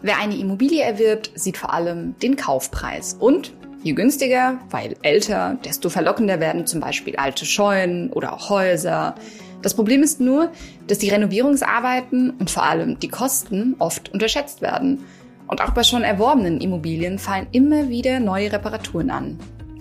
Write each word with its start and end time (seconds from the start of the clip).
Wer 0.00 0.18
eine 0.18 0.36
Immobilie 0.36 0.82
erwirbt, 0.82 1.30
sieht 1.34 1.56
vor 1.56 1.72
allem 1.72 2.14
den 2.20 2.36
Kaufpreis. 2.36 3.16
Und 3.18 3.54
je 3.82 3.92
günstiger, 3.92 4.58
weil 4.70 4.96
älter, 5.02 5.58
desto 5.64 5.88
verlockender 5.88 6.40
werden 6.40 6.66
zum 6.66 6.80
Beispiel 6.80 7.16
alte 7.16 7.44
Scheunen 7.46 8.12
oder 8.12 8.34
auch 8.34 8.50
Häuser. 8.50 9.14
Das 9.62 9.74
Problem 9.74 10.02
ist 10.02 10.20
nur, 10.20 10.52
dass 10.86 10.98
die 10.98 11.08
Renovierungsarbeiten 11.08 12.30
und 12.30 12.50
vor 12.50 12.64
allem 12.64 12.98
die 13.00 13.08
Kosten 13.08 13.74
oft 13.78 14.12
unterschätzt 14.12 14.62
werden. 14.62 15.04
Und 15.46 15.62
auch 15.62 15.70
bei 15.70 15.82
schon 15.82 16.02
erworbenen 16.02 16.60
Immobilien 16.60 17.18
fallen 17.18 17.46
immer 17.52 17.88
wieder 17.88 18.20
neue 18.20 18.52
Reparaturen 18.52 19.10
an. 19.10 19.38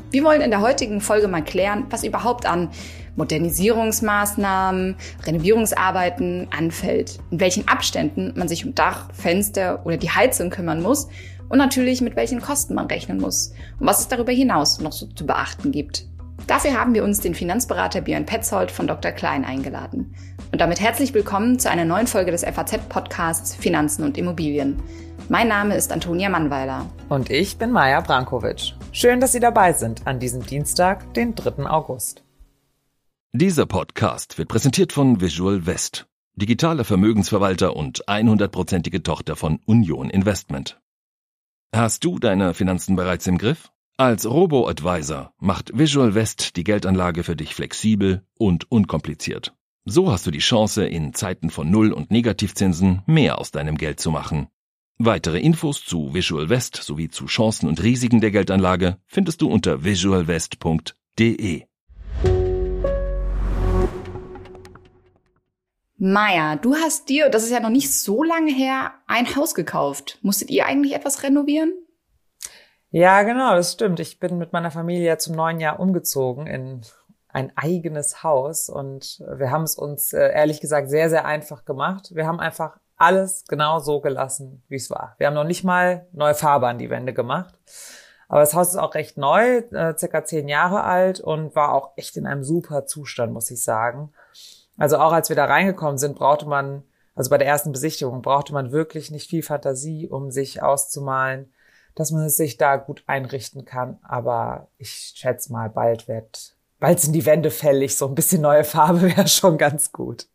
Wir 0.09 0.23
wollen 0.23 0.41
in 0.41 0.51
der 0.51 0.61
heutigen 0.61 1.01
Folge 1.01 1.27
mal 1.27 1.43
klären, 1.43 1.85
was 1.89 2.05
überhaupt 2.05 2.45
an 2.45 2.69
Modernisierungsmaßnahmen, 3.17 4.95
Renovierungsarbeiten 5.25 6.47
anfällt, 6.57 7.19
in 7.29 7.39
welchen 7.39 7.67
Abständen 7.67 8.33
man 8.37 8.47
sich 8.47 8.65
um 8.65 8.73
Dach, 8.73 9.09
Fenster 9.13 9.85
oder 9.85 9.97
die 9.97 10.11
Heizung 10.11 10.49
kümmern 10.49 10.81
muss 10.81 11.09
und 11.49 11.57
natürlich 11.57 12.01
mit 12.01 12.15
welchen 12.15 12.41
Kosten 12.41 12.75
man 12.75 12.87
rechnen 12.87 13.19
muss 13.19 13.53
und 13.79 13.87
was 13.87 13.99
es 13.99 14.07
darüber 14.07 14.31
hinaus 14.31 14.79
noch 14.79 14.91
so 14.93 15.07
zu 15.07 15.25
beachten 15.25 15.71
gibt. 15.71 16.07
Dafür 16.45 16.79
haben 16.79 16.93
wir 16.93 17.03
uns 17.03 17.19
den 17.19 17.35
Finanzberater 17.35 18.01
Björn 18.01 18.25
Petzold 18.25 18.71
von 18.71 18.87
Dr. 18.87 19.11
Klein 19.11 19.43
eingeladen. 19.43 20.13
Und 20.51 20.61
damit 20.61 20.79
herzlich 20.79 21.13
willkommen 21.13 21.59
zu 21.59 21.69
einer 21.69 21.83
neuen 21.83 22.07
Folge 22.07 22.31
des 22.31 22.45
FAZ-Podcasts 22.45 23.55
Finanzen 23.55 24.03
und 24.03 24.17
Immobilien. 24.17 24.81
Mein 25.27 25.49
Name 25.49 25.75
ist 25.75 25.91
Antonia 25.91 26.29
Mannweiler. 26.29 26.85
Und 27.09 27.29
ich 27.29 27.57
bin 27.57 27.71
Maja 27.71 27.99
Brankovic. 27.99 28.75
Schön, 28.93 29.19
dass 29.19 29.33
Sie 29.33 29.41
dabei 29.41 29.73
sind 29.73 30.07
an 30.07 30.19
diesem 30.19 30.45
Dienstag, 30.45 31.13
den 31.15 31.35
3. 31.35 31.65
August. 31.65 32.26
Dieser 33.33 33.65
Podcast 33.65 34.37
wird 34.37 34.47
präsentiert 34.47 34.93
von 34.93 35.19
Visual 35.19 35.65
West, 35.65 36.07
digitaler 36.35 36.85
Vermögensverwalter 36.85 37.75
und 37.75 38.07
100%ige 38.07 39.03
Tochter 39.03 39.35
von 39.35 39.59
Union 39.65 40.09
Investment. 40.09 40.79
Hast 41.75 42.05
du 42.05 42.19
deine 42.19 42.53
Finanzen 42.53 42.95
bereits 42.95 43.27
im 43.27 43.37
Griff? 43.37 43.69
Als 43.97 44.25
Robo-Advisor 44.25 45.33
macht 45.39 45.77
Visual 45.77 46.15
West 46.15 46.55
die 46.55 46.63
Geldanlage 46.63 47.25
für 47.25 47.35
dich 47.35 47.53
flexibel 47.53 48.25
und 48.37 48.71
unkompliziert. 48.71 49.53
So 49.83 50.09
hast 50.09 50.25
du 50.25 50.31
die 50.31 50.39
Chance, 50.39 50.85
in 50.87 51.13
Zeiten 51.13 51.49
von 51.49 51.69
Null- 51.69 51.93
und 51.93 52.09
Negativzinsen 52.09 53.01
mehr 53.07 53.39
aus 53.39 53.51
deinem 53.51 53.77
Geld 53.77 53.99
zu 53.99 54.09
machen. 54.09 54.47
Weitere 54.99 55.39
Infos 55.39 55.83
zu 55.83 56.13
Visual 56.13 56.47
West 56.47 56.77
sowie 56.77 57.09
zu 57.09 57.25
Chancen 57.25 57.67
und 57.67 57.83
Risiken 57.83 58.21
der 58.21 58.31
Geldanlage 58.31 58.97
findest 59.05 59.41
du 59.41 59.49
unter 59.49 59.83
visualwest.de. 59.83 61.65
Maja, 65.99 66.57
du 66.57 66.75
hast 66.75 67.09
dir, 67.09 67.29
das 67.29 67.43
ist 67.43 67.49
ja 67.49 67.59
noch 67.59 67.71
nicht 67.71 67.91
so 67.91 68.21
lange 68.21 68.53
her, 68.53 68.91
ein 69.07 69.35
Haus 69.35 69.55
gekauft. 69.55 70.19
Musstet 70.21 70.51
ihr 70.51 70.67
eigentlich 70.67 70.93
etwas 70.93 71.23
renovieren? 71.23 71.73
Ja, 72.91 73.23
genau, 73.23 73.55
das 73.55 73.73
stimmt. 73.73 73.99
Ich 73.99 74.19
bin 74.19 74.37
mit 74.37 74.53
meiner 74.53 74.69
Familie 74.69 75.17
zum 75.17 75.35
neuen 75.35 75.59
Jahr 75.59 75.79
umgezogen 75.79 76.45
in 76.45 76.81
ein 77.29 77.51
eigenes 77.55 78.23
Haus 78.23 78.69
und 78.69 79.23
wir 79.27 79.49
haben 79.49 79.63
es 79.63 79.75
uns 79.75 80.13
äh, 80.13 80.31
ehrlich 80.31 80.61
gesagt 80.61 80.89
sehr, 80.89 81.09
sehr 81.09 81.25
einfach 81.25 81.65
gemacht. 81.65 82.11
Wir 82.13 82.27
haben 82.27 82.39
einfach 82.39 82.77
alles 82.95 83.45
genau 83.47 83.79
so 83.79 83.99
gelassen, 83.99 84.63
wie 84.69 84.75
es 84.75 84.91
war. 84.91 85.15
Wir 85.17 85.27
haben 85.27 85.33
noch 85.33 85.43
nicht 85.45 85.63
mal 85.63 86.07
neue 86.13 86.35
Farbe 86.35 86.67
an 86.67 86.77
die 86.77 86.91
Wände 86.91 87.13
gemacht. 87.13 87.55
Aber 88.27 88.41
das 88.41 88.53
Haus 88.53 88.69
ist 88.69 88.77
auch 88.77 88.93
recht 88.93 89.17
neu, 89.17 89.57
äh, 89.71 89.97
circa 89.97 90.23
zehn 90.25 90.47
Jahre 90.47 90.83
alt 90.83 91.21
und 91.21 91.55
war 91.55 91.73
auch 91.73 91.93
echt 91.95 92.17
in 92.17 92.27
einem 92.27 92.43
super 92.43 92.85
Zustand, 92.85 93.33
muss 93.33 93.49
ich 93.49 93.63
sagen. 93.63 94.11
Also 94.77 94.97
auch 94.97 95.11
als 95.11 95.29
wir 95.29 95.35
da 95.35 95.45
reingekommen 95.45 95.97
sind, 95.97 96.15
brauchte 96.15 96.45
man, 96.45 96.83
also 97.15 97.29
bei 97.29 97.37
der 97.37 97.47
ersten 97.47 97.71
Besichtigung, 97.71 98.21
brauchte 98.21 98.53
man 98.53 98.71
wirklich 98.71 99.11
nicht 99.11 99.29
viel 99.29 99.43
Fantasie, 99.43 100.07
um 100.07 100.31
sich 100.31 100.61
auszumalen, 100.61 101.51
dass 101.95 102.11
man 102.11 102.25
es 102.25 102.37
sich 102.37 102.57
da 102.57 102.75
gut 102.77 103.03
einrichten 103.07 103.65
kann. 103.65 103.97
Aber 104.03 104.67
ich 104.77 105.13
schätze 105.15 105.51
mal, 105.51 105.69
bald 105.69 106.07
wird, 106.07 106.55
bald 106.79 106.99
sind 106.99 107.13
die 107.13 107.25
Wände 107.25 107.49
fällig. 107.49 107.97
So 107.97 108.07
ein 108.07 108.15
bisschen 108.15 108.41
neue 108.41 108.63
Farbe 108.63 109.01
wäre 109.17 109.27
schon 109.27 109.57
ganz 109.57 109.91
gut. 109.91 110.27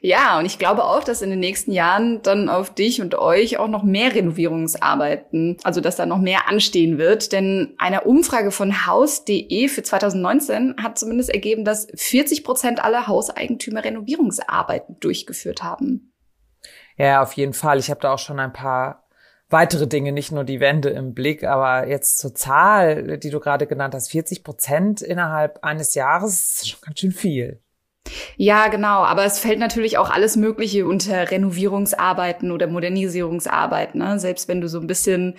Ja, 0.00 0.38
und 0.38 0.46
ich 0.46 0.58
glaube 0.58 0.84
auch, 0.84 1.04
dass 1.04 1.22
in 1.22 1.30
den 1.30 1.40
nächsten 1.40 1.72
Jahren 1.72 2.22
dann 2.22 2.48
auf 2.48 2.74
dich 2.74 3.00
und 3.00 3.14
euch 3.14 3.58
auch 3.58 3.68
noch 3.68 3.82
mehr 3.82 4.14
Renovierungsarbeiten, 4.14 5.58
also 5.62 5.80
dass 5.80 5.96
da 5.96 6.06
noch 6.06 6.18
mehr 6.18 6.48
anstehen 6.48 6.98
wird. 6.98 7.32
Denn 7.32 7.74
eine 7.78 8.02
Umfrage 8.02 8.50
von 8.50 8.86
Haus.de 8.86 9.68
für 9.68 9.82
2019 9.82 10.76
hat 10.82 10.98
zumindest 10.98 11.30
ergeben, 11.30 11.64
dass 11.64 11.86
40 11.94 12.44
Prozent 12.44 12.82
aller 12.82 13.06
Hauseigentümer 13.06 13.84
Renovierungsarbeiten 13.84 14.98
durchgeführt 15.00 15.62
haben. 15.62 16.12
Ja, 16.96 17.22
auf 17.22 17.32
jeden 17.34 17.52
Fall. 17.52 17.78
Ich 17.78 17.90
habe 17.90 18.00
da 18.00 18.12
auch 18.12 18.18
schon 18.18 18.40
ein 18.40 18.52
paar 18.52 19.02
weitere 19.52 19.86
Dinge, 19.86 20.12
nicht 20.12 20.32
nur 20.32 20.44
die 20.44 20.60
Wände 20.60 20.88
im 20.90 21.14
Blick, 21.14 21.44
aber 21.44 21.86
jetzt 21.86 22.18
zur 22.18 22.34
Zahl, 22.34 23.18
die 23.18 23.30
du 23.30 23.38
gerade 23.38 23.66
genannt 23.66 23.94
hast, 23.94 24.10
40 24.10 24.42
Prozent 24.42 25.02
innerhalb 25.02 25.62
eines 25.62 25.94
Jahres 25.94 26.62
ist 26.62 26.70
schon 26.70 26.80
ganz 26.80 26.98
schön 26.98 27.12
viel. 27.12 27.62
Ja, 28.36 28.68
genau. 28.68 29.04
Aber 29.04 29.24
es 29.24 29.38
fällt 29.38 29.58
natürlich 29.58 29.98
auch 29.98 30.10
alles 30.10 30.36
Mögliche 30.36 30.86
unter 30.86 31.30
Renovierungsarbeiten 31.30 32.50
oder 32.50 32.66
Modernisierungsarbeiten. 32.66 34.00
Ne? 34.00 34.18
Selbst 34.18 34.48
wenn 34.48 34.60
du 34.60 34.68
so 34.68 34.80
ein 34.80 34.86
bisschen 34.86 35.36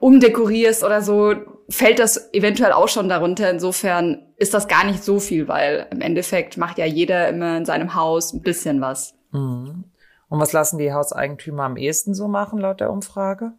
umdekorierst 0.00 0.84
oder 0.84 1.02
so, 1.02 1.34
fällt 1.68 1.98
das 1.98 2.32
eventuell 2.32 2.72
auch 2.72 2.88
schon 2.88 3.08
darunter. 3.08 3.50
Insofern 3.50 4.32
ist 4.36 4.54
das 4.54 4.68
gar 4.68 4.84
nicht 4.84 5.04
so 5.04 5.20
viel, 5.20 5.48
weil 5.48 5.86
im 5.90 6.00
Endeffekt 6.00 6.56
macht 6.56 6.78
ja 6.78 6.86
jeder 6.86 7.28
immer 7.28 7.58
in 7.58 7.64
seinem 7.64 7.94
Haus 7.94 8.32
ein 8.32 8.42
bisschen 8.42 8.80
was. 8.80 9.14
Mhm. 9.32 9.84
Und 10.28 10.40
was 10.40 10.52
lassen 10.52 10.78
die 10.78 10.92
Hauseigentümer 10.92 11.64
am 11.64 11.76
ehesten 11.76 12.14
so 12.14 12.26
machen, 12.26 12.58
laut 12.58 12.80
der 12.80 12.90
Umfrage? 12.90 13.52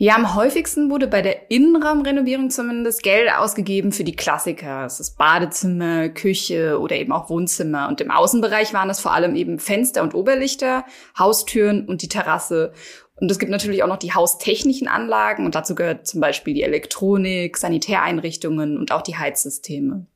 Ja, 0.00 0.14
am 0.14 0.36
häufigsten 0.36 0.90
wurde 0.90 1.08
bei 1.08 1.22
der 1.22 1.50
Innenraumrenovierung 1.50 2.50
zumindest 2.50 3.02
Geld 3.02 3.32
ausgegeben 3.34 3.90
für 3.90 4.04
die 4.04 4.14
Klassiker. 4.14 4.82
Das 4.84 5.00
ist 5.00 5.18
Badezimmer, 5.18 6.08
Küche 6.08 6.78
oder 6.78 6.94
eben 6.94 7.10
auch 7.10 7.28
Wohnzimmer. 7.28 7.88
Und 7.88 8.00
im 8.00 8.12
Außenbereich 8.12 8.72
waren 8.72 8.90
es 8.90 9.00
vor 9.00 9.12
allem 9.12 9.34
eben 9.34 9.58
Fenster 9.58 10.04
und 10.04 10.14
Oberlichter, 10.14 10.84
Haustüren 11.18 11.84
und 11.88 12.02
die 12.02 12.08
Terrasse. 12.08 12.72
Und 13.16 13.28
es 13.28 13.40
gibt 13.40 13.50
natürlich 13.50 13.82
auch 13.82 13.88
noch 13.88 13.96
die 13.96 14.14
haustechnischen 14.14 14.86
Anlagen 14.86 15.44
und 15.44 15.56
dazu 15.56 15.74
gehört 15.74 16.06
zum 16.06 16.20
Beispiel 16.20 16.54
die 16.54 16.62
Elektronik, 16.62 17.56
Sanitäreinrichtungen 17.56 18.78
und 18.78 18.92
auch 18.92 19.02
die 19.02 19.18
Heizsysteme. 19.18 20.06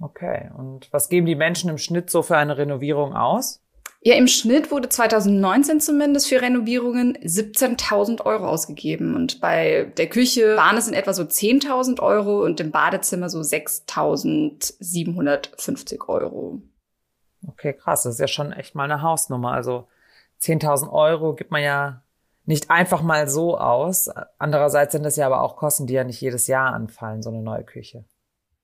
Okay, 0.00 0.48
und 0.56 0.90
was 0.90 1.10
geben 1.10 1.26
die 1.26 1.34
Menschen 1.34 1.68
im 1.68 1.76
Schnitt 1.76 2.08
so 2.08 2.22
für 2.22 2.38
eine 2.38 2.56
Renovierung 2.56 3.14
aus? 3.14 3.60
Ja, 4.00 4.14
im 4.14 4.28
Schnitt 4.28 4.70
wurde 4.70 4.88
2019 4.88 5.80
zumindest 5.80 6.28
für 6.28 6.40
Renovierungen 6.40 7.18
17.000 7.18 8.24
Euro 8.24 8.48
ausgegeben. 8.48 9.16
Und 9.16 9.40
bei 9.40 9.92
der 9.96 10.08
Küche 10.08 10.56
waren 10.56 10.76
es 10.76 10.86
in 10.86 10.94
etwa 10.94 11.12
so 11.12 11.24
10.000 11.24 12.00
Euro 12.00 12.44
und 12.44 12.60
im 12.60 12.70
Badezimmer 12.70 13.28
so 13.28 13.40
6.750 13.40 16.08
Euro. 16.08 16.62
Okay, 17.46 17.72
krass. 17.72 18.04
Das 18.04 18.14
ist 18.14 18.20
ja 18.20 18.28
schon 18.28 18.52
echt 18.52 18.76
mal 18.76 18.84
eine 18.84 19.02
Hausnummer. 19.02 19.50
Also 19.52 19.88
10.000 20.42 20.92
Euro 20.92 21.34
gibt 21.34 21.50
man 21.50 21.64
ja 21.64 22.04
nicht 22.44 22.70
einfach 22.70 23.02
mal 23.02 23.28
so 23.28 23.58
aus. 23.58 24.08
Andererseits 24.38 24.92
sind 24.92 25.02
das 25.02 25.16
ja 25.16 25.26
aber 25.26 25.42
auch 25.42 25.56
Kosten, 25.56 25.88
die 25.88 25.94
ja 25.94 26.04
nicht 26.04 26.20
jedes 26.20 26.46
Jahr 26.46 26.72
anfallen, 26.72 27.20
so 27.20 27.30
eine 27.30 27.42
neue 27.42 27.64
Küche. 27.64 28.04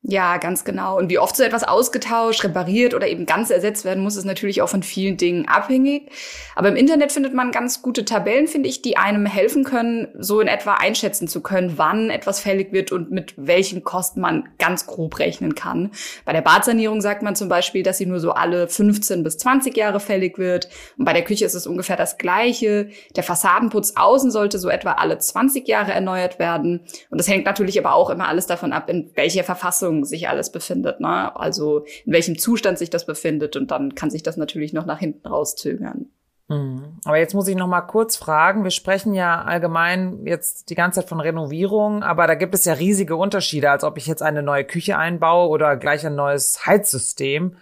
Ja, 0.07 0.37
ganz 0.37 0.65
genau. 0.65 0.99
Und 0.99 1.09
wie 1.09 1.19
oft 1.19 1.35
so 1.35 1.43
etwas 1.43 1.65
ausgetauscht, 1.65 2.45
repariert 2.45 2.93
oder 2.93 3.09
eben 3.09 3.25
ganz 3.25 3.49
ersetzt 3.49 3.87
werden 3.87 4.05
muss, 4.05 4.17
ist 4.17 4.27
natürlich 4.27 4.61
auch 4.61 4.69
von 4.69 4.83
vielen 4.83 5.17
Dingen 5.17 5.49
abhängig. 5.49 6.11
Aber 6.55 6.69
im 6.69 6.77
Internet 6.77 7.11
findet 7.11 7.33
man 7.33 7.53
ganz 7.53 7.81
gute 7.81 8.05
Tabellen, 8.05 8.47
finde 8.47 8.69
ich, 8.69 8.83
die 8.83 8.99
einem 8.99 9.25
helfen 9.25 9.65
können, 9.65 10.09
so 10.19 10.41
in 10.41 10.47
etwa 10.47 10.75
einschätzen 10.75 11.27
zu 11.27 11.41
können, 11.41 11.79
wann 11.79 12.11
etwas 12.11 12.41
fällig 12.41 12.71
wird 12.71 12.93
und 12.93 13.13
mit 13.13 13.33
welchen 13.39 13.83
Kosten 13.83 14.21
man 14.21 14.47
ganz 14.59 14.87
grob 14.87 15.19
rechnen 15.21 15.55
kann. 15.55 15.91
Bei 16.27 16.35
der 16.35 16.43
Badsanierung 16.43 17.01
sagt 17.01 17.23
man 17.23 17.35
zum 17.35 17.49
Beispiel, 17.49 17.83
dass 17.83 17.97
sie 17.97 18.05
nur 18.05 18.21
so 18.21 18.33
alle 18.33 18.69
15 18.69 19.23
bis 19.23 19.39
20 19.39 19.75
Jahre 19.75 20.01
fällig 20.01 20.37
wird. 20.37 20.69
Und 20.99 21.07
bei 21.07 21.15
der 21.15 21.25
Küche 21.25 21.47
ist 21.47 21.55
es 21.55 21.67
ungefähr 21.67 21.97
das 21.97 22.19
Gleiche. 22.19 22.91
Der 23.17 23.23
Fassadenputz 23.23 23.95
außen 23.97 24.31
sollte 24.31 24.59
so 24.59 24.69
etwa 24.69 24.93
alle 24.93 25.17
20 25.17 25.67
Jahre 25.67 25.93
erneuert 25.93 26.39
werden. 26.39 26.81
Und 27.09 27.17
das 27.17 27.27
hängt 27.27 27.47
natürlich 27.47 27.79
aber 27.79 27.95
auch 27.95 28.11
immer 28.11 28.29
alles 28.29 28.47
davon 28.47 28.75
ab, 28.75 28.91
in 28.91 29.11
welcher 29.15 29.45
Verfassung 29.45 29.94
Verfassung 29.95 30.05
sich 30.05 30.29
alles 30.29 30.51
befindet, 30.51 31.01
ne? 31.01 31.35
Also 31.37 31.85
in 32.05 32.13
welchem 32.13 32.39
Zustand 32.39 32.79
sich 32.79 32.91
das 32.91 33.07
befindet 33.07 33.57
und 33.57 33.71
dann 33.71 33.95
kann 33.95 34.11
sich 34.11 34.23
das 34.23 34.37
natürlich 34.37 34.73
noch 34.73 34.87
nach 34.87 34.99
hinten 34.99 35.27
rauszögern. 35.27 36.07
Mhm. 36.49 36.99
Aber 37.05 37.17
jetzt 37.17 37.35
muss 37.35 37.49
ich 37.49 37.57
noch 37.57 37.67
mal 37.67 37.83
kurz 37.83 38.17
fragen. 38.17 38.65
Wir 38.65 38.71
sprechen 38.71 39.15
ja 39.15 39.43
allgemein 39.43 40.27
jetzt 40.27 40.69
die 40.71 40.75
ganze 40.75 41.01
Zeit 41.01 41.09
von 41.09 41.21
Renovierung, 41.21 42.03
aber 42.03 42.27
da 42.27 42.35
gibt 42.35 42.55
es 42.55 42.65
ja 42.65 42.75
riesige 42.75 43.17
Unterschiede, 43.17 43.71
als 43.71 43.85
ob 43.85 43.97
ich 43.97 44.07
jetzt 44.07 44.23
eine 44.23 44.43
neue 44.43 44.65
Küche 44.65 44.99
einbaue 44.99 45.49
oder 45.49 45.77
gleich 45.77 46.05
ein 46.05 46.15
neues 46.15 46.67
Heizsystem 46.67 47.57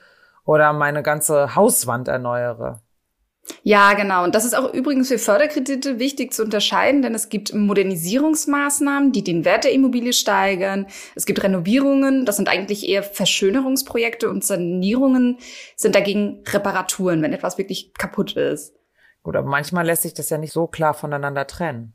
oder 0.44 0.72
meine 0.72 1.02
ganze 1.02 1.54
Hauswand 1.54 2.08
erneuere. 2.08 2.81
Ja, 3.64 3.94
genau. 3.94 4.24
Und 4.24 4.34
das 4.34 4.44
ist 4.44 4.56
auch 4.56 4.72
übrigens 4.72 5.08
für 5.08 5.18
Förderkredite 5.18 5.98
wichtig 5.98 6.32
zu 6.32 6.44
unterscheiden, 6.44 7.02
denn 7.02 7.14
es 7.14 7.28
gibt 7.28 7.54
Modernisierungsmaßnahmen, 7.54 9.12
die 9.12 9.24
den 9.24 9.44
Wert 9.44 9.64
der 9.64 9.72
Immobilie 9.72 10.12
steigern. 10.12 10.86
Es 11.14 11.26
gibt 11.26 11.42
Renovierungen, 11.42 12.24
das 12.24 12.36
sind 12.36 12.48
eigentlich 12.48 12.88
eher 12.88 13.02
Verschönerungsprojekte 13.02 14.28
und 14.28 14.44
Sanierungen 14.44 15.38
sind 15.76 15.94
dagegen 15.94 16.42
Reparaturen, 16.48 17.22
wenn 17.22 17.32
etwas 17.32 17.58
wirklich 17.58 17.94
kaputt 17.94 18.36
ist. 18.36 18.74
Gut, 19.22 19.36
aber 19.36 19.48
manchmal 19.48 19.86
lässt 19.86 20.02
sich 20.02 20.14
das 20.14 20.30
ja 20.30 20.38
nicht 20.38 20.52
so 20.52 20.66
klar 20.66 20.94
voneinander 20.94 21.46
trennen. 21.46 21.94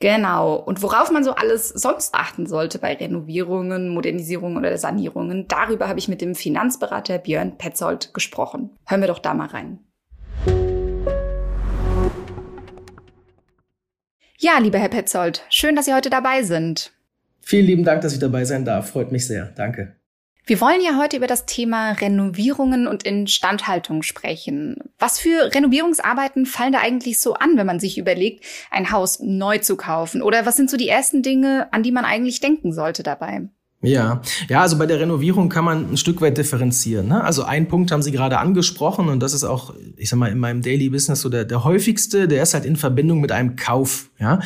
Genau. 0.00 0.56
Und 0.56 0.82
worauf 0.82 1.10
man 1.10 1.24
so 1.24 1.32
alles 1.32 1.68
sonst 1.70 2.14
achten 2.14 2.46
sollte 2.46 2.78
bei 2.78 2.94
Renovierungen, 2.94 3.88
Modernisierungen 3.88 4.58
oder 4.58 4.76
Sanierungen, 4.76 5.48
darüber 5.48 5.88
habe 5.88 5.98
ich 5.98 6.08
mit 6.08 6.20
dem 6.20 6.34
Finanzberater 6.34 7.18
Björn 7.18 7.56
Petzold 7.56 8.12
gesprochen. 8.12 8.70
Hören 8.86 9.00
wir 9.00 9.08
doch 9.08 9.20
da 9.20 9.32
mal 9.32 9.46
rein. 9.46 9.78
Ja, 14.44 14.58
lieber 14.58 14.78
Herr 14.78 14.90
Petzold, 14.90 15.42
schön, 15.48 15.74
dass 15.74 15.86
Sie 15.86 15.94
heute 15.94 16.10
dabei 16.10 16.42
sind. 16.42 16.92
Vielen 17.40 17.64
lieben 17.64 17.82
Dank, 17.82 18.02
dass 18.02 18.12
ich 18.12 18.18
dabei 18.18 18.44
sein 18.44 18.66
darf. 18.66 18.90
Freut 18.90 19.10
mich 19.10 19.26
sehr. 19.26 19.46
Danke. 19.56 19.96
Wir 20.44 20.60
wollen 20.60 20.82
ja 20.82 20.98
heute 20.98 21.16
über 21.16 21.26
das 21.26 21.46
Thema 21.46 21.92
Renovierungen 21.92 22.86
und 22.86 23.04
Instandhaltung 23.04 24.02
sprechen. 24.02 24.76
Was 24.98 25.18
für 25.18 25.54
Renovierungsarbeiten 25.54 26.44
fallen 26.44 26.74
da 26.74 26.80
eigentlich 26.80 27.20
so 27.20 27.32
an, 27.32 27.56
wenn 27.56 27.66
man 27.66 27.80
sich 27.80 27.96
überlegt, 27.96 28.44
ein 28.70 28.90
Haus 28.90 29.18
neu 29.18 29.56
zu 29.60 29.78
kaufen? 29.78 30.20
Oder 30.20 30.44
was 30.44 30.56
sind 30.56 30.68
so 30.68 30.76
die 30.76 30.90
ersten 30.90 31.22
Dinge, 31.22 31.72
an 31.72 31.82
die 31.82 31.92
man 31.92 32.04
eigentlich 32.04 32.40
denken 32.40 32.74
sollte 32.74 33.02
dabei? 33.02 33.48
Ja, 33.86 34.22
ja, 34.48 34.60
also 34.62 34.78
bei 34.78 34.86
der 34.86 35.00
Renovierung 35.00 35.48
kann 35.48 35.64
man 35.64 35.92
ein 35.92 35.96
Stück 35.96 36.20
weit 36.20 36.38
differenzieren. 36.38 37.08
Ne? 37.08 37.22
Also 37.22 37.44
ein 37.44 37.68
Punkt 37.68 37.92
haben 37.92 38.02
Sie 38.02 38.12
gerade 38.12 38.38
angesprochen 38.38 39.08
und 39.08 39.20
das 39.20 39.34
ist 39.34 39.44
auch, 39.44 39.74
ich 39.96 40.08
sag 40.08 40.18
mal, 40.18 40.30
in 40.30 40.38
meinem 40.38 40.62
Daily 40.62 40.88
Business 40.88 41.20
so 41.20 41.28
der, 41.28 41.44
der 41.44 41.64
häufigste, 41.64 42.28
der 42.28 42.42
ist 42.42 42.54
halt 42.54 42.64
in 42.64 42.76
Verbindung 42.76 43.20
mit 43.20 43.32
einem 43.32 43.56
Kauf. 43.56 44.10
Ja, 44.18 44.40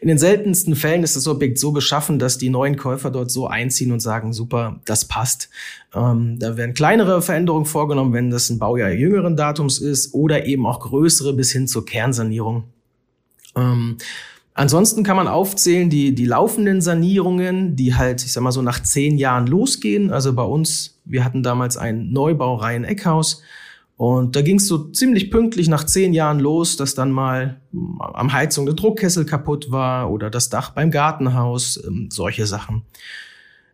in 0.00 0.08
den 0.08 0.18
seltensten 0.18 0.76
Fällen 0.76 1.02
ist 1.02 1.16
das 1.16 1.26
Objekt 1.26 1.58
so 1.58 1.72
beschaffen, 1.72 2.18
dass 2.18 2.38
die 2.38 2.50
neuen 2.50 2.76
Käufer 2.76 3.10
dort 3.10 3.30
so 3.30 3.46
einziehen 3.48 3.90
und 3.90 4.00
sagen, 4.00 4.32
super, 4.32 4.80
das 4.84 5.06
passt. 5.06 5.48
Ähm, 5.94 6.38
da 6.38 6.56
werden 6.56 6.74
kleinere 6.74 7.22
Veränderungen 7.22 7.66
vorgenommen, 7.66 8.12
wenn 8.12 8.30
das 8.30 8.50
ein 8.50 8.58
Baujahr 8.58 8.90
jüngeren 8.90 9.36
Datums 9.36 9.78
ist 9.78 10.14
oder 10.14 10.46
eben 10.46 10.66
auch 10.66 10.80
größere 10.80 11.32
bis 11.32 11.52
hin 11.52 11.66
zur 11.66 11.84
Kernsanierung. 11.86 12.64
Ähm, 13.56 13.96
Ansonsten 14.54 15.02
kann 15.02 15.16
man 15.16 15.26
aufzählen 15.26 15.90
die, 15.90 16.14
die 16.14 16.26
laufenden 16.26 16.80
Sanierungen, 16.80 17.74
die 17.74 17.96
halt, 17.96 18.24
ich 18.24 18.32
sag 18.32 18.42
mal 18.42 18.52
so 18.52 18.62
nach 18.62 18.80
zehn 18.80 19.18
Jahren 19.18 19.48
losgehen. 19.48 20.12
Also 20.12 20.32
bei 20.32 20.44
uns, 20.44 21.00
wir 21.04 21.24
hatten 21.24 21.42
damals 21.42 21.76
ein 21.76 22.12
Neubaureihen 22.12 22.84
Eckhaus 22.84 23.42
und 23.96 24.34
da 24.34 24.42
ging 24.42 24.56
es 24.56 24.66
so 24.66 24.90
ziemlich 24.90 25.30
pünktlich 25.30 25.68
nach 25.68 25.84
zehn 25.84 26.12
Jahren 26.12 26.40
los, 26.40 26.76
dass 26.76 26.94
dann 26.94 27.12
mal 27.12 27.60
am 27.98 28.32
Heizung 28.32 28.66
der 28.66 28.74
Druckkessel 28.74 29.24
kaputt 29.24 29.70
war 29.70 30.10
oder 30.10 30.30
das 30.30 30.48
Dach 30.48 30.70
beim 30.70 30.90
Gartenhaus, 30.90 31.82
ähm, 31.84 32.08
solche 32.10 32.46
Sachen. 32.46 32.82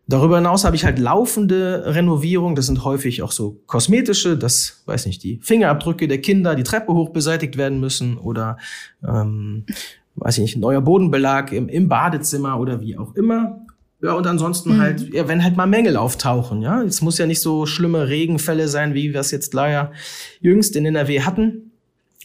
Darüber 0.07 0.37
hinaus 0.37 0.65
habe 0.65 0.75
ich 0.75 0.85
halt 0.85 0.99
laufende 0.99 1.85
Renovierung. 1.95 2.57
Das 2.57 2.67
sind 2.67 2.85
häufig 2.85 3.23
auch 3.23 3.31
so 3.31 3.61
kosmetische, 3.67 4.37
das 4.37 4.83
weiß 4.87 5.07
nicht, 5.07 5.23
die 5.23 5.39
Fingerabdrücke 5.41 6.09
der 6.09 6.21
Kinder, 6.21 6.55
die 6.57 6.65
Treppe 6.65 6.93
hoch 6.93 7.11
beseitigt 7.11 7.57
werden 7.57 7.81
müssen 7.81 8.19
oder 8.19 8.59
ähm, 9.07 9.67
weiß 10.21 10.39
ich 10.39 10.43
nicht, 10.43 10.57
neuer 10.59 10.81
Bodenbelag 10.81 11.53
im, 11.53 11.69
im 11.69 11.89
Badezimmer 11.89 12.61
oder 12.61 12.81
wie 12.81 12.97
auch 12.97 13.15
immer. 13.15 13.61
Ja, 14.03 14.15
und 14.15 14.27
ansonsten 14.27 14.77
mhm. 14.77 14.81
halt, 14.81 15.13
ja, 15.13 15.29
wenn 15.29 15.45
halt 15.45 15.57
mal 15.57 15.67
Mängel 15.67 15.97
auftauchen, 15.97 16.63
ja. 16.63 16.83
Es 16.83 17.03
muss 17.03 17.19
ja 17.19 17.27
nicht 17.27 17.41
so 17.41 17.67
schlimme 17.67 18.09
Regenfälle 18.09 18.69
sein, 18.69 18.95
wie 18.95 19.13
wir 19.13 19.21
es 19.21 19.31
jetzt 19.31 19.53
leider 19.53 19.93
jüngst 20.41 20.77
in 20.77 20.87
NRW 20.87 21.21
hatten. 21.23 21.73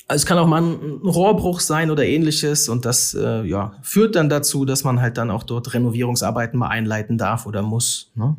Also 0.07 0.21
es 0.21 0.25
kann 0.27 0.38
auch 0.38 0.47
mal 0.47 0.62
ein 0.62 1.01
Rohrbruch 1.03 1.59
sein 1.59 1.89
oder 1.89 2.06
ähnliches 2.06 2.69
und 2.69 2.86
das 2.86 3.15
äh, 3.15 3.44
ja, 3.44 3.74
führt 3.81 4.15
dann 4.15 4.30
dazu, 4.30 4.63
dass 4.63 4.83
man 4.83 5.01
halt 5.01 5.18
dann 5.18 5.31
auch 5.31 5.44
dort 5.44 5.74
Renovierungsarbeiten 5.74 6.59
mal 6.59 6.68
einleiten 6.68 7.18
darf 7.18 7.48
oder 7.48 7.63
muss. 7.63 8.12
Ne? 8.13 8.36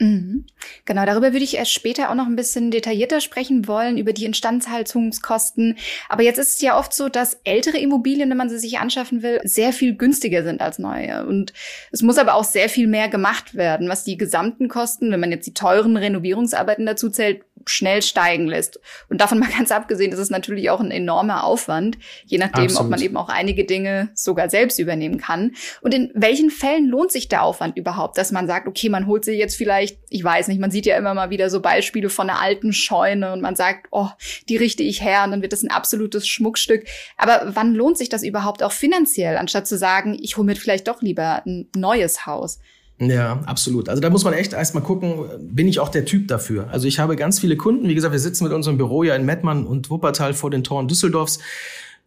Mhm. 0.00 0.46
Genau, 0.84 1.04
darüber 1.04 1.32
würde 1.32 1.44
ich 1.44 1.56
erst 1.56 1.72
später 1.72 2.10
auch 2.10 2.14
noch 2.14 2.26
ein 2.26 2.36
bisschen 2.36 2.70
detaillierter 2.70 3.20
sprechen 3.20 3.66
wollen, 3.66 3.98
über 3.98 4.12
die 4.12 4.26
Instandhaltungskosten. 4.26 5.76
Aber 6.08 6.22
jetzt 6.22 6.38
ist 6.38 6.56
es 6.56 6.60
ja 6.60 6.78
oft 6.78 6.92
so, 6.94 7.08
dass 7.08 7.40
ältere 7.42 7.78
Immobilien, 7.78 8.30
wenn 8.30 8.36
man 8.36 8.48
sie 8.48 8.60
sich 8.60 8.78
anschaffen 8.78 9.22
will, 9.22 9.40
sehr 9.42 9.72
viel 9.72 9.96
günstiger 9.96 10.44
sind 10.44 10.60
als 10.60 10.78
neue. 10.78 11.26
Und 11.26 11.52
es 11.90 12.02
muss 12.02 12.18
aber 12.18 12.34
auch 12.34 12.44
sehr 12.44 12.68
viel 12.68 12.86
mehr 12.86 13.08
gemacht 13.08 13.56
werden, 13.56 13.88
was 13.88 14.04
die 14.04 14.16
gesamten 14.16 14.68
Kosten, 14.68 15.10
wenn 15.10 15.20
man 15.20 15.32
jetzt 15.32 15.46
die 15.46 15.54
teuren 15.54 15.96
Renovierungsarbeiten 15.96 16.86
dazu 16.86 17.10
zählt, 17.10 17.42
schnell 17.68 18.02
steigen 18.02 18.46
lässt. 18.46 18.80
Und 19.08 19.20
davon 19.20 19.38
mal 19.38 19.48
ganz 19.56 19.70
abgesehen, 19.70 20.12
ist 20.12 20.18
es 20.18 20.30
natürlich 20.30 20.70
auch 20.70 20.80
ein 20.80 20.90
enormer 20.90 21.44
Aufwand, 21.44 21.98
je 22.26 22.38
nachdem, 22.38 22.64
Absolut. 22.64 22.84
ob 22.84 22.90
man 22.90 23.00
eben 23.00 23.16
auch 23.16 23.28
einige 23.28 23.64
Dinge 23.64 24.10
sogar 24.14 24.48
selbst 24.50 24.78
übernehmen 24.78 25.18
kann. 25.18 25.52
Und 25.80 25.94
in 25.94 26.10
welchen 26.14 26.50
Fällen 26.50 26.86
lohnt 26.86 27.12
sich 27.12 27.28
der 27.28 27.42
Aufwand 27.42 27.76
überhaupt, 27.76 28.18
dass 28.18 28.32
man 28.32 28.46
sagt, 28.46 28.68
okay, 28.68 28.88
man 28.88 29.06
holt 29.06 29.24
sich 29.24 29.38
jetzt 29.38 29.56
vielleicht, 29.56 29.98
ich 30.10 30.22
weiß 30.22 30.48
nicht, 30.48 30.60
man 30.60 30.70
sieht 30.70 30.86
ja 30.86 30.96
immer 30.96 31.14
mal 31.14 31.30
wieder 31.30 31.50
so 31.50 31.60
Beispiele 31.60 32.08
von 32.08 32.28
einer 32.28 32.40
alten 32.40 32.72
Scheune 32.72 33.32
und 33.32 33.40
man 33.40 33.56
sagt, 33.56 33.88
oh, 33.90 34.08
die 34.48 34.56
richte 34.56 34.82
ich 34.82 35.02
her 35.02 35.24
und 35.24 35.30
dann 35.30 35.42
wird 35.42 35.52
das 35.52 35.62
ein 35.62 35.70
absolutes 35.70 36.26
Schmuckstück. 36.28 36.84
Aber 37.16 37.52
wann 37.54 37.74
lohnt 37.74 37.98
sich 37.98 38.08
das 38.08 38.22
überhaupt 38.22 38.62
auch 38.62 38.72
finanziell, 38.72 39.36
anstatt 39.36 39.66
zu 39.66 39.76
sagen, 39.76 40.18
ich 40.20 40.36
hole 40.36 40.46
mir 40.46 40.56
vielleicht 40.56 40.88
doch 40.88 41.02
lieber 41.02 41.42
ein 41.46 41.68
neues 41.76 42.26
Haus? 42.26 42.58
Ja, 43.00 43.40
absolut. 43.46 43.88
Also 43.88 44.00
da 44.00 44.10
muss 44.10 44.24
man 44.24 44.32
echt 44.34 44.52
erstmal 44.52 44.82
gucken, 44.82 45.24
bin 45.40 45.68
ich 45.68 45.78
auch 45.78 45.88
der 45.88 46.04
Typ 46.04 46.26
dafür? 46.26 46.68
Also 46.70 46.88
ich 46.88 46.98
habe 46.98 47.14
ganz 47.14 47.38
viele 47.38 47.56
Kunden, 47.56 47.88
wie 47.88 47.94
gesagt, 47.94 48.12
wir 48.12 48.18
sitzen 48.18 48.44
mit 48.44 48.52
unserem 48.52 48.76
Büro 48.76 49.04
ja 49.04 49.14
in 49.14 49.24
Mettmann 49.24 49.66
und 49.66 49.88
Wuppertal 49.88 50.34
vor 50.34 50.50
den 50.50 50.64
Toren 50.64 50.88
Düsseldorfs 50.88 51.38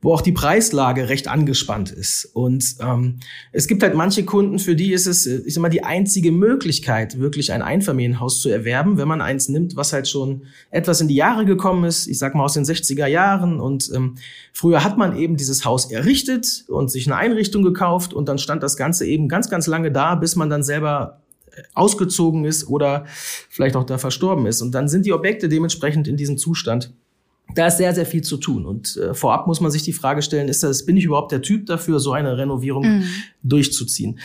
wo 0.02 0.14
auch 0.14 0.22
die 0.22 0.32
Preislage 0.32 1.10
recht 1.10 1.28
angespannt 1.28 1.92
ist. 1.92 2.26
Und 2.34 2.76
ähm, 2.80 3.20
es 3.52 3.68
gibt 3.68 3.84
halt 3.84 3.94
manche 3.94 4.26
Kunden, 4.26 4.58
für 4.58 4.76
die 4.76 4.94
ist 4.94 5.06
es, 5.06 5.28
äh, 5.28 5.42
ich 5.46 5.54
sag 5.54 5.62
mal, 5.62 5.70
die 5.70 5.84
einzige 5.84 6.32
Möglichkeit, 6.32 7.20
wirklich 7.20 7.52
ein 7.52 7.62
Einfamilienhaus 7.62 8.42
zu 8.42 8.50
erwerben, 8.50 8.98
wenn 8.98 9.08
man 9.08 9.22
eins 9.22 9.48
nimmt, 9.48 9.76
was 9.76 9.94
halt 9.94 10.08
schon 10.08 10.44
etwas 10.72 11.02
in 11.02 11.08
die 11.08 11.16
Jahre 11.16 11.46
gekommen 11.46 11.84
ist, 11.84 12.08
ich 12.08 12.18
sag 12.18 12.34
mal 12.34 12.44
aus 12.44 12.54
den 12.54 12.66
60er 12.66 13.06
Jahren. 13.06 13.60
Und 13.60 13.92
ähm, 13.94 14.16
früher 14.54 14.84
hat 14.84 14.98
man 14.98 15.16
eben 15.16 15.38
dieses 15.38 15.66
Haus 15.66 15.92
errichtet 15.92 16.66
und 16.68 16.90
sich 16.90 17.06
eine 17.06 17.18
Einrichtung 17.18 17.62
gekauft 17.62 18.14
und 18.14 18.28
dann 18.28 18.40
stand 18.40 18.64
das 18.64 18.78
Ganze 18.78 19.06
eben 19.06 19.28
ganz, 19.28 19.50
ganz 19.52 19.68
lange 19.68 19.92
da, 19.92 20.16
bis 20.16 20.36
man 20.36 20.50
dann 20.50 20.64
selber 20.64 21.22
äh, 21.52 21.62
ausgezogen 21.76 22.46
ist 22.46 22.68
oder 22.68 23.06
vielleicht 23.08 23.76
auch 23.76 23.84
da 23.84 24.00
verstorben 24.00 24.48
ist. 24.48 24.64
Und 24.64 24.72
dann 24.72 24.88
sind 24.88 25.06
die 25.06 25.14
Objekte 25.14 25.48
dementsprechend 25.48 26.08
in 26.08 26.18
diesem 26.18 26.40
Zustand 26.40 26.92
da 27.56 27.68
ist 27.68 27.78
sehr, 27.78 27.94
sehr 27.94 28.06
viel 28.06 28.22
zu 28.22 28.38
tun. 28.38 28.66
Und 28.66 28.98
äh, 28.98 29.14
vorab 29.14 29.48
muss 29.48 29.62
man 29.62 29.72
sich 29.72 29.84
die 29.84 29.94
Frage 29.94 30.22
stellen, 30.22 30.48
ist 30.50 30.64
das, 30.64 30.86
bin 30.86 30.98
ich 30.98 31.06
überhaupt 31.06 31.32
der 31.32 31.42
Typ 31.42 31.66
dafür, 31.66 32.00
so 32.00 32.12
eine 32.12 32.38
Renovierung 32.38 32.84
mhm. 32.84 33.04
durchzuziehen? 33.44 34.20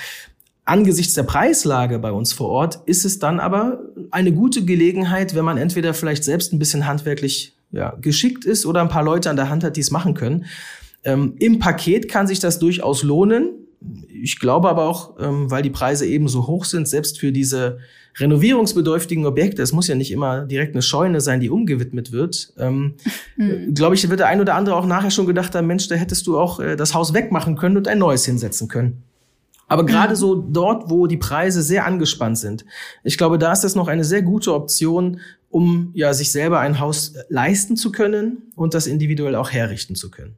Angesichts 0.64 1.14
der 1.14 1.22
Preislage 1.22 1.98
bei 1.98 2.10
uns 2.10 2.32
vor 2.32 2.48
Ort 2.48 2.80
ist 2.86 3.04
es 3.04 3.18
dann 3.18 3.38
aber 3.38 3.80
eine 4.10 4.32
gute 4.32 4.64
Gelegenheit, 4.64 5.34
wenn 5.34 5.44
man 5.44 5.58
entweder 5.58 5.94
vielleicht 5.94 6.24
selbst 6.24 6.52
ein 6.52 6.58
bisschen 6.58 6.86
handwerklich 6.86 7.54
ja, 7.70 7.94
geschickt 8.00 8.44
ist 8.44 8.66
oder 8.66 8.80
ein 8.80 8.88
paar 8.88 9.04
Leute 9.04 9.30
an 9.30 9.36
der 9.36 9.48
Hand 9.48 9.62
hat, 9.62 9.76
die 9.76 9.80
es 9.80 9.90
machen 9.90 10.14
können. 10.14 10.46
Ähm, 11.04 11.34
Im 11.38 11.60
Paket 11.60 12.08
kann 12.08 12.26
sich 12.26 12.40
das 12.40 12.58
durchaus 12.58 13.02
lohnen. 13.02 13.65
Ich 14.08 14.38
glaube 14.38 14.68
aber 14.68 14.84
auch, 14.84 15.16
ähm, 15.20 15.50
weil 15.50 15.62
die 15.62 15.70
Preise 15.70 16.06
eben 16.06 16.28
so 16.28 16.46
hoch 16.46 16.64
sind, 16.64 16.88
selbst 16.88 17.18
für 17.18 17.32
diese 17.32 17.78
renovierungsbedürftigen 18.18 19.26
Objekte, 19.26 19.62
es 19.62 19.72
muss 19.72 19.88
ja 19.88 19.94
nicht 19.94 20.10
immer 20.10 20.46
direkt 20.46 20.74
eine 20.74 20.82
Scheune 20.82 21.20
sein, 21.20 21.40
die 21.40 21.50
umgewidmet 21.50 22.12
wird, 22.12 22.52
ähm, 22.58 22.94
mhm. 23.36 23.74
glaube 23.74 23.94
ich, 23.94 24.08
wird 24.08 24.20
der 24.20 24.28
ein 24.28 24.40
oder 24.40 24.54
andere 24.54 24.76
auch 24.76 24.86
nachher 24.86 25.10
schon 25.10 25.26
gedacht 25.26 25.54
haben, 25.54 25.66
Mensch, 25.66 25.88
da 25.88 25.94
hättest 25.94 26.26
du 26.26 26.38
auch 26.38 26.60
äh, 26.60 26.76
das 26.76 26.94
Haus 26.94 27.12
wegmachen 27.12 27.56
können 27.56 27.76
und 27.76 27.88
ein 27.88 27.98
neues 27.98 28.24
hinsetzen 28.24 28.68
können. 28.68 29.02
Aber 29.68 29.84
gerade 29.84 30.14
mhm. 30.14 30.16
so 30.16 30.34
dort, 30.34 30.90
wo 30.90 31.06
die 31.06 31.16
Preise 31.16 31.60
sehr 31.60 31.86
angespannt 31.86 32.38
sind, 32.38 32.64
ich 33.02 33.18
glaube, 33.18 33.38
da 33.38 33.52
ist 33.52 33.64
das 33.64 33.74
noch 33.74 33.88
eine 33.88 34.04
sehr 34.04 34.22
gute 34.22 34.54
Option, 34.54 35.20
um 35.50 35.90
ja 35.94 36.14
sich 36.14 36.30
selber 36.30 36.60
ein 36.60 36.78
Haus 36.78 37.14
leisten 37.28 37.76
zu 37.76 37.90
können 37.90 38.52
und 38.54 38.74
das 38.74 38.86
individuell 38.86 39.34
auch 39.34 39.50
herrichten 39.50 39.96
zu 39.96 40.10
können. 40.10 40.36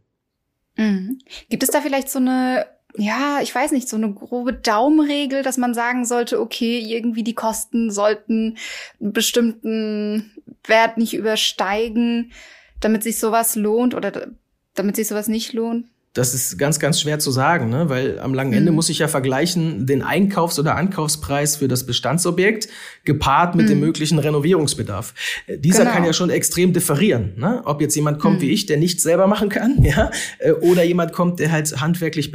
Mhm. 0.76 1.18
Gibt 1.50 1.62
es 1.62 1.70
da 1.70 1.80
vielleicht 1.80 2.08
so 2.08 2.18
eine 2.18 2.66
ja, 2.96 3.40
ich 3.42 3.54
weiß 3.54 3.72
nicht, 3.72 3.88
so 3.88 3.96
eine 3.96 4.12
grobe 4.12 4.52
Daumenregel, 4.52 5.42
dass 5.42 5.56
man 5.56 5.74
sagen 5.74 6.04
sollte, 6.04 6.40
okay, 6.40 6.78
irgendwie 6.78 7.22
die 7.22 7.34
Kosten 7.34 7.90
sollten 7.90 8.56
einen 9.00 9.12
bestimmten 9.12 10.32
Wert 10.64 10.96
nicht 10.96 11.14
übersteigen, 11.14 12.32
damit 12.80 13.02
sich 13.02 13.18
sowas 13.18 13.56
lohnt 13.56 13.94
oder 13.94 14.28
damit 14.74 14.96
sich 14.96 15.08
sowas 15.08 15.28
nicht 15.28 15.52
lohnt? 15.52 15.86
Das 16.14 16.34
ist 16.34 16.58
ganz, 16.58 16.80
ganz 16.80 17.00
schwer 17.00 17.18
zu 17.18 17.30
sagen, 17.30 17.68
ne? 17.68 17.88
weil 17.90 18.18
am 18.18 18.34
langen 18.34 18.52
Ende 18.52 18.72
mhm. 18.72 18.76
muss 18.76 18.88
ich 18.88 18.98
ja 18.98 19.06
vergleichen 19.06 19.86
den 19.86 20.02
Einkaufs- 20.02 20.58
oder 20.58 20.74
Ankaufspreis 20.74 21.56
für 21.56 21.68
das 21.68 21.86
Bestandsobjekt 21.86 22.68
gepaart 23.04 23.54
mit 23.54 23.66
mhm. 23.66 23.70
dem 23.70 23.80
möglichen 23.80 24.18
Renovierungsbedarf. 24.18 25.14
Dieser 25.48 25.84
genau. 25.84 25.94
kann 25.94 26.04
ja 26.04 26.12
schon 26.12 26.30
extrem 26.30 26.72
differieren. 26.72 27.34
Ne? 27.36 27.60
Ob 27.64 27.80
jetzt 27.80 27.94
jemand 27.94 28.18
kommt 28.18 28.38
mhm. 28.38 28.40
wie 28.40 28.50
ich, 28.50 28.66
der 28.66 28.78
nichts 28.78 29.02
selber 29.02 29.26
machen 29.26 29.48
kann, 29.48 29.76
ja, 29.84 30.10
äh, 30.38 30.52
oder 30.52 30.82
jemand 30.82 31.12
kommt, 31.12 31.38
der 31.38 31.52
halt 31.52 31.80
handwerklich 31.80 32.32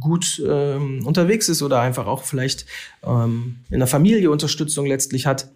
gut 0.00 0.42
ähm, 0.46 1.06
unterwegs 1.06 1.48
ist 1.48 1.62
oder 1.62 1.80
einfach 1.80 2.06
auch 2.06 2.24
vielleicht 2.24 2.66
ähm, 3.02 3.56
in 3.70 3.78
der 3.78 3.88
Familie 3.88 4.30
Unterstützung 4.30 4.86
letztlich 4.86 5.26
hat. 5.26 5.50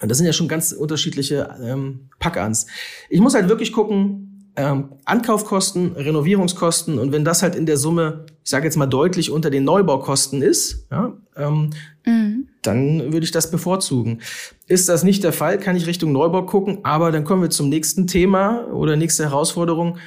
Und 0.00 0.10
das 0.10 0.18
sind 0.18 0.26
ja 0.26 0.32
schon 0.32 0.48
ganz 0.48 0.72
unterschiedliche 0.72 1.56
ähm, 1.62 2.10
Packans. 2.18 2.66
Ich 3.08 3.20
muss 3.20 3.34
halt 3.34 3.48
wirklich 3.48 3.72
gucken, 3.72 4.26
ähm, 4.56 4.90
Ankaufkosten, 5.04 5.92
Renovierungskosten 5.92 6.98
und 6.98 7.12
wenn 7.12 7.24
das 7.24 7.42
halt 7.42 7.54
in 7.54 7.66
der 7.66 7.76
Summe, 7.76 8.24
ich 8.42 8.50
sage 8.50 8.64
jetzt 8.64 8.76
mal 8.76 8.86
deutlich 8.86 9.30
unter 9.30 9.50
den 9.50 9.64
Neubaukosten 9.64 10.40
ist, 10.42 10.86
ja, 10.90 11.12
ähm, 11.36 11.70
mhm. 12.06 12.48
dann 12.62 13.12
würde 13.12 13.24
ich 13.24 13.30
das 13.30 13.50
bevorzugen. 13.50 14.22
Ist 14.66 14.88
das 14.88 15.04
nicht 15.04 15.24
der 15.24 15.34
Fall, 15.34 15.58
kann 15.58 15.76
ich 15.76 15.86
Richtung 15.86 16.12
Neubau 16.12 16.46
gucken, 16.46 16.78
aber 16.84 17.12
dann 17.12 17.24
kommen 17.24 17.42
wir 17.42 17.50
zum 17.50 17.68
nächsten 17.68 18.06
Thema 18.06 18.66
oder 18.68 18.96
nächste 18.96 19.24
Herausforderung. 19.24 19.98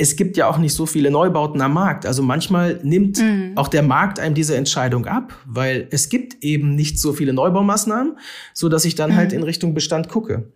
Es 0.00 0.16
gibt 0.16 0.38
ja 0.38 0.48
auch 0.48 0.56
nicht 0.56 0.72
so 0.72 0.86
viele 0.86 1.10
Neubauten 1.10 1.60
am 1.60 1.74
Markt. 1.74 2.06
Also 2.06 2.22
manchmal 2.22 2.80
nimmt 2.82 3.18
mhm. 3.18 3.52
auch 3.56 3.68
der 3.68 3.82
Markt 3.82 4.18
einem 4.18 4.34
diese 4.34 4.56
Entscheidung 4.56 5.04
ab, 5.04 5.34
weil 5.44 5.88
es 5.90 6.08
gibt 6.08 6.42
eben 6.42 6.74
nicht 6.74 6.98
so 6.98 7.12
viele 7.12 7.34
Neubaumaßnahmen, 7.34 8.16
so 8.54 8.70
dass 8.70 8.86
ich 8.86 8.94
dann 8.94 9.10
halt 9.10 9.16
mhm. 9.16 9.18
halt 9.18 9.32
in 9.34 9.42
Richtung 9.42 9.74
Bestand 9.74 10.08
gucke. 10.08 10.50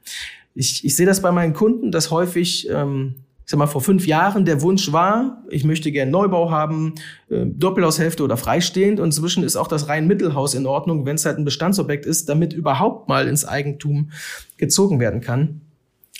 Ich, 0.54 0.82
ich 0.84 0.96
sehe 0.96 1.04
das 1.04 1.20
bei 1.20 1.30
meinen 1.30 1.52
Kunden, 1.52 1.90
dass 1.90 2.10
häufig 2.10 2.70
ähm, 2.70 3.16
ich 3.44 3.50
sag 3.50 3.58
mal, 3.58 3.66
vor 3.66 3.82
fünf 3.82 4.06
Jahren 4.06 4.46
der 4.46 4.62
Wunsch 4.62 4.90
war, 4.90 5.42
ich 5.50 5.64
möchte 5.64 5.92
gerne 5.92 6.10
Neubau 6.10 6.50
haben, 6.50 6.94
äh, 7.28 7.44
Doppelhaushälfte 7.44 8.22
oder 8.22 8.38
freistehend. 8.38 9.00
Und 9.00 9.06
inzwischen 9.06 9.44
ist 9.44 9.56
auch 9.56 9.68
das 9.68 9.88
rein 9.88 10.06
Mittelhaus 10.06 10.54
in 10.54 10.64
Ordnung, 10.64 11.04
wenn 11.04 11.16
es 11.16 11.26
halt 11.26 11.36
ein 11.36 11.44
Bestandsobjekt 11.44 12.06
ist, 12.06 12.30
damit 12.30 12.54
überhaupt 12.54 13.10
mal 13.10 13.28
ins 13.28 13.44
Eigentum 13.44 14.10
gezogen 14.56 14.98
werden 14.98 15.20
kann. 15.20 15.60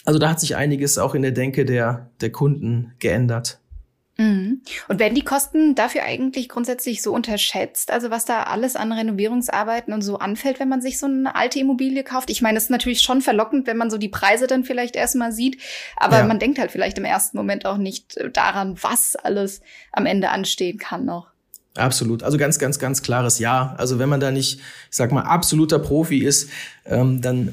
Also 0.04 0.18
da 0.18 0.28
hat 0.30 0.40
sich 0.40 0.56
einiges 0.56 0.98
auch 0.98 1.14
in 1.14 1.22
der 1.22 1.32
Denke 1.32 1.64
der, 1.64 2.10
der 2.20 2.30
Kunden 2.30 2.92
geändert. 2.98 3.58
Mhm. 4.16 4.60
Und 4.86 5.00
werden 5.00 5.14
die 5.16 5.24
Kosten 5.24 5.74
dafür 5.74 6.04
eigentlich 6.04 6.48
grundsätzlich 6.48 7.02
so 7.02 7.12
unterschätzt? 7.12 7.90
Also 7.90 8.10
was 8.10 8.24
da 8.24 8.44
alles 8.44 8.76
an 8.76 8.92
Renovierungsarbeiten 8.92 9.92
und 9.92 10.02
so 10.02 10.18
anfällt, 10.18 10.60
wenn 10.60 10.68
man 10.68 10.80
sich 10.80 10.98
so 10.98 11.06
eine 11.06 11.34
alte 11.34 11.58
Immobilie 11.58 12.04
kauft? 12.04 12.30
Ich 12.30 12.40
meine, 12.40 12.56
es 12.56 12.64
ist 12.64 12.70
natürlich 12.70 13.00
schon 13.00 13.22
verlockend, 13.22 13.66
wenn 13.66 13.76
man 13.76 13.90
so 13.90 13.98
die 13.98 14.08
Preise 14.08 14.46
dann 14.46 14.62
vielleicht 14.62 14.94
erstmal 14.94 15.32
sieht, 15.32 15.60
aber 15.96 16.18
ja. 16.18 16.24
man 16.24 16.38
denkt 16.38 16.60
halt 16.60 16.70
vielleicht 16.70 16.96
im 16.98 17.04
ersten 17.04 17.36
Moment 17.36 17.66
auch 17.66 17.76
nicht 17.76 18.16
daran, 18.32 18.76
was 18.80 19.16
alles 19.16 19.62
am 19.90 20.06
Ende 20.06 20.30
anstehen 20.30 20.78
kann 20.78 21.04
noch. 21.04 21.34
Absolut. 21.76 22.22
Also 22.22 22.38
ganz, 22.38 22.60
ganz, 22.60 22.78
ganz 22.78 23.02
klares 23.02 23.40
Ja. 23.40 23.74
Also 23.78 23.98
wenn 23.98 24.08
man 24.08 24.20
da 24.20 24.30
nicht, 24.30 24.60
ich 24.60 24.96
sag 24.96 25.10
mal, 25.10 25.22
absoluter 25.22 25.80
Profi 25.80 26.24
ist, 26.24 26.50
ähm, 26.86 27.20
dann 27.20 27.48
äh, 27.48 27.52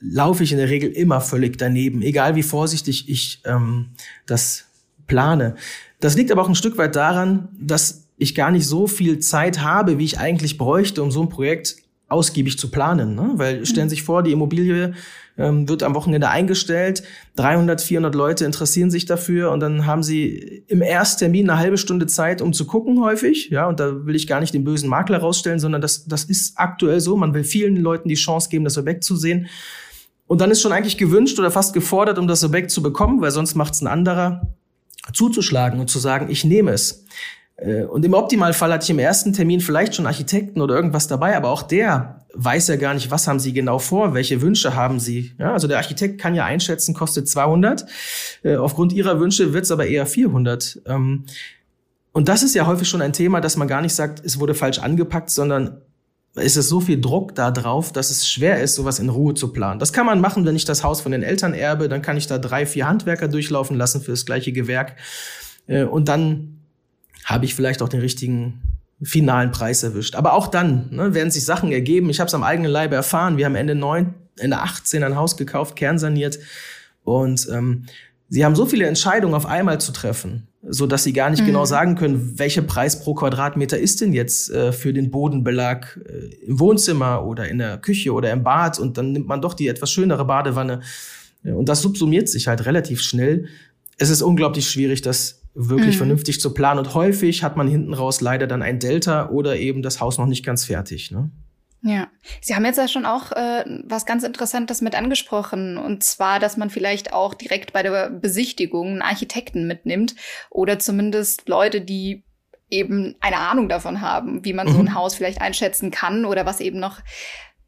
laufe 0.00 0.42
ich 0.42 0.52
in 0.52 0.58
der 0.58 0.68
Regel 0.68 0.90
immer 0.90 1.20
völlig 1.20 1.58
daneben, 1.58 2.02
egal 2.02 2.34
wie 2.36 2.42
vorsichtig 2.42 3.08
ich 3.08 3.42
ähm, 3.44 3.90
das 4.26 4.64
plane. 5.06 5.54
Das 6.00 6.16
liegt 6.16 6.30
aber 6.30 6.42
auch 6.42 6.48
ein 6.48 6.54
Stück 6.54 6.78
weit 6.78 6.96
daran, 6.96 7.48
dass 7.58 8.08
ich 8.16 8.34
gar 8.34 8.50
nicht 8.50 8.66
so 8.66 8.86
viel 8.86 9.18
Zeit 9.20 9.60
habe, 9.60 9.98
wie 9.98 10.04
ich 10.04 10.18
eigentlich 10.18 10.58
bräuchte, 10.58 11.02
um 11.02 11.10
so 11.10 11.22
ein 11.22 11.28
Projekt 11.28 11.76
ausgiebig 12.08 12.58
zu 12.58 12.70
planen. 12.70 13.14
Ne? 13.14 13.32
Weil 13.34 13.66
stellen 13.66 13.88
Sie 13.88 13.96
sich 13.96 14.02
vor, 14.02 14.22
die 14.22 14.32
Immobilie 14.32 14.94
ähm, 15.38 15.68
wird 15.68 15.82
am 15.82 15.94
Wochenende 15.94 16.28
eingestellt, 16.28 17.04
300, 17.36 17.80
400 17.80 18.14
Leute 18.14 18.44
interessieren 18.44 18.90
sich 18.90 19.06
dafür 19.06 19.52
und 19.52 19.60
dann 19.60 19.86
haben 19.86 20.02
Sie 20.02 20.64
im 20.66 20.82
Ersttermin 20.82 21.48
eine 21.48 21.58
halbe 21.58 21.78
Stunde 21.78 22.06
Zeit, 22.06 22.42
um 22.42 22.52
zu 22.52 22.66
gucken 22.66 23.00
häufig. 23.00 23.48
Ja, 23.50 23.68
und 23.68 23.80
da 23.80 24.04
will 24.04 24.16
ich 24.16 24.26
gar 24.26 24.40
nicht 24.40 24.52
den 24.52 24.64
bösen 24.64 24.88
Makler 24.88 25.18
rausstellen, 25.18 25.60
sondern 25.60 25.80
das, 25.80 26.06
das 26.06 26.24
ist 26.24 26.58
aktuell 26.58 27.00
so. 27.00 27.16
Man 27.16 27.32
will 27.32 27.44
vielen 27.44 27.76
Leuten 27.76 28.08
die 28.08 28.16
Chance 28.16 28.48
geben, 28.50 28.64
das 28.64 28.76
Objekt 28.76 29.04
zu 29.04 29.16
sehen. 29.16 29.46
Und 30.26 30.40
dann 30.40 30.50
ist 30.50 30.60
schon 30.60 30.72
eigentlich 30.72 30.98
gewünscht 30.98 31.38
oder 31.38 31.50
fast 31.50 31.72
gefordert, 31.72 32.18
um 32.18 32.28
das 32.28 32.44
Objekt 32.44 32.70
zu 32.70 32.82
bekommen, 32.82 33.22
weil 33.22 33.30
sonst 33.30 33.54
macht 33.54 33.74
es 33.74 33.80
ein 33.80 33.86
anderer 33.86 34.54
zuzuschlagen 35.14 35.80
und 35.80 35.88
zu 35.88 35.98
sagen, 35.98 36.28
ich 36.30 36.44
nehme 36.44 36.72
es. 36.72 37.06
Äh, 37.58 37.82
und 37.82 38.04
im 38.04 38.14
Optimalfall 38.14 38.72
hatte 38.72 38.84
ich 38.84 38.90
im 38.90 38.98
ersten 38.98 39.32
Termin 39.32 39.60
vielleicht 39.60 39.94
schon 39.94 40.06
Architekten 40.06 40.60
oder 40.60 40.74
irgendwas 40.74 41.08
dabei, 41.08 41.36
aber 41.36 41.50
auch 41.50 41.62
der 41.62 42.24
weiß 42.34 42.68
ja 42.68 42.76
gar 42.76 42.94
nicht, 42.94 43.10
was 43.10 43.26
haben 43.26 43.40
sie 43.40 43.52
genau 43.52 43.78
vor, 43.78 44.14
welche 44.14 44.40
Wünsche 44.40 44.74
haben 44.74 45.00
sie. 45.00 45.32
Ja, 45.38 45.52
also 45.52 45.66
der 45.66 45.78
Architekt 45.78 46.20
kann 46.20 46.34
ja 46.34 46.44
einschätzen, 46.44 46.94
kostet 46.94 47.28
200. 47.28 47.84
Äh, 48.42 48.56
aufgrund 48.56 48.92
ihrer 48.92 49.18
Wünsche 49.18 49.52
wird 49.52 49.64
es 49.64 49.70
aber 49.70 49.86
eher 49.86 50.06
400. 50.06 50.82
Ähm, 50.86 51.24
und 52.12 52.28
das 52.28 52.42
ist 52.42 52.54
ja 52.54 52.66
häufig 52.66 52.88
schon 52.88 53.02
ein 53.02 53.12
Thema, 53.12 53.40
dass 53.40 53.56
man 53.56 53.68
gar 53.68 53.82
nicht 53.82 53.94
sagt, 53.94 54.24
es 54.24 54.38
wurde 54.38 54.54
falsch 54.54 54.78
angepackt, 54.78 55.30
sondern 55.30 55.82
ist 56.34 56.56
es 56.56 56.68
so 56.68 56.80
viel 56.80 57.00
Druck 57.00 57.34
da 57.34 57.50
drauf, 57.50 57.92
dass 57.92 58.10
es 58.10 58.28
schwer 58.28 58.60
ist, 58.60 58.76
sowas 58.76 58.98
in 59.00 59.08
Ruhe 59.08 59.34
zu 59.34 59.52
planen. 59.52 59.80
Das 59.80 59.92
kann 59.92 60.06
man 60.06 60.20
machen, 60.20 60.44
wenn 60.44 60.54
ich 60.54 60.64
das 60.64 60.84
Haus 60.84 61.00
von 61.00 61.10
den 61.10 61.22
Eltern 61.22 61.54
erbe, 61.54 61.88
dann 61.88 62.02
kann 62.02 62.16
ich 62.16 62.26
da 62.26 62.38
drei, 62.38 62.66
vier 62.66 62.86
Handwerker 62.86 63.28
durchlaufen 63.28 63.76
lassen 63.76 64.00
für 64.00 64.12
das 64.12 64.26
gleiche 64.26 64.52
Gewerk. 64.52 64.96
Äh, 65.66 65.84
und 65.84 66.08
dann 66.08 66.57
habe 67.28 67.44
ich 67.44 67.54
vielleicht 67.54 67.82
auch 67.82 67.88
den 67.88 68.00
richtigen 68.00 68.62
finalen 69.02 69.52
Preis 69.52 69.82
erwischt. 69.82 70.16
Aber 70.16 70.32
auch 70.32 70.48
dann 70.48 70.88
ne, 70.90 71.14
werden 71.14 71.30
sich 71.30 71.44
Sachen 71.44 71.70
ergeben. 71.70 72.10
Ich 72.10 72.20
habe 72.20 72.28
es 72.28 72.34
am 72.34 72.42
eigenen 72.42 72.70
Leibe 72.70 72.96
erfahren. 72.96 73.36
Wir 73.36 73.44
haben 73.44 73.54
Ende 73.54 73.74
9, 73.74 74.14
Ende 74.38 74.58
18 74.58 75.02
ein 75.04 75.16
Haus 75.16 75.36
gekauft, 75.36 75.76
kernsaniert. 75.76 76.38
Und 77.04 77.48
ähm, 77.52 77.84
sie 78.28 78.44
haben 78.44 78.56
so 78.56 78.66
viele 78.66 78.86
Entscheidungen 78.86 79.34
auf 79.34 79.46
einmal 79.46 79.80
zu 79.80 79.92
treffen 79.92 80.48
so 80.62 80.86
dass 80.86 81.04
sie 81.04 81.12
gar 81.12 81.30
nicht 81.30 81.40
genau 81.40 81.48
mhm. 81.48 81.52
genau 81.52 81.64
sagen 81.64 81.94
können, 81.94 82.38
welcher 82.38 82.62
Preis 82.62 83.00
pro 83.00 83.14
Quadratmeter 83.14 83.78
ist 83.78 84.00
denn 84.00 84.12
jetzt 84.12 84.50
äh, 84.50 84.72
für 84.72 84.92
den 84.92 85.10
Bodenbelag 85.10 85.98
äh, 86.04 86.46
im 86.46 86.58
Wohnzimmer 86.58 87.24
oder 87.24 87.48
in 87.48 87.58
der 87.58 87.78
Küche 87.78 88.12
oder 88.12 88.32
im 88.32 88.42
Bad 88.42 88.78
und 88.78 88.98
dann 88.98 89.12
nimmt 89.12 89.28
man 89.28 89.40
doch 89.40 89.54
die 89.54 89.68
etwas 89.68 89.90
schönere 89.90 90.24
Badewanne 90.24 90.80
und 91.44 91.68
das 91.68 91.80
subsumiert 91.82 92.28
sich 92.28 92.48
halt 92.48 92.66
relativ 92.66 93.00
schnell. 93.00 93.46
Es 93.96 94.10
ist 94.10 94.22
unglaublich 94.22 94.68
schwierig, 94.68 95.02
das 95.02 95.40
wirklich 95.60 95.96
mhm. 95.96 95.98
vernünftig 95.98 96.40
zu 96.40 96.54
planen 96.54 96.78
und 96.78 96.94
häufig 96.94 97.42
hat 97.42 97.56
man 97.56 97.66
hinten 97.66 97.92
raus 97.92 98.20
leider 98.20 98.46
dann 98.46 98.62
ein 98.62 98.78
Delta 98.78 99.28
oder 99.28 99.56
eben 99.56 99.82
das 99.82 100.00
Haus 100.00 100.16
noch 100.16 100.26
nicht 100.26 100.44
ganz 100.44 100.64
fertig. 100.64 101.10
Ne? 101.10 101.30
Ja, 101.82 102.08
Sie 102.40 102.54
haben 102.54 102.64
jetzt 102.64 102.78
ja 102.78 102.86
schon 102.86 103.06
auch 103.06 103.32
äh, 103.32 103.64
was 103.84 104.06
ganz 104.06 104.22
Interessantes 104.22 104.80
mit 104.80 104.94
angesprochen, 104.94 105.76
und 105.76 106.04
zwar, 106.04 106.38
dass 106.38 106.56
man 106.56 106.70
vielleicht 106.70 107.12
auch 107.12 107.34
direkt 107.34 107.72
bei 107.72 107.82
der 107.82 108.10
Besichtigung 108.10 108.88
einen 108.88 109.02
Architekten 109.02 109.66
mitnimmt 109.66 110.14
oder 110.50 110.78
zumindest 110.78 111.48
Leute, 111.48 111.80
die 111.80 112.24
eben 112.70 113.16
eine 113.20 113.38
Ahnung 113.38 113.68
davon 113.68 114.00
haben, 114.00 114.44
wie 114.44 114.52
man 114.52 114.68
mhm. 114.68 114.72
so 114.72 114.78
ein. 114.80 114.94
Haus 114.94 115.14
vielleicht 115.14 115.40
einschätzen 115.40 115.90
kann 115.90 116.24
oder 116.24 116.46
was 116.46 116.60
eben 116.60 116.78
noch 116.78 117.00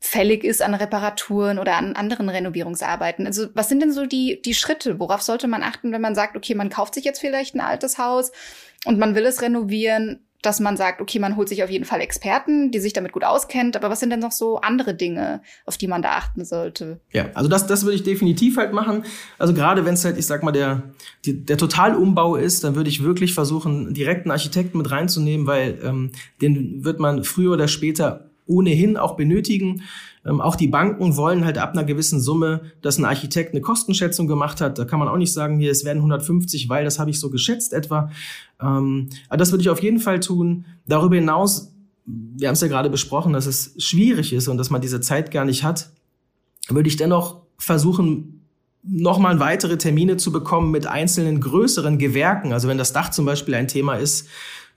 fällig 0.00 0.45
ist 0.45 0.62
an 0.62 0.75
Reparaturen 0.75 1.59
oder 1.59 1.76
an 1.76 1.95
anderen 1.95 2.30
Renovierungsarbeiten. 2.30 3.26
Also 3.26 3.49
was 3.54 3.69
sind 3.69 3.80
denn 3.80 3.92
so 3.92 4.07
die, 4.07 4.40
die 4.42 4.54
Schritte? 4.54 4.99
Worauf 4.99 5.21
sollte 5.23 5.47
man 5.47 5.62
achten, 5.62 5.92
wenn 5.92 6.00
man 6.00 6.14
sagt, 6.14 6.37
okay, 6.37 6.54
man 6.54 6.71
kauft 6.71 6.95
sich 6.95 7.04
jetzt 7.04 7.21
vielleicht 7.21 7.54
ein 7.54 7.61
altes 7.61 7.99
Haus 7.99 8.33
und 8.87 8.99
man 8.99 9.14
will 9.14 9.26
es 9.26 9.42
renovieren? 9.42 10.21
dass 10.42 10.59
man 10.61 10.76
sagt, 10.76 11.00
okay, 11.00 11.19
man 11.19 11.37
holt 11.37 11.49
sich 11.49 11.62
auf 11.62 11.71
jeden 11.71 11.85
Fall 11.85 12.00
Experten, 12.00 12.71
die 12.71 12.78
sich 12.78 12.92
damit 12.92 13.12
gut 13.12 13.25
auskennt, 13.25 13.76
aber 13.76 13.90
was 13.90 14.00
sind 14.00 14.11
denn 14.11 14.21
noch 14.21 14.33
so 14.33 14.59
andere 14.61 14.95
Dinge, 14.95 15.42
auf 15.66 15.76
die 15.76 15.87
man 15.87 16.00
da 16.00 16.12
achten 16.12 16.45
sollte? 16.45 17.00
Ja, 17.12 17.28
also 17.35 17.49
das, 17.50 17.66
das 17.66 17.85
würde 17.85 17.97
ich 17.97 18.04
definitiv 18.04 18.57
halt 18.57 18.73
machen. 18.73 19.04
Also 19.38 19.52
gerade 19.52 19.85
wenn 19.85 19.95
es 19.95 20.04
halt, 20.04 20.16
ich 20.16 20.26
sag 20.26 20.42
mal, 20.42 20.52
der, 20.52 20.83
die, 21.26 21.45
der 21.45 21.59
Totalumbau 21.59 22.37
ist, 22.37 22.64
dann 22.64 22.75
würde 22.75 22.88
ich 22.88 23.02
wirklich 23.02 23.35
versuchen, 23.35 23.92
direkt 23.92 24.23
einen 24.25 24.30
Architekten 24.30 24.78
mit 24.78 24.90
reinzunehmen, 24.90 25.47
weil 25.47 25.78
ähm, 25.85 26.12
den 26.40 26.85
wird 26.85 27.00
man 27.00 27.23
früher 27.25 27.52
oder 27.52 27.69
später 27.69 28.30
ohnehin 28.50 28.97
auch 28.97 29.16
benötigen. 29.16 29.83
Ähm, 30.26 30.40
auch 30.40 30.57
die 30.57 30.66
Banken 30.66 31.16
wollen 31.16 31.45
halt 31.45 31.57
ab 31.57 31.73
einer 31.73 31.85
gewissen 31.85 32.21
Summe, 32.21 32.61
dass 32.83 32.99
ein 32.99 33.04
Architekt 33.04 33.52
eine 33.52 33.62
Kostenschätzung 33.62 34.26
gemacht 34.26 34.61
hat. 34.61 34.78
Da 34.78 34.85
kann 34.85 34.99
man 34.99 35.09
auch 35.09 35.16
nicht 35.16 35.33
sagen, 35.33 35.59
hier, 35.59 35.71
es 35.71 35.85
werden 35.85 35.99
150, 35.99 36.69
weil 36.69 36.85
das 36.85 36.99
habe 36.99 37.11
ich 37.11 37.19
so 37.19 37.30
geschätzt 37.30 37.73
etwa. 37.73 38.11
Ähm, 38.61 39.09
aber 39.28 39.38
das 39.38 39.52
würde 39.52 39.62
ich 39.62 39.71
auf 39.71 39.83
jeden 39.83 40.00
Fall 40.00 40.21
tun. 40.21 40.66
Darüber 40.87 41.14
hinaus, 41.14 41.73
wir 42.04 42.49
haben 42.49 42.54
es 42.54 42.61
ja 42.61 42.69
gerade 42.69 42.90
besprochen, 42.90 43.33
dass 43.33 43.47
es 43.47 43.75
schwierig 43.78 44.33
ist 44.33 44.49
und 44.49 44.59
dass 44.59 44.71
man 44.71 44.80
diese 44.80 45.00
Zeit 45.00 45.30
gar 45.30 45.45
nicht 45.45 45.64
hat, 45.64 45.90
würde 46.69 46.88
ich 46.88 46.97
dennoch 46.97 47.42
versuchen, 47.57 48.40
nochmal 48.83 49.40
weitere 49.40 49.76
Termine 49.76 50.16
zu 50.16 50.33
bekommen 50.33 50.71
mit 50.71 50.87
einzelnen 50.87 51.40
größeren 51.40 51.99
Gewerken. 51.99 52.52
Also 52.52 52.69
wenn 52.69 52.78
das 52.78 52.92
Dach 52.92 53.11
zum 53.11 53.26
Beispiel 53.26 53.54
ein 53.54 53.69
Thema 53.69 53.95
ist, 53.95 54.26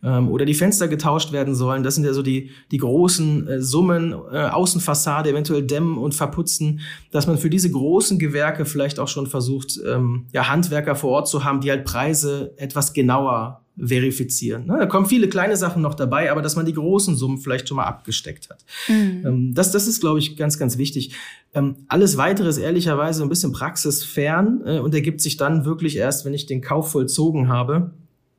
ähm, 0.03 0.29
oder 0.29 0.45
die 0.45 0.53
Fenster 0.53 0.88
getauscht 0.88 1.31
werden 1.31 1.55
sollen. 1.55 1.83
Das 1.83 1.95
sind 1.95 2.03
ja 2.03 2.13
so 2.13 2.22
die, 2.22 2.51
die 2.72 2.77
großen 2.77 3.48
äh, 3.48 3.62
Summen, 3.62 4.13
äh, 4.31 4.48
Außenfassade, 4.48 5.29
eventuell 5.29 5.63
dämmen 5.63 5.98
und 5.98 6.13
verputzen, 6.13 6.81
dass 7.12 7.27
man 7.27 7.38
für 7.38 7.50
diese 7.50 7.72
großen 7.72 8.19
Gewerke 8.19 8.65
vielleicht 8.65 9.00
auch 9.00 9.07
schon 9.07 9.27
versucht, 9.27 9.79
ähm, 9.86 10.27
ja, 10.33 10.50
Handwerker 10.50 10.95
vor 10.95 11.12
Ort 11.12 11.27
zu 11.27 11.43
haben, 11.43 11.62
die 11.62 11.72
halt 11.72 11.86
Preise 11.86 12.53
etwas 12.57 12.93
genauer 12.93 13.63
verifizieren. 13.75 14.67
Ne? 14.67 14.77
Da 14.77 14.86
kommen 14.86 15.07
viele 15.07 15.27
kleine 15.27 15.57
Sachen 15.57 15.81
noch 15.81 15.95
dabei, 15.95 16.31
aber 16.31 16.43
dass 16.43 16.55
man 16.55 16.65
die 16.65 16.74
großen 16.74 17.15
Summen 17.15 17.39
vielleicht 17.39 17.67
schon 17.67 17.77
mal 17.77 17.86
abgesteckt 17.86 18.50
hat. 18.50 18.63
Mhm. 18.88 19.24
Ähm, 19.25 19.53
das, 19.55 19.72
das 19.72 19.88
ist, 19.88 20.00
glaube 20.00 20.19
ich, 20.19 20.38
ganz, 20.38 20.60
ganz 20.60 20.77
wichtig. 20.77 21.15
Ähm, 21.55 21.77
alles 21.88 22.17
weitere 22.17 22.50
ist 22.50 22.60
ehrlicherweise 22.60 23.24
ein 23.24 23.29
bisschen 23.29 23.51
praxisfern 23.51 24.62
äh, 24.65 24.79
und 24.79 24.93
ergibt 24.93 25.22
sich 25.22 25.38
dann 25.38 25.65
wirklich 25.65 25.98
erst, 25.98 26.24
wenn 26.24 26.36
ich 26.36 26.45
den 26.45 26.62
Kauf 26.62 26.91
vollzogen 26.91 27.48
habe. 27.48 27.93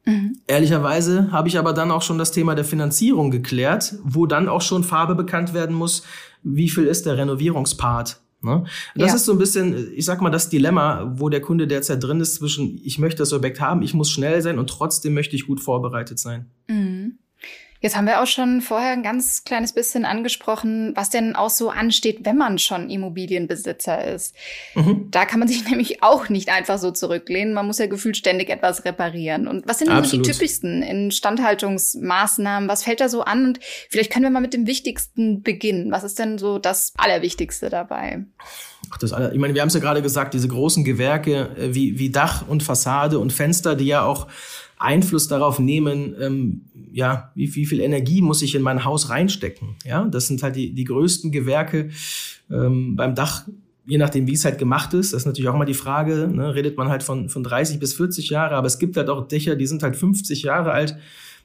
Mhm. 0.06 0.38
Ehrlicherweise 0.46 1.32
habe 1.32 1.48
ich 1.48 1.58
aber 1.58 1.72
dann 1.72 1.90
auch 1.90 2.02
schon 2.02 2.18
das 2.18 2.32
Thema 2.32 2.54
der 2.54 2.64
Finanzierung 2.64 3.30
geklärt, 3.30 3.96
wo 4.02 4.26
dann 4.26 4.48
auch 4.48 4.60
schon 4.60 4.84
Farbe 4.84 5.14
bekannt 5.14 5.54
werden 5.54 5.74
muss, 5.74 6.04
wie 6.42 6.68
viel 6.68 6.84
ist 6.84 7.06
der 7.06 7.16
Renovierungspart. 7.16 8.20
Ne? 8.42 8.64
Das 8.94 9.08
ja. 9.08 9.16
ist 9.16 9.24
so 9.24 9.32
ein 9.32 9.38
bisschen, 9.38 9.92
ich 9.94 10.04
sag 10.04 10.20
mal, 10.20 10.30
das 10.30 10.50
Dilemma, 10.50 11.14
wo 11.16 11.30
der 11.30 11.40
Kunde 11.40 11.66
derzeit 11.66 12.02
drin 12.02 12.20
ist 12.20 12.34
zwischen, 12.34 12.78
ich 12.84 12.98
möchte 12.98 13.18
das 13.18 13.32
Objekt 13.32 13.60
haben, 13.60 13.80
ich 13.82 13.94
muss 13.94 14.10
schnell 14.10 14.42
sein 14.42 14.58
und 14.58 14.68
trotzdem 14.68 15.14
möchte 15.14 15.34
ich 15.34 15.46
gut 15.46 15.60
vorbereitet 15.60 16.18
sein. 16.18 16.50
Mhm. 16.68 16.93
Jetzt 17.84 17.96
haben 17.96 18.06
wir 18.06 18.22
auch 18.22 18.26
schon 18.26 18.62
vorher 18.62 18.92
ein 18.92 19.02
ganz 19.02 19.44
kleines 19.44 19.74
bisschen 19.74 20.06
angesprochen, 20.06 20.92
was 20.96 21.10
denn 21.10 21.36
auch 21.36 21.50
so 21.50 21.68
ansteht, 21.68 22.20
wenn 22.22 22.38
man 22.38 22.58
schon 22.58 22.88
Immobilienbesitzer 22.88 24.02
ist. 24.10 24.34
Mhm. 24.74 25.08
Da 25.10 25.26
kann 25.26 25.38
man 25.38 25.48
sich 25.50 25.68
nämlich 25.68 26.02
auch 26.02 26.30
nicht 26.30 26.48
einfach 26.48 26.78
so 26.78 26.92
zurücklehnen. 26.92 27.52
Man 27.52 27.66
muss 27.66 27.76
ja 27.76 27.86
gefühlt 27.86 28.16
ständig 28.16 28.48
etwas 28.48 28.86
reparieren. 28.86 29.46
Und 29.46 29.68
was 29.68 29.80
sind 29.80 29.90
denn 29.90 30.02
so 30.02 30.16
die 30.16 30.22
typischsten 30.22 30.82
Instandhaltungsmaßnahmen? 30.82 32.70
Was 32.70 32.84
fällt 32.84 33.02
da 33.02 33.10
so 33.10 33.20
an? 33.20 33.44
Und 33.48 33.60
vielleicht 33.90 34.10
können 34.10 34.24
wir 34.24 34.30
mal 34.30 34.40
mit 34.40 34.54
dem 34.54 34.66
Wichtigsten 34.66 35.42
beginnen. 35.42 35.92
Was 35.92 36.04
ist 36.04 36.18
denn 36.18 36.38
so 36.38 36.58
das 36.58 36.94
Allerwichtigste 36.96 37.68
dabei? 37.68 38.24
Ach, 38.94 38.96
das, 38.96 39.12
ich 39.12 39.38
meine, 39.38 39.52
wir 39.52 39.60
haben 39.60 39.68
es 39.68 39.74
ja 39.74 39.80
gerade 39.80 40.00
gesagt, 40.00 40.32
diese 40.32 40.48
großen 40.48 40.84
Gewerke 40.84 41.50
äh, 41.58 41.74
wie, 41.74 41.98
wie 41.98 42.08
Dach 42.08 42.48
und 42.48 42.62
Fassade 42.62 43.18
und 43.18 43.34
Fenster, 43.34 43.76
die 43.76 43.86
ja 43.86 44.04
auch 44.04 44.26
Einfluss 44.78 45.28
darauf 45.28 45.58
nehmen, 45.58 46.14
ähm, 46.20 46.62
ja, 46.92 47.30
wie, 47.34 47.54
wie 47.54 47.66
viel 47.66 47.80
Energie 47.80 48.22
muss 48.22 48.42
ich 48.42 48.54
in 48.54 48.62
mein 48.62 48.84
Haus 48.84 49.10
reinstecken. 49.10 49.76
Ja, 49.84 50.04
das 50.04 50.26
sind 50.26 50.42
halt 50.42 50.56
die, 50.56 50.72
die 50.72 50.84
größten 50.84 51.32
Gewerke 51.32 51.90
ähm, 52.50 52.96
beim 52.96 53.14
Dach, 53.14 53.46
je 53.86 53.98
nachdem, 53.98 54.26
wie 54.26 54.32
es 54.32 54.44
halt 54.44 54.58
gemacht 54.58 54.94
ist. 54.94 55.12
Das 55.12 55.22
ist 55.22 55.26
natürlich 55.26 55.48
auch 55.48 55.56
mal 55.56 55.64
die 55.64 55.74
Frage, 55.74 56.28
ne, 56.32 56.54
redet 56.54 56.76
man 56.76 56.88
halt 56.88 57.02
von, 57.02 57.28
von 57.28 57.42
30 57.42 57.78
bis 57.78 57.94
40 57.94 58.30
Jahre, 58.30 58.56
aber 58.56 58.66
es 58.66 58.78
gibt 58.78 58.96
halt 58.96 59.08
auch 59.08 59.28
Dächer, 59.28 59.56
die 59.56 59.66
sind 59.66 59.82
halt 59.82 59.96
50 59.96 60.42
Jahre 60.42 60.72
alt. 60.72 60.96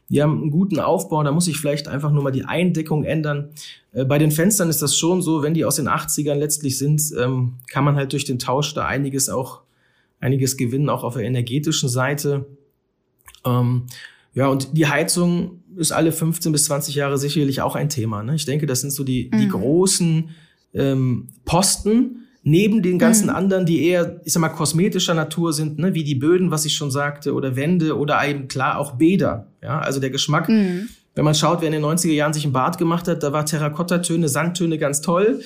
Die 0.10 0.24
haben 0.24 0.42
einen 0.42 0.52
guten 0.52 0.80
Aufbau, 0.80 1.22
da 1.24 1.32
muss 1.32 1.48
ich 1.48 1.58
vielleicht 1.58 1.88
einfach 1.88 2.12
nur 2.12 2.24
mal 2.24 2.32
die 2.32 2.46
Eindeckung 2.46 3.04
ändern. 3.04 3.50
Äh, 3.92 4.06
bei 4.06 4.18
den 4.18 4.32
Fenstern 4.32 4.70
ist 4.70 4.82
das 4.82 4.98
schon 4.98 5.22
so, 5.22 5.44
wenn 5.44 5.54
die 5.54 5.66
aus 5.66 5.76
den 5.76 5.88
80ern 5.88 6.36
letztlich 6.36 6.78
sind, 6.78 7.02
ähm, 7.20 7.54
kann 7.68 7.84
man 7.84 7.96
halt 7.96 8.14
durch 8.14 8.26
den 8.26 8.40
Tausch 8.40 8.74
da 8.74 8.86
einiges 8.86 9.30
auch, 9.30 9.62
einiges 10.20 10.58
gewinnen, 10.58 10.90
auch 10.90 11.04
auf 11.04 11.14
der 11.14 11.24
energetischen 11.24 11.90
Seite. 11.90 12.46
Ähm, 13.46 13.88
ja, 14.34 14.48
und 14.48 14.77
die 14.77 14.88
Heizung 14.88 15.63
ist 15.75 15.91
alle 15.91 16.12
15 16.12 16.51
bis 16.51 16.65
20 16.65 16.96
Jahre 16.96 17.17
sicherlich 17.17 17.62
auch 17.62 17.75
ein 17.75 17.89
Thema. 17.89 18.24
Ne? 18.24 18.36
Ich 18.36 18.46
denke, 18.46 18.65
das 18.65 18.81
sind 18.81 18.91
so 18.91 19.03
die, 19.03 19.29
die 19.31 19.46
mhm. 19.46 19.50
großen 19.50 20.29
ähm, 20.74 21.29
Posten 21.46 22.27
neben 22.43 22.81
den 22.81 23.00
ganzen 23.00 23.25
mhm. 23.25 23.36
anderen, 23.36 23.65
die 23.65 23.86
eher, 23.86 24.22
ich 24.24 24.34
sag 24.34 24.39
mal, 24.41 24.50
kosmetischer 24.50 25.13
Natur 25.13 25.53
sind, 25.53 25.77
ne? 25.77 25.93
wie 25.93 26.03
die 26.03 26.15
Böden, 26.15 26.51
was 26.51 26.65
ich 26.65 26.75
schon 26.75 26.91
sagte, 26.91 27.34
oder 27.34 27.55
Wände 27.55 27.98
oder 27.98 28.25
eben 28.27 28.48
klar 28.48 28.77
auch 28.77 28.93
Bäder. 28.93 29.48
Ja, 29.62 29.79
also 29.79 30.00
der 30.00 30.10
Geschmack. 30.10 30.50
Mhm. 30.50 30.89
Wenn 31.15 31.25
man 31.25 31.36
schaut, 31.36 31.62
wer 31.62 31.67
in 31.67 31.74
den 31.74 31.84
90er 31.84 32.13
Jahren 32.13 32.34
sich 32.34 32.46
ein 32.46 32.53
Bad 32.53 32.77
gemacht 32.77 33.08
hat, 33.08 33.24
da 33.24 33.34
war 33.34 33.46
Terrakottatöne, 33.46 34.29
Sandtöne 34.29 34.77
ganz 34.77 35.01
toll, 35.01 35.41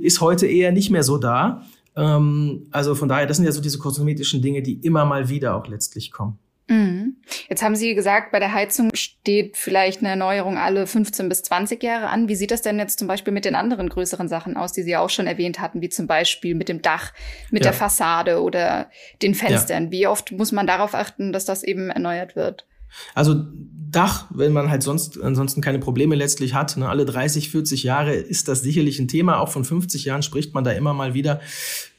ist 0.00 0.20
heute 0.20 0.46
eher 0.46 0.72
nicht 0.72 0.90
mehr 0.90 1.04
so 1.04 1.18
da. 1.18 1.62
Ähm, 1.94 2.66
also 2.70 2.94
von 2.94 3.08
daher, 3.08 3.26
das 3.26 3.36
sind 3.36 3.46
ja 3.46 3.52
so 3.52 3.60
diese 3.60 3.78
kosmetischen 3.78 4.42
Dinge, 4.42 4.62
die 4.62 4.74
immer 4.74 5.04
mal 5.04 5.28
wieder 5.28 5.54
auch 5.54 5.68
letztlich 5.68 6.10
kommen. 6.10 6.38
Mhm. 6.66 7.16
Jetzt 7.48 7.62
haben 7.62 7.76
Sie 7.76 7.94
gesagt, 7.94 8.32
bei 8.32 8.38
der 8.38 8.54
Heizung 8.54 8.90
steht 8.94 9.56
vielleicht 9.56 10.00
eine 10.00 10.08
Erneuerung 10.08 10.56
alle 10.56 10.86
15 10.86 11.28
bis 11.28 11.42
20 11.42 11.82
Jahre 11.82 12.08
an. 12.08 12.28
Wie 12.28 12.36
sieht 12.36 12.50
das 12.50 12.62
denn 12.62 12.78
jetzt 12.78 12.98
zum 12.98 13.06
Beispiel 13.06 13.32
mit 13.32 13.44
den 13.44 13.54
anderen 13.54 13.88
größeren 13.88 14.28
Sachen 14.28 14.56
aus, 14.56 14.72
die 14.72 14.82
Sie 14.82 14.96
auch 14.96 15.10
schon 15.10 15.26
erwähnt 15.26 15.60
hatten, 15.60 15.82
wie 15.82 15.90
zum 15.90 16.06
Beispiel 16.06 16.54
mit 16.54 16.68
dem 16.68 16.80
Dach, 16.80 17.12
mit 17.50 17.64
ja. 17.64 17.70
der 17.70 17.78
Fassade 17.78 18.42
oder 18.42 18.90
den 19.20 19.34
Fenstern? 19.34 19.84
Ja. 19.84 19.90
Wie 19.90 20.06
oft 20.06 20.32
muss 20.32 20.52
man 20.52 20.66
darauf 20.66 20.94
achten, 20.94 21.32
dass 21.32 21.44
das 21.44 21.62
eben 21.62 21.90
erneuert 21.90 22.34
wird? 22.34 22.66
Also 23.14 23.44
Dach, 23.90 24.26
wenn 24.30 24.52
man 24.52 24.70
halt 24.70 24.82
sonst 24.82 25.20
ansonsten 25.20 25.60
keine 25.60 25.78
Probleme 25.78 26.16
letztlich 26.16 26.54
hat, 26.54 26.76
ne, 26.76 26.88
alle 26.88 27.04
30, 27.04 27.50
40 27.50 27.84
Jahre 27.84 28.14
ist 28.14 28.48
das 28.48 28.62
sicherlich 28.62 28.98
ein 28.98 29.06
Thema. 29.06 29.38
Auch 29.38 29.50
von 29.50 29.64
50 29.64 30.04
Jahren 30.04 30.22
spricht 30.22 30.54
man 30.54 30.64
da 30.64 30.72
immer 30.72 30.94
mal 30.94 31.14
wieder. 31.14 31.40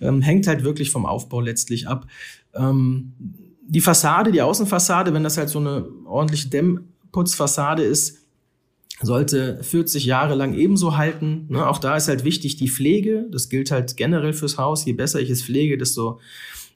Ähm, 0.02 0.22
hängt 0.22 0.48
halt 0.48 0.64
wirklich 0.64 0.92
vom 0.92 1.06
Aufbau 1.06 1.40
letztlich 1.40 1.88
ab. 1.88 2.08
Ähm, 2.54 3.14
die 3.68 3.82
Fassade, 3.82 4.32
die 4.32 4.42
Außenfassade, 4.42 5.14
wenn 5.14 5.24
das 5.24 5.38
halt 5.38 5.50
so 5.50 5.60
eine 5.60 5.88
ordentliche 6.06 6.50
Dämmputzfassade 6.50 7.84
ist, 7.84 8.20
sollte 9.02 9.60
40 9.62 10.06
Jahre 10.06 10.36
lang 10.36 10.54
ebenso 10.54 10.98
halten. 10.98 11.48
Ne? 11.50 11.68
Auch 11.68 11.80
da 11.80 11.96
ist 11.98 12.08
halt 12.08 12.24
wichtig 12.24 12.56
die 12.56 12.70
Pflege. 12.70 13.26
Das 13.32 13.50
gilt 13.50 13.72
halt 13.72 13.98
generell 13.98 14.34
fürs 14.34 14.58
Haus. 14.58 14.86
Je 14.86 14.94
besser 14.94 15.20
ich 15.20 15.30
es 15.30 15.44
pflege, 15.44 15.78
desto 15.78 16.20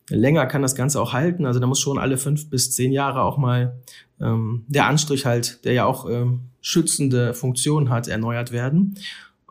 länger 0.09 0.45
kann 0.47 0.61
das 0.61 0.75
Ganze 0.75 1.01
auch 1.01 1.13
halten. 1.13 1.45
Also 1.45 1.59
da 1.59 1.67
muss 1.67 1.79
schon 1.79 1.97
alle 1.97 2.17
fünf 2.17 2.49
bis 2.49 2.71
zehn 2.71 2.91
Jahre 2.91 3.21
auch 3.21 3.37
mal 3.37 3.79
ähm, 4.19 4.65
der 4.67 4.87
Anstrich 4.87 5.25
halt, 5.25 5.63
der 5.63 5.73
ja 5.73 5.85
auch 5.85 6.09
ähm, 6.09 6.41
schützende 6.61 7.33
Funktion 7.33 7.89
hat, 7.89 8.07
erneuert 8.07 8.51
werden. 8.51 8.95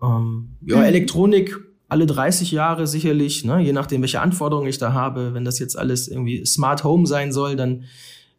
Ähm, 0.03 0.51
ja. 0.61 0.83
Elektronik 0.83 1.59
alle 1.89 2.07
30 2.07 2.53
Jahre 2.53 2.87
sicherlich, 2.87 3.45
ne, 3.45 3.61
je 3.61 3.73
nachdem, 3.73 4.03
welche 4.03 4.21
Anforderungen 4.21 4.69
ich 4.69 4.79
da 4.79 4.93
habe. 4.93 5.35
Wenn 5.35 5.45
das 5.45 5.59
jetzt 5.59 5.79
alles 5.79 6.07
irgendwie 6.09 6.45
Smart 6.45 6.85
Home 6.85 7.07
sein 7.07 7.33
soll, 7.33 7.57
dann 7.57 7.85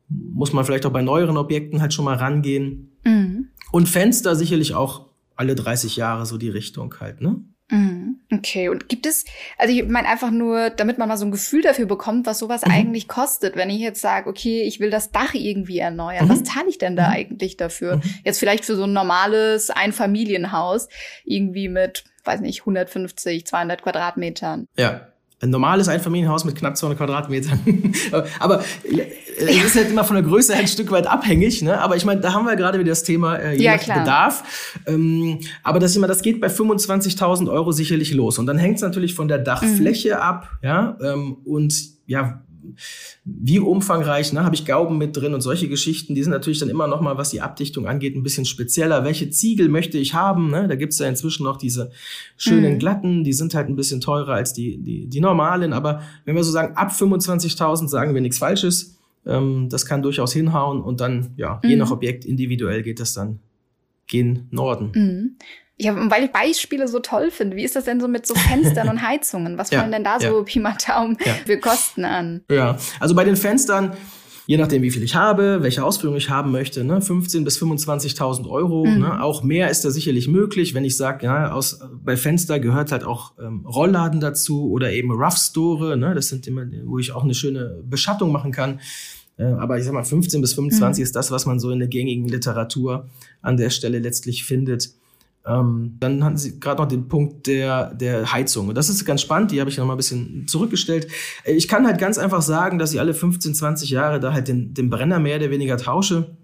muss 0.08 0.54
man 0.54 0.66
vielleicht 0.66 0.86
auch 0.86 0.92
bei 0.92 1.02
neueren 1.02 1.38
Objekten 1.38 1.82
halt 1.82 1.94
schon 1.94 2.06
mal 2.06 2.16
rangehen. 2.16 2.92
Mhm. 3.04 3.48
Und 3.72 3.90
Fenster 3.90 4.36
sicherlich 4.36 4.74
auch 4.76 5.08
alle 5.36 5.56
30 5.56 5.96
Jahre 5.96 6.26
so 6.26 6.38
die 6.38 6.50
Richtung 6.50 6.94
halt, 7.00 7.22
ne? 7.22 7.42
Mhm. 7.70 8.20
Okay, 8.32 8.70
und 8.70 8.90
gibt 8.90 9.06
es, 9.06 9.26
also 9.58 9.74
ich 9.74 9.88
meine 9.88 10.08
einfach 10.08 10.32
nur, 10.32 10.70
damit 10.70 10.98
man 10.98 11.08
mal 11.08 11.18
so 11.18 11.26
ein 11.26 11.32
Gefühl 11.32 11.62
dafür 11.62 11.86
bekommt, 11.86 12.26
was 12.26 12.40
sowas 12.40 12.66
mhm. 12.66 12.72
eigentlich 12.72 13.08
kostet, 13.08 13.56
wenn 13.56 13.70
ich 13.70 13.80
jetzt 13.80 14.02
sage, 14.02 14.30
okay, 14.30 14.64
ich 14.64 14.80
will 14.80 14.90
das 14.90 15.12
Dach 15.12 15.34
irgendwie 15.34 15.80
erneuern, 15.80 16.26
mhm. 16.26 16.30
was 16.30 16.44
zahle 16.44 16.68
ich 16.68 16.78
denn 16.78 16.96
da 16.96 17.10
mhm. 17.10 17.14
eigentlich 17.14 17.58
dafür? 17.58 17.98
Mhm. 17.98 18.02
Jetzt 18.24 18.40
vielleicht 18.40 18.66
für 18.66 18.76
so 18.76 18.84
ein 18.84 18.94
normales 18.94 19.70
Einfamilienhaus, 19.70 20.90
irgendwie 21.26 21.70
mit 21.70 22.04
weiß 22.26 22.42
nicht, 22.42 22.62
150, 22.62 23.46
200 23.46 23.82
Quadratmetern. 23.82 24.68
Ja. 24.78 25.08
Ein 25.42 25.52
normales 25.52 25.88
Einfamilienhaus 25.88 26.44
mit 26.44 26.56
knapp 26.56 26.76
200 26.76 26.98
Quadratmetern. 26.98 27.60
Aber 28.40 28.62
äh, 28.84 29.06
es 29.38 29.64
ist 29.64 29.76
halt 29.76 29.90
immer 29.90 30.04
von 30.04 30.16
der 30.16 30.26
Größe 30.26 30.54
ein 30.54 30.68
Stück 30.68 30.92
weit 30.92 31.08
abhängig. 31.08 31.62
Ne? 31.62 31.80
Aber 31.80 31.96
ich 31.96 32.04
meine, 32.04 32.20
da 32.20 32.34
haben 32.34 32.46
wir 32.46 32.58
gerade 32.58 32.78
wieder 32.78 32.90
das 32.90 33.04
Thema 33.04 33.38
äh, 33.38 33.56
je 33.56 33.64
ja, 33.64 33.76
nach 33.76 33.82
klar. 33.82 34.00
Bedarf. 34.00 34.44
Ähm, 34.86 35.40
aber 35.64 35.80
das, 35.80 35.96
immer, 35.96 36.08
das 36.08 36.22
geht 36.22 36.42
bei 36.42 36.48
25.000 36.48 37.50
Euro 37.50 37.72
sicherlich 37.72 38.14
los. 38.14 38.38
Und 38.38 38.48
dann 38.48 38.58
hängt 38.58 38.78
es 38.78 38.82
natürlich 38.82 39.16
von 39.16 39.30
der 39.30 39.38
Dachfläche 39.38 40.16
mhm. 40.16 40.22
ab. 40.22 40.50
Ja? 40.62 40.98
Ähm, 41.02 41.38
und 41.46 41.74
ja, 42.06 42.42
wie 43.26 43.60
umfangreich, 43.60 44.34
ne, 44.34 44.44
habe 44.44 44.56
ich 44.56 44.66
Gauben 44.66 44.98
mit 44.98 45.16
drin 45.16 45.34
und 45.34 45.42
solche 45.42 45.68
Geschichten, 45.68 46.16
die 46.16 46.24
sind 46.24 46.32
natürlich 46.32 46.60
dann 46.60 46.70
immer 46.70 46.88
noch 46.88 47.02
mal, 47.02 47.18
was 47.18 47.30
die 47.30 47.42
Abdichtung 47.42 47.88
angeht, 47.88 48.16
ein 48.16 48.24
bisschen 48.24 48.46
spezieller. 48.46 49.04
Welche 49.04 49.30
Ziegel 49.30 49.70
möchte 49.70 49.98
ich 49.98 50.14
haben? 50.14 50.50
Ne? 50.50 50.68
Da 50.68 50.76
gibt's 50.76 51.00
ja 51.00 51.08
inzwischen 51.08 51.44
noch 51.44 51.58
diese 51.58 51.92
schönen 52.38 52.74
mhm. 52.74 52.80
glatten, 52.80 53.24
die 53.24 53.34
sind 53.34 53.54
halt 53.54 53.70
ein 53.70 53.76
bisschen 53.76 54.02
teurer 54.02 54.34
als 54.34 54.54
die, 54.54 54.78
die, 54.78 55.08
die 55.08 55.22
normalen. 55.22 55.74
Aber 55.74 56.02
wenn 56.26 56.36
wir 56.36 56.44
so 56.44 56.52
sagen, 56.52 56.76
ab 56.76 56.92
25.000 56.92 57.88
sagen 57.88 58.14
wir 58.14 58.22
nichts 58.22 58.38
Falsches. 58.38 58.96
Ähm, 59.26 59.68
das 59.70 59.86
kann 59.86 60.02
durchaus 60.02 60.34
hinhauen 60.34 60.82
und 60.82 61.02
dann, 61.02 61.34
ja, 61.36 61.60
mhm. 61.64 61.70
je 61.70 61.76
nach 61.76 61.92
Objekt 61.92 62.26
individuell 62.26 62.84
geht 62.84 63.00
das 63.00 63.14
dann 63.14 63.40
gen 64.08 64.48
Norden. 64.52 64.92
Mhm. 64.94 65.36
Ja, 65.82 65.96
weil 66.12 66.26
ich 66.26 66.32
Beispiele 66.32 66.88
so 66.90 67.00
toll 67.00 67.32
finde. 67.32 67.56
Wie 67.56 67.64
ist 67.64 67.76
das 67.76 67.86
denn 67.86 68.02
so 68.02 68.08
mit 68.08 68.28
so 68.28 68.36
Fenstern 68.36 68.90
und 68.90 69.02
Heizungen? 69.02 69.58
Was 69.58 69.70
fallen 69.70 69.92
ja, 69.92 69.98
denn 69.98 70.04
da 70.04 70.20
so 70.20 70.44
Pi 70.44 70.60
mal 70.60 70.76
Daumen 70.86 71.18
ja. 71.26 71.34
für 71.46 71.58
Kosten 71.58 72.04
an? 72.04 72.42
Ja, 72.52 72.78
also 73.00 73.16
bei 73.16 73.24
den 73.24 73.38
Fenstern, 73.38 73.94
je 74.46 74.58
nachdem, 74.58 74.82
wie 74.82 74.92
viel 74.92 75.04
ich 75.04 75.16
habe, 75.16 75.60
welche 75.62 75.86
Ausführung 75.86 76.18
ich 76.18 76.30
haben 76.30 76.52
möchte, 76.52 76.84
ne, 76.84 77.02
15 77.02 77.46
bis 77.46 77.62
25.000 77.62 78.50
Euro. 78.50 78.86
Mhm. 78.86 79.00
Ne, 79.00 79.24
auch 79.24 79.42
mehr 79.42 79.70
ist 79.70 79.86
da 79.86 79.92
sicherlich 79.92 80.28
möglich, 80.28 80.74
wenn 80.74 80.84
ich 80.84 80.98
sage, 80.98 81.26
ja, 81.28 81.52
aus, 81.52 81.80
bei 82.04 82.18
Fenster 82.18 82.60
gehört 82.60 82.92
halt 82.92 83.06
auch 83.06 83.34
ähm, 83.40 83.66
Rollladen 83.66 84.20
dazu 84.20 84.70
oder 84.72 84.92
eben 84.92 85.12
Rough 85.12 85.38
Store. 85.38 85.96
Ne, 85.96 86.14
das 86.14 86.28
sind 86.28 86.46
immer, 86.46 86.66
wo 86.84 87.00
ich 87.00 87.14
auch 87.14 87.24
eine 87.24 87.36
schöne 87.36 87.80
Beschattung 87.84 88.34
machen 88.34 88.52
kann. 88.52 88.82
Äh, 89.38 89.44
aber 89.44 89.78
ich 89.78 89.86
sag 89.86 89.94
mal, 89.94 90.04
15 90.04 90.42
bis 90.42 90.56
25 90.56 91.00
mhm. 91.00 91.04
ist 91.04 91.16
das, 91.16 91.32
was 91.32 91.46
man 91.46 91.60
so 91.62 91.72
in 91.72 91.80
der 91.80 91.88
gängigen 91.88 92.28
Literatur 92.28 93.08
an 93.42 93.56
der 93.56 93.70
Stelle 93.70 94.00
letztlich 94.00 94.44
findet. 94.44 94.90
Ähm, 95.46 95.96
dann 96.00 96.24
hatten 96.24 96.38
Sie 96.38 96.60
gerade 96.60 96.82
noch 96.82 96.88
den 96.88 97.08
Punkt 97.08 97.48
der, 97.48 97.94
der 97.94 98.32
Heizung. 98.32 98.68
Und 98.68 98.76
das 98.76 98.90
ist 98.90 99.06
ganz 99.06 99.22
spannend, 99.22 99.52
die 99.52 99.60
habe 99.60 99.70
ich 99.70 99.78
noch 99.78 99.86
mal 99.86 99.94
ein 99.94 99.98
bisschen 99.98 100.48
zurückgestellt. 100.48 101.08
Äh, 101.44 101.54
ich 101.54 101.68
kann 101.68 101.86
halt 101.86 102.00
ganz 102.00 102.18
einfach 102.18 102.42
sagen, 102.42 102.78
dass 102.78 102.94
ich 102.94 103.00
alle 103.00 103.14
15, 103.14 103.56
20 103.56 103.90
Jahre 103.90 104.20
da 104.20 104.34
halt 104.34 104.48
den, 104.48 104.74
den 104.74 104.90
Brenner 104.90 105.20
mehr 105.20 105.38
oder 105.38 105.50
weniger 105.50 105.78
tausche. 105.78 106.36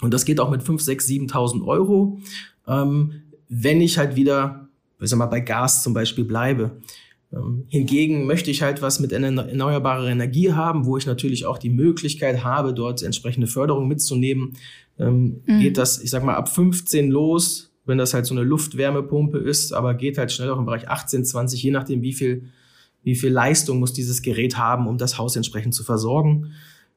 Und 0.00 0.14
das 0.14 0.24
geht 0.24 0.40
auch 0.40 0.50
mit 0.50 0.62
5, 0.62 0.80
6, 0.80 1.06
7.000 1.06 1.66
Euro. 1.66 2.18
Ähm, 2.66 3.22
wenn 3.48 3.80
ich 3.80 3.98
halt 3.98 4.16
wieder, 4.16 4.68
ich 5.00 5.10
sag 5.10 5.18
mal, 5.18 5.26
bei 5.26 5.40
Gas 5.40 5.82
zum 5.82 5.92
Beispiel 5.92 6.24
bleibe. 6.24 6.80
Ähm, 7.32 7.66
hingegen 7.68 8.26
möchte 8.26 8.50
ich 8.50 8.62
halt 8.62 8.82
was 8.82 8.98
mit 8.98 9.12
erneuerbarer 9.12 10.08
Energie 10.08 10.52
haben, 10.52 10.86
wo 10.86 10.96
ich 10.96 11.06
natürlich 11.06 11.46
auch 11.46 11.58
die 11.58 11.70
Möglichkeit 11.70 12.42
habe, 12.42 12.74
dort 12.74 13.02
entsprechende 13.02 13.46
Förderung 13.46 13.86
mitzunehmen. 13.86 14.56
Ähm, 14.98 15.42
mhm. 15.46 15.60
Geht 15.60 15.78
das, 15.78 16.00
ich 16.00 16.10
sag 16.10 16.24
mal, 16.24 16.34
ab 16.34 16.48
15 16.48 17.10
los, 17.10 17.69
wenn 17.90 17.98
das 17.98 18.14
halt 18.14 18.24
so 18.24 18.34
eine 18.34 18.42
Luftwärmepumpe 18.44 19.36
ist, 19.36 19.72
aber 19.72 19.94
geht 19.94 20.16
halt 20.16 20.32
schnell 20.32 20.50
auch 20.50 20.58
im 20.58 20.64
Bereich 20.64 20.88
18, 20.88 21.24
20, 21.24 21.62
je 21.62 21.70
nachdem, 21.70 22.00
wie 22.00 22.14
viel, 22.14 22.50
wie 23.02 23.14
viel 23.14 23.30
Leistung 23.30 23.78
muss 23.78 23.92
dieses 23.92 24.22
Gerät 24.22 24.56
haben, 24.56 24.86
um 24.86 24.96
das 24.96 25.18
Haus 25.18 25.36
entsprechend 25.36 25.74
zu 25.74 25.84
versorgen. 25.84 26.52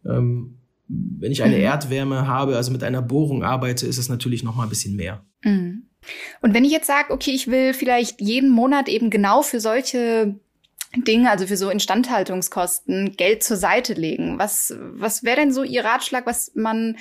Ähm, 0.05 0.59
wenn 0.87 1.31
ich 1.31 1.43
eine 1.43 1.57
mhm. 1.57 1.63
Erdwärme 1.63 2.27
habe, 2.27 2.55
also 2.55 2.71
mit 2.71 2.83
einer 2.83 3.01
Bohrung 3.01 3.43
arbeite, 3.43 3.87
ist 3.87 3.97
es 3.97 4.07
natürlich 4.07 4.43
noch 4.43 4.55
mal 4.55 4.63
ein 4.63 4.69
bisschen 4.69 4.95
mehr. 4.95 5.25
Mhm. 5.43 5.83
Und 6.41 6.53
wenn 6.53 6.65
ich 6.65 6.71
jetzt 6.71 6.87
sage, 6.87 7.11
okay, 7.11 7.31
ich 7.31 7.47
will 7.47 7.73
vielleicht 7.73 8.21
jeden 8.21 8.49
Monat 8.49 8.89
eben 8.89 9.09
genau 9.09 9.41
für 9.41 9.59
solche 9.59 10.35
Dinge, 10.95 11.31
also 11.31 11.47
für 11.47 11.57
so 11.57 11.69
Instandhaltungskosten, 11.69 13.15
Geld 13.17 13.43
zur 13.43 13.57
Seite 13.57 13.93
legen. 13.93 14.37
Was, 14.37 14.75
was 14.77 15.23
wäre 15.23 15.37
denn 15.37 15.53
so 15.53 15.63
Ihr 15.63 15.83
Ratschlag, 15.83 16.25
was 16.25 16.51
man 16.55 16.97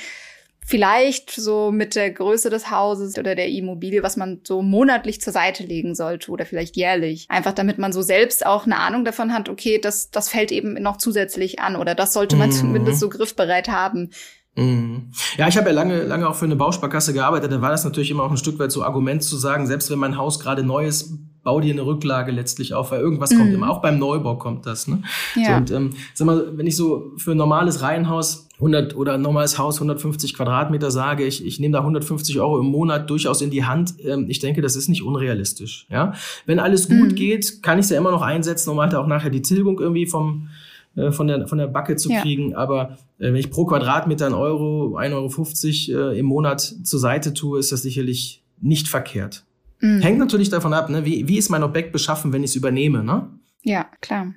vielleicht 0.65 1.31
so 1.31 1.71
mit 1.71 1.95
der 1.95 2.11
Größe 2.11 2.49
des 2.51 2.71
Hauses 2.71 3.19
oder 3.19 3.35
der 3.35 3.49
Immobilie, 3.49 4.03
was 4.03 4.17
man 4.17 4.41
so 4.45 4.63
monatlich 4.63 5.21
zur 5.21 5.33
Seite 5.33 5.65
legen 5.65 5.95
sollte 5.95 6.31
oder 6.31 6.47
vielleicht 6.47 6.77
jährlich. 6.77 7.27
Einfach 7.29 7.53
damit 7.53 7.79
man 7.79 7.93
so 7.93 8.03
selbst 8.03 8.47
auch 8.47 8.65
eine 8.65 8.79
Ahnung 8.79 9.05
davon 9.05 9.33
hat, 9.33 9.49
okay, 9.49 9.79
das, 9.79 10.11
das 10.11 10.29
fällt 10.29 10.53
eben 10.53 10.75
noch 10.75 10.97
zusätzlich 10.97 11.59
an 11.59 11.77
oder 11.77 11.95
das 11.95 12.13
sollte 12.13 12.37
man 12.37 12.51
mhm. 12.51 12.55
zumindest 12.55 13.01
so 13.01 13.09
griffbereit 13.09 13.69
haben. 13.69 14.11
Mhm. 14.55 15.13
Ja, 15.37 15.49
ich 15.49 15.57
habe 15.57 15.71
ja 15.71 15.75
lange, 15.75 16.03
lange 16.03 16.29
auch 16.29 16.37
für 16.37 16.45
eine 16.45 16.57
Bausparkasse 16.57 17.13
gearbeitet. 17.13 17.51
Da 17.51 17.61
war 17.61 17.71
das 17.71 17.85
natürlich 17.85 18.11
immer 18.11 18.25
auch 18.25 18.31
ein 18.31 18.37
Stück 18.37 18.59
weit 18.59 18.71
so 18.71 18.83
Argument 18.83 19.23
zu 19.23 19.37
sagen, 19.37 19.67
selbst 19.67 19.91
wenn 19.91 19.99
mein 19.99 20.17
Haus 20.17 20.41
gerade 20.41 20.63
neu 20.63 20.87
ist, 20.87 21.13
bau 21.43 21.61
dir 21.61 21.73
eine 21.73 21.85
Rücklage 21.85 22.31
letztlich 22.31 22.75
auf, 22.75 22.93
weil 22.93 23.01
irgendwas 23.01 23.31
mhm. 23.31 23.39
kommt 23.39 23.55
immer. 23.55 23.71
Auch 23.71 23.81
beim 23.81 23.99
Neubau 23.99 24.37
kommt 24.37 24.67
das. 24.67 24.87
Ne? 24.87 25.03
Ja. 25.35 25.45
So, 25.45 25.57
und 25.57 25.71
ähm, 25.71 25.91
sag 26.15 26.27
mal, 26.27 26.57
wenn 26.57 26.67
ich 26.67 26.77
so 26.77 27.13
für 27.17 27.33
ein 27.33 27.37
normales 27.37 27.83
Reihenhaus 27.83 28.49
100 28.57 28.95
oder 28.95 29.15
ein 29.15 29.23
normales 29.23 29.59
Haus 29.59 29.77
150 29.77 30.35
Quadratmeter 30.35 30.91
sage, 30.91 31.25
ich, 31.25 31.45
ich 31.45 31.59
nehme 31.59 31.73
da 31.73 31.81
150 31.81 32.39
Euro 32.41 32.61
im 32.61 32.67
Monat 32.67 33.11
durchaus 33.11 33.41
in 33.41 33.51
die 33.51 33.65
Hand. 33.65 33.95
Ähm, 34.05 34.27
ich 34.29 34.39
denke, 34.39 34.63
das 34.63 34.77
ist 34.77 34.89
nicht 34.89 35.03
unrealistisch. 35.03 35.87
Ja, 35.91 36.15
wenn 36.47 36.59
alles 36.61 36.89
gut 36.89 37.13
mhm. 37.13 37.15
geht, 37.15 37.63
kann 37.63 37.79
ich 37.79 37.85
es 37.85 37.91
ja 37.91 37.99
immer 37.99 38.13
noch 38.13 38.23
einsetzen, 38.23 38.71
um 38.71 38.81
halt 38.81 38.95
auch 38.95 39.07
nachher 39.07 39.31
die 39.31 39.43
Tilgung 39.43 39.81
irgendwie 39.81 40.07
vom 40.07 40.49
äh, 40.95 41.11
von 41.11 41.27
der, 41.27 41.49
von 41.49 41.59
der 41.59 41.69
Backe 41.69 41.97
zu 41.97 42.11
kriegen. 42.11 42.51
Ja. 42.51 42.59
Aber 42.59 42.99
äh, 43.19 43.27
wenn 43.29 43.37
ich 43.37 43.51
pro 43.51 43.65
Quadratmeter 43.65 44.27
ein 44.27 44.35
Euro, 44.35 44.99
1,50 44.99 45.95
Euro 45.95 46.11
äh, 46.11 46.19
im 46.19 46.27
Monat 46.27 46.61
zur 46.61 47.01
Seite 47.01 47.35
tue, 47.35 47.59
ist 47.59 47.73
das 47.73 47.83
sicherlich 47.83 48.43
nicht 48.61 48.89
verkehrt. 48.89 49.45
Mhm. 49.83 50.01
Hängt 50.01 50.19
natürlich 50.19 50.49
davon 50.49 50.73
ab, 50.73 50.89
ne? 50.89 51.05
wie, 51.05 51.29
wie 51.29 51.37
ist 51.37 51.51
mein 51.51 51.65
Objekt 51.65 51.93
beschaffen, 51.93 52.33
wenn 52.33 52.45
ich 52.45 52.51
es 52.53 52.57
übernehme. 52.57 53.03
Ne? 53.03 53.29
Ja, 53.63 53.87
klar. 54.01 54.33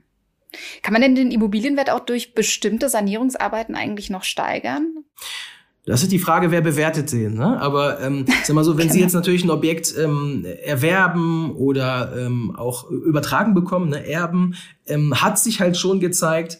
Kann 0.81 0.93
man 0.93 1.01
denn 1.01 1.15
den 1.15 1.31
Immobilienwert 1.31 1.89
auch 1.89 1.99
durch 1.99 2.33
bestimmte 2.33 2.89
Sanierungsarbeiten 2.89 3.75
eigentlich 3.75 4.09
noch 4.09 4.23
steigern? 4.23 5.03
Das 5.85 6.01
ist 6.01 6.11
die 6.11 6.19
Frage, 6.19 6.49
wer 6.49 6.61
bewertet 6.61 7.11
den. 7.11 7.35
Ne? 7.35 7.61
Aber 7.61 8.01
ähm, 8.01 8.25
sag 8.43 8.55
mal 8.55 8.63
so, 8.63 8.77
wenn 8.77 8.89
Sie 8.89 9.01
jetzt 9.01 9.13
natürlich 9.13 9.43
ein 9.43 9.51
Objekt 9.51 9.93
ähm, 9.97 10.45
erwerben 10.63 11.51
oder 11.51 12.15
ähm, 12.17 12.55
auch 12.55 12.89
übertragen 12.89 13.53
bekommen, 13.53 13.89
ne, 13.89 14.07
erben, 14.07 14.55
ähm, 14.87 15.21
hat 15.21 15.37
sich 15.37 15.59
halt 15.59 15.77
schon 15.77 15.99
gezeigt, 15.99 16.57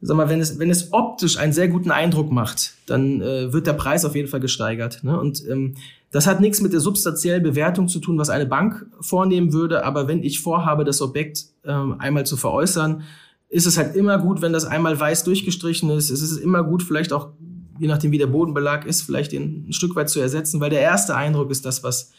sag 0.00 0.16
mal, 0.16 0.28
wenn 0.28 0.40
es, 0.40 0.60
wenn 0.60 0.70
es 0.70 0.92
optisch 0.92 1.38
einen 1.38 1.52
sehr 1.52 1.66
guten 1.66 1.90
Eindruck 1.90 2.30
macht, 2.30 2.74
dann 2.86 3.20
äh, 3.20 3.52
wird 3.52 3.66
der 3.66 3.72
Preis 3.72 4.04
auf 4.04 4.14
jeden 4.14 4.28
Fall 4.28 4.40
gesteigert. 4.40 5.02
Ne? 5.02 5.18
Und 5.18 5.42
ähm, 5.48 5.74
das 6.10 6.26
hat 6.26 6.40
nichts 6.40 6.60
mit 6.60 6.72
der 6.72 6.80
substanziellen 6.80 7.42
Bewertung 7.42 7.88
zu 7.88 8.00
tun, 8.00 8.18
was 8.18 8.30
eine 8.30 8.46
Bank 8.46 8.86
vornehmen 9.00 9.52
würde. 9.52 9.84
Aber 9.84 10.08
wenn 10.08 10.22
ich 10.22 10.40
vorhabe, 10.40 10.84
das 10.84 11.02
Objekt 11.02 11.44
ähm, 11.64 11.96
einmal 11.98 12.24
zu 12.24 12.36
veräußern, 12.36 13.02
ist 13.50 13.66
es 13.66 13.76
halt 13.76 13.94
immer 13.94 14.18
gut, 14.18 14.40
wenn 14.40 14.52
das 14.52 14.64
einmal 14.64 14.98
weiß 14.98 15.24
durchgestrichen 15.24 15.90
ist. 15.90 16.10
Es 16.10 16.22
ist 16.22 16.38
immer 16.38 16.62
gut, 16.62 16.82
vielleicht 16.82 17.12
auch 17.12 17.30
je 17.78 17.88
nachdem 17.88 18.10
wie 18.12 18.18
der 18.18 18.26
Bodenbelag 18.26 18.86
ist, 18.86 19.02
vielleicht 19.02 19.32
den 19.32 19.68
ein 19.68 19.72
Stück 19.72 19.94
weit 19.96 20.10
zu 20.10 20.20
ersetzen, 20.20 20.60
weil 20.60 20.70
der 20.70 20.80
erste 20.80 21.14
Eindruck 21.14 21.50
ist 21.50 21.64
das, 21.64 21.82
was 21.84 22.12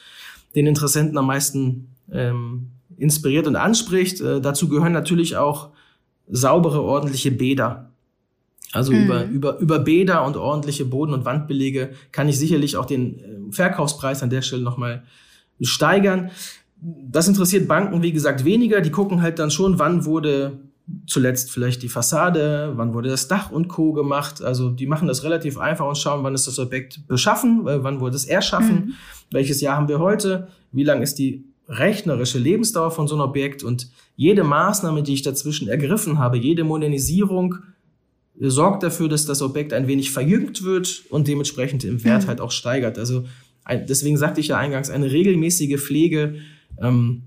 den 0.55 0.67
Interessenten 0.67 1.17
am 1.17 1.27
meisten 1.27 1.89
ähm, 2.11 2.71
inspiriert 2.97 3.47
und 3.47 3.55
anspricht. 3.55 4.21
Äh, 4.21 4.41
dazu 4.41 4.69
gehören 4.69 4.93
natürlich 4.93 5.37
auch 5.37 5.69
saubere, 6.27 6.81
ordentliche 6.81 7.31
Bäder. 7.31 7.88
Also 8.71 8.91
mhm. 8.91 9.05
über, 9.05 9.25
über, 9.25 9.59
über 9.59 9.79
Bäder 9.79 10.25
und 10.25 10.37
ordentliche 10.37 10.85
Boden- 10.85 11.13
und 11.13 11.25
Wandbelege 11.25 11.91
kann 12.11 12.29
ich 12.29 12.37
sicherlich 12.37 12.77
auch 12.77 12.85
den 12.85 13.19
äh, 13.19 13.51
Verkaufspreis 13.51 14.21
an 14.21 14.29
der 14.29 14.41
Stelle 14.41 14.61
nochmal 14.61 15.03
steigern. 15.61 16.31
Das 16.81 17.27
interessiert 17.27 17.67
Banken, 17.67 18.03
wie 18.03 18.13
gesagt, 18.13 18.45
weniger. 18.45 18.81
Die 18.81 18.91
gucken 18.91 19.21
halt 19.21 19.39
dann 19.39 19.51
schon, 19.51 19.79
wann 19.79 20.05
wurde 20.05 20.59
zuletzt 21.07 21.51
vielleicht 21.51 21.83
die 21.83 21.89
Fassade, 21.89 22.73
wann 22.75 22.93
wurde 22.93 23.09
das 23.09 23.27
Dach 23.27 23.51
und 23.51 23.67
Co. 23.67 23.93
gemacht. 23.93 24.41
Also 24.41 24.69
die 24.69 24.87
machen 24.87 25.07
das 25.07 25.23
relativ 25.23 25.57
einfach 25.57 25.87
und 25.87 25.97
schauen, 25.97 26.23
wann 26.23 26.35
ist 26.35 26.47
das 26.47 26.59
Objekt 26.59 27.07
beschaffen, 27.07 27.67
äh, 27.67 27.83
wann 27.83 27.99
wurde 27.99 28.15
es 28.15 28.25
erschaffen, 28.25 28.75
mhm. 28.75 28.93
welches 29.31 29.61
Jahr 29.61 29.75
haben 29.77 29.87
wir 29.87 29.99
heute, 29.99 30.47
wie 30.71 30.83
lang 30.83 31.01
ist 31.01 31.15
die 31.15 31.45
rechnerische 31.67 32.39
Lebensdauer 32.39 32.91
von 32.91 33.07
so 33.07 33.15
einem 33.15 33.23
Objekt 33.23 33.63
und 33.63 33.89
jede 34.15 34.43
Maßnahme, 34.43 35.03
die 35.03 35.13
ich 35.13 35.21
dazwischen 35.21 35.67
ergriffen 35.67 36.17
habe, 36.17 36.37
jede 36.37 36.63
Modernisierung 36.63 37.55
sorgt 38.39 38.83
dafür, 38.83 39.09
dass 39.09 39.25
das 39.25 39.41
Objekt 39.41 39.73
ein 39.73 39.87
wenig 39.87 40.11
verjüngt 40.11 40.63
wird 40.63 41.03
und 41.09 41.27
dementsprechend 41.27 41.83
im 41.83 42.03
Wert 42.03 42.23
mhm. 42.23 42.27
halt 42.27 42.41
auch 42.41 42.51
steigert. 42.51 42.97
Also 42.97 43.25
deswegen 43.87 44.17
sagte 44.17 44.39
ich 44.39 44.47
ja 44.47 44.57
eingangs, 44.57 44.89
eine 44.89 45.11
regelmäßige 45.11 45.79
Pflege 45.79 46.35
ähm, 46.81 47.23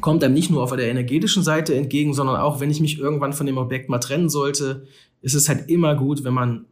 kommt 0.00 0.22
einem 0.24 0.34
nicht 0.34 0.50
nur 0.50 0.62
auf 0.62 0.74
der 0.74 0.90
energetischen 0.90 1.42
Seite 1.42 1.74
entgegen, 1.74 2.14
sondern 2.14 2.36
auch, 2.36 2.60
wenn 2.60 2.70
ich 2.70 2.80
mich 2.80 2.98
irgendwann 2.98 3.32
von 3.32 3.46
dem 3.46 3.58
Objekt 3.58 3.88
mal 3.88 3.98
trennen 3.98 4.28
sollte, 4.28 4.86
ist 5.22 5.34
es 5.34 5.48
halt 5.48 5.68
immer 5.68 5.94
gut, 5.94 6.24
wenn 6.24 6.34
man 6.34 6.66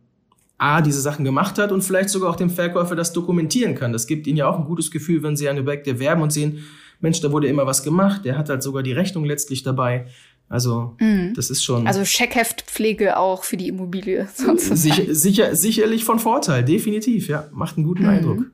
A, 0.57 0.81
diese 0.81 1.01
Sachen 1.01 1.25
gemacht 1.25 1.59
hat 1.59 1.73
und 1.73 1.83
vielleicht 1.83 2.11
sogar 2.11 2.31
auch 2.31 2.37
dem 2.37 2.51
Verkäufer 2.51 2.95
das 2.95 3.13
dokumentieren 3.13 3.75
kann. 3.75 3.93
Das 3.93 4.07
gibt 4.07 4.27
ihnen 4.27 4.37
ja 4.37 4.49
auch 4.49 4.59
ein 4.59 4.65
gutes 4.65 4.91
Gefühl, 4.91 5.23
wenn 5.23 5.37
sie 5.37 5.49
ein 5.49 5.59
Objekt 5.59 5.87
erwerben 5.87 6.23
und 6.23 6.33
sehen, 6.33 6.65
Mensch, 7.01 7.21
da 7.21 7.33
wurde 7.33 7.49
immer 7.49 7.67
was 7.67 7.83
gemacht, 7.83 8.25
der 8.25 8.39
hat 8.39 8.49
halt 8.49 8.63
sogar 8.63 8.83
die 8.83 8.93
Rechnung 8.93 9.25
letztlich 9.25 9.63
dabei. 9.63 10.07
Also, 10.49 10.95
mhm. 11.01 11.33
das 11.35 11.51
ist 11.51 11.65
schon. 11.65 11.87
Also 11.87 12.05
Scheckheftpflege 12.05 13.17
auch 13.17 13.45
für 13.45 13.57
die 13.57 13.69
Immobilie. 13.69 14.29
Sicher, 14.57 15.15
sicher, 15.15 15.57
sicherlich 15.57 16.05
von 16.05 16.19
Vorteil, 16.19 16.65
definitiv, 16.65 17.29
ja. 17.29 17.49
Macht 17.53 17.77
einen 17.77 17.87
guten 17.87 18.05
mhm. 18.05 18.09
Eindruck. 18.09 18.45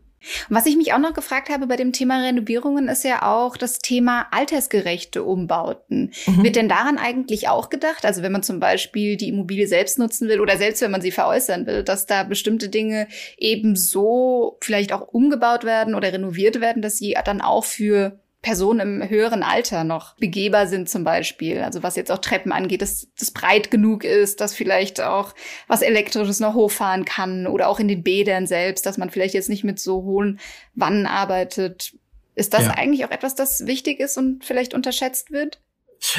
Was 0.50 0.66
ich 0.66 0.76
mich 0.76 0.92
auch 0.92 0.98
noch 0.98 1.14
gefragt 1.14 1.48
habe 1.48 1.66
bei 1.66 1.76
dem 1.76 1.92
Thema 1.92 2.22
Renovierungen 2.22 2.88
ist 2.88 3.04
ja 3.04 3.22
auch 3.22 3.56
das 3.56 3.78
Thema 3.78 4.26
altersgerechte 4.30 5.22
Umbauten. 5.22 6.12
Mhm. 6.26 6.44
Wird 6.44 6.56
denn 6.56 6.68
daran 6.68 6.98
eigentlich 6.98 7.48
auch 7.48 7.70
gedacht? 7.70 8.04
Also 8.04 8.22
wenn 8.22 8.32
man 8.32 8.42
zum 8.42 8.60
Beispiel 8.60 9.16
die 9.16 9.28
Immobilie 9.28 9.66
selbst 9.66 9.98
nutzen 9.98 10.28
will 10.28 10.40
oder 10.40 10.58
selbst 10.58 10.82
wenn 10.82 10.90
man 10.90 11.00
sie 11.00 11.10
veräußern 11.10 11.66
will, 11.66 11.82
dass 11.82 12.04
da 12.04 12.24
bestimmte 12.24 12.68
Dinge 12.68 13.08
eben 13.38 13.76
so 13.76 14.58
vielleicht 14.60 14.92
auch 14.92 15.08
umgebaut 15.08 15.64
werden 15.64 15.94
oder 15.94 16.12
renoviert 16.12 16.60
werden, 16.60 16.82
dass 16.82 16.98
sie 16.98 17.16
dann 17.24 17.40
auch 17.40 17.64
für 17.64 18.20
Personen 18.42 19.02
im 19.02 19.08
höheren 19.08 19.42
Alter 19.42 19.84
noch 19.84 20.16
begehbar 20.16 20.66
sind 20.66 20.88
zum 20.88 21.04
Beispiel. 21.04 21.58
Also 21.58 21.82
was 21.82 21.96
jetzt 21.96 22.10
auch 22.10 22.18
Treppen 22.18 22.52
angeht, 22.52 22.80
dass 22.80 23.08
das 23.18 23.32
breit 23.32 23.70
genug 23.70 24.02
ist, 24.02 24.40
dass 24.40 24.54
vielleicht 24.54 25.00
auch 25.00 25.34
was 25.68 25.82
Elektrisches 25.82 26.40
noch 26.40 26.54
hochfahren 26.54 27.04
kann 27.04 27.46
oder 27.46 27.68
auch 27.68 27.78
in 27.80 27.88
den 27.88 28.02
Bädern 28.02 28.46
selbst, 28.46 28.86
dass 28.86 28.96
man 28.96 29.10
vielleicht 29.10 29.34
jetzt 29.34 29.50
nicht 29.50 29.64
mit 29.64 29.78
so 29.78 30.04
hohen 30.04 30.40
Wannen 30.74 31.06
arbeitet. 31.06 31.92
Ist 32.34 32.54
das 32.54 32.64
ja. 32.64 32.70
eigentlich 32.70 33.04
auch 33.04 33.10
etwas, 33.10 33.34
das 33.34 33.66
wichtig 33.66 34.00
ist 34.00 34.16
und 34.16 34.44
vielleicht 34.44 34.72
unterschätzt 34.72 35.30
wird? 35.30 35.60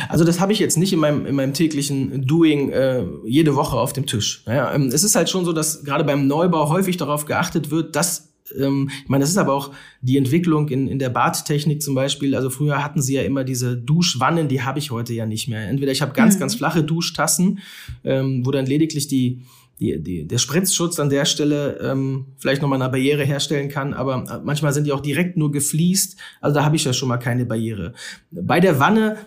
Also 0.09 0.23
das 0.23 0.39
habe 0.39 0.53
ich 0.53 0.59
jetzt 0.59 0.77
nicht 0.77 0.93
in 0.93 0.99
meinem, 0.99 1.25
in 1.25 1.33
meinem 1.33 1.55
täglichen 1.55 2.27
Doing 2.27 2.69
äh, 2.69 3.03
jede 3.25 3.55
Woche 3.55 3.77
auf 3.77 3.93
dem 3.93 4.05
Tisch. 4.05 4.43
Ja, 4.45 4.73
ähm, 4.73 4.87
es 4.87 5.03
ist 5.03 5.15
halt 5.15 5.29
schon 5.29 5.43
so, 5.43 5.53
dass 5.53 5.83
gerade 5.83 6.03
beim 6.03 6.27
Neubau 6.27 6.69
häufig 6.69 6.97
darauf 6.97 7.25
geachtet 7.25 7.71
wird, 7.71 7.95
dass 7.95 8.30
ähm, 8.59 8.89
ich 9.03 9.09
meine, 9.09 9.23
das 9.23 9.31
ist 9.31 9.37
aber 9.37 9.53
auch 9.53 9.71
die 10.01 10.17
Entwicklung 10.17 10.69
in, 10.69 10.87
in 10.87 10.99
der 10.99 11.09
Badtechnik 11.09 11.81
zum 11.81 11.95
Beispiel. 11.95 12.35
Also 12.35 12.49
früher 12.49 12.83
hatten 12.83 13.01
sie 13.01 13.15
ja 13.15 13.21
immer 13.21 13.43
diese 13.43 13.77
Duschwannen, 13.77 14.47
die 14.47 14.61
habe 14.61 14.79
ich 14.79 14.91
heute 14.91 15.13
ja 15.13 15.25
nicht 15.25 15.47
mehr. 15.47 15.67
Entweder 15.67 15.91
ich 15.91 16.01
habe 16.01 16.13
ganz, 16.13 16.35
mhm. 16.35 16.39
ganz 16.39 16.55
flache 16.55 16.83
Duschtassen, 16.83 17.59
ähm, 18.03 18.45
wo 18.45 18.51
dann 18.51 18.65
lediglich 18.65 19.07
die, 19.07 19.41
die, 19.79 20.01
die, 20.01 20.27
der 20.27 20.37
Spritzschutz 20.37 20.99
an 20.99 21.09
der 21.09 21.25
Stelle 21.25 21.79
ähm, 21.81 22.27
vielleicht 22.37 22.61
nochmal 22.61 22.81
eine 22.81 22.91
Barriere 22.91 23.23
herstellen 23.23 23.67
kann, 23.69 23.93
aber 23.93 24.23
äh, 24.29 24.39
manchmal 24.43 24.73
sind 24.73 24.85
die 24.85 24.91
auch 24.91 25.01
direkt 25.01 25.37
nur 25.37 25.51
gefliest. 25.51 26.17
Also 26.39 26.55
da 26.55 26.65
habe 26.65 26.75
ich 26.75 26.83
ja 26.83 26.93
schon 26.93 27.09
mal 27.09 27.17
keine 27.17 27.45
Barriere. 27.45 27.93
Bei 28.29 28.59
der 28.59 28.79
Wanne, 28.79 29.17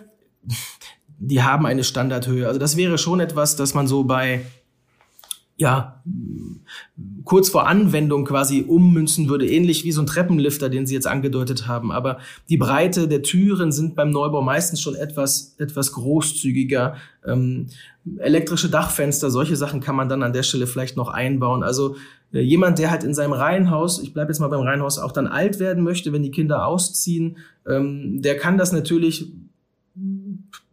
die 1.19 1.43
haben 1.43 1.65
eine 1.65 1.83
Standardhöhe. 1.83 2.47
Also 2.47 2.59
das 2.59 2.77
wäre 2.77 2.97
schon 2.97 3.19
etwas, 3.19 3.55
dass 3.55 3.73
man 3.73 3.87
so 3.87 4.05
bei 4.05 4.41
ja, 5.57 6.03
kurz 7.23 7.49
vor 7.49 7.67
Anwendung 7.67 8.25
quasi 8.25 8.65
ummünzen 8.67 9.29
würde, 9.29 9.47
ähnlich 9.47 9.85
wie 9.85 9.93
so 9.93 10.01
ein 10.01 10.05
Treppenlifter, 10.05 10.67
den 10.67 10.85
Sie 10.85 10.93
jetzt 10.93 11.07
angedeutet 11.07 11.65
haben. 11.65 11.93
Aber 11.93 12.19
die 12.49 12.57
Breite 12.57 13.07
der 13.07 13.23
Türen 13.23 13.71
sind 13.71 13.95
beim 13.95 14.09
Neubau 14.09 14.41
meistens 14.41 14.81
schon 14.81 14.95
etwas, 14.95 15.55
etwas 15.57 15.93
großzügiger. 15.93 16.97
Ähm, 17.25 17.67
elektrische 18.17 18.69
Dachfenster, 18.69 19.31
solche 19.31 19.55
Sachen 19.55 19.79
kann 19.79 19.95
man 19.95 20.09
dann 20.09 20.23
an 20.23 20.33
der 20.33 20.43
Stelle 20.43 20.67
vielleicht 20.67 20.97
noch 20.97 21.07
einbauen. 21.07 21.63
Also 21.63 21.95
äh, 22.33 22.41
jemand, 22.41 22.77
der 22.77 22.91
halt 22.91 23.05
in 23.05 23.13
seinem 23.13 23.33
Reihenhaus, 23.33 24.01
ich 24.01 24.13
bleibe 24.13 24.31
jetzt 24.31 24.39
mal 24.39 24.49
beim 24.49 24.61
Reihenhaus, 24.61 24.99
auch 24.99 25.13
dann 25.13 25.27
alt 25.27 25.59
werden 25.59 25.83
möchte, 25.83 26.11
wenn 26.11 26.21
die 26.21 26.31
Kinder 26.31 26.67
ausziehen, 26.67 27.37
ähm, 27.65 28.21
der 28.21 28.37
kann 28.37 28.57
das 28.57 28.73
natürlich 28.73 29.31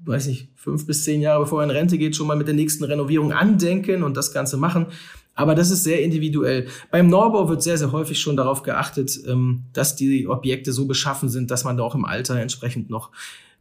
weiß 0.05 0.27
ich, 0.29 0.49
fünf 0.57 0.87
bis 0.87 1.05
zehn 1.05 1.21
Jahre 1.21 1.41
bevor 1.41 1.61
er 1.61 1.65
in 1.65 1.71
Rente 1.71 1.99
geht, 1.99 2.17
schon 2.17 2.27
mal 2.27 2.37
mit 2.37 2.47
der 2.47 2.55
nächsten 2.55 2.85
Renovierung 2.85 3.33
andenken 3.33 4.03
und 4.03 4.17
das 4.17 4.33
Ganze 4.33 4.57
machen. 4.57 4.87
Aber 5.35 5.55
das 5.55 5.71
ist 5.71 5.85
sehr 5.85 6.03
individuell. 6.03 6.67
Beim 6.91 7.09
Neubau 7.09 7.49
wird 7.49 7.63
sehr, 7.63 7.79
sehr 7.79 7.93
häufig 7.93 8.21
schon 8.21 8.37
darauf 8.37 8.63
geachtet, 8.63 9.19
ähm, 9.27 9.65
dass 9.73 9.97
die 9.97 10.29
Objekte 10.29 10.73
so 10.73 10.87
beschaffen 10.87 11.29
sind, 11.29 11.51
dass 11.51 11.65
man 11.65 11.77
da 11.77 11.83
auch 11.83 11.95
im 11.95 12.05
Alter 12.05 12.39
entsprechend 12.39 12.91
noch 12.91 13.11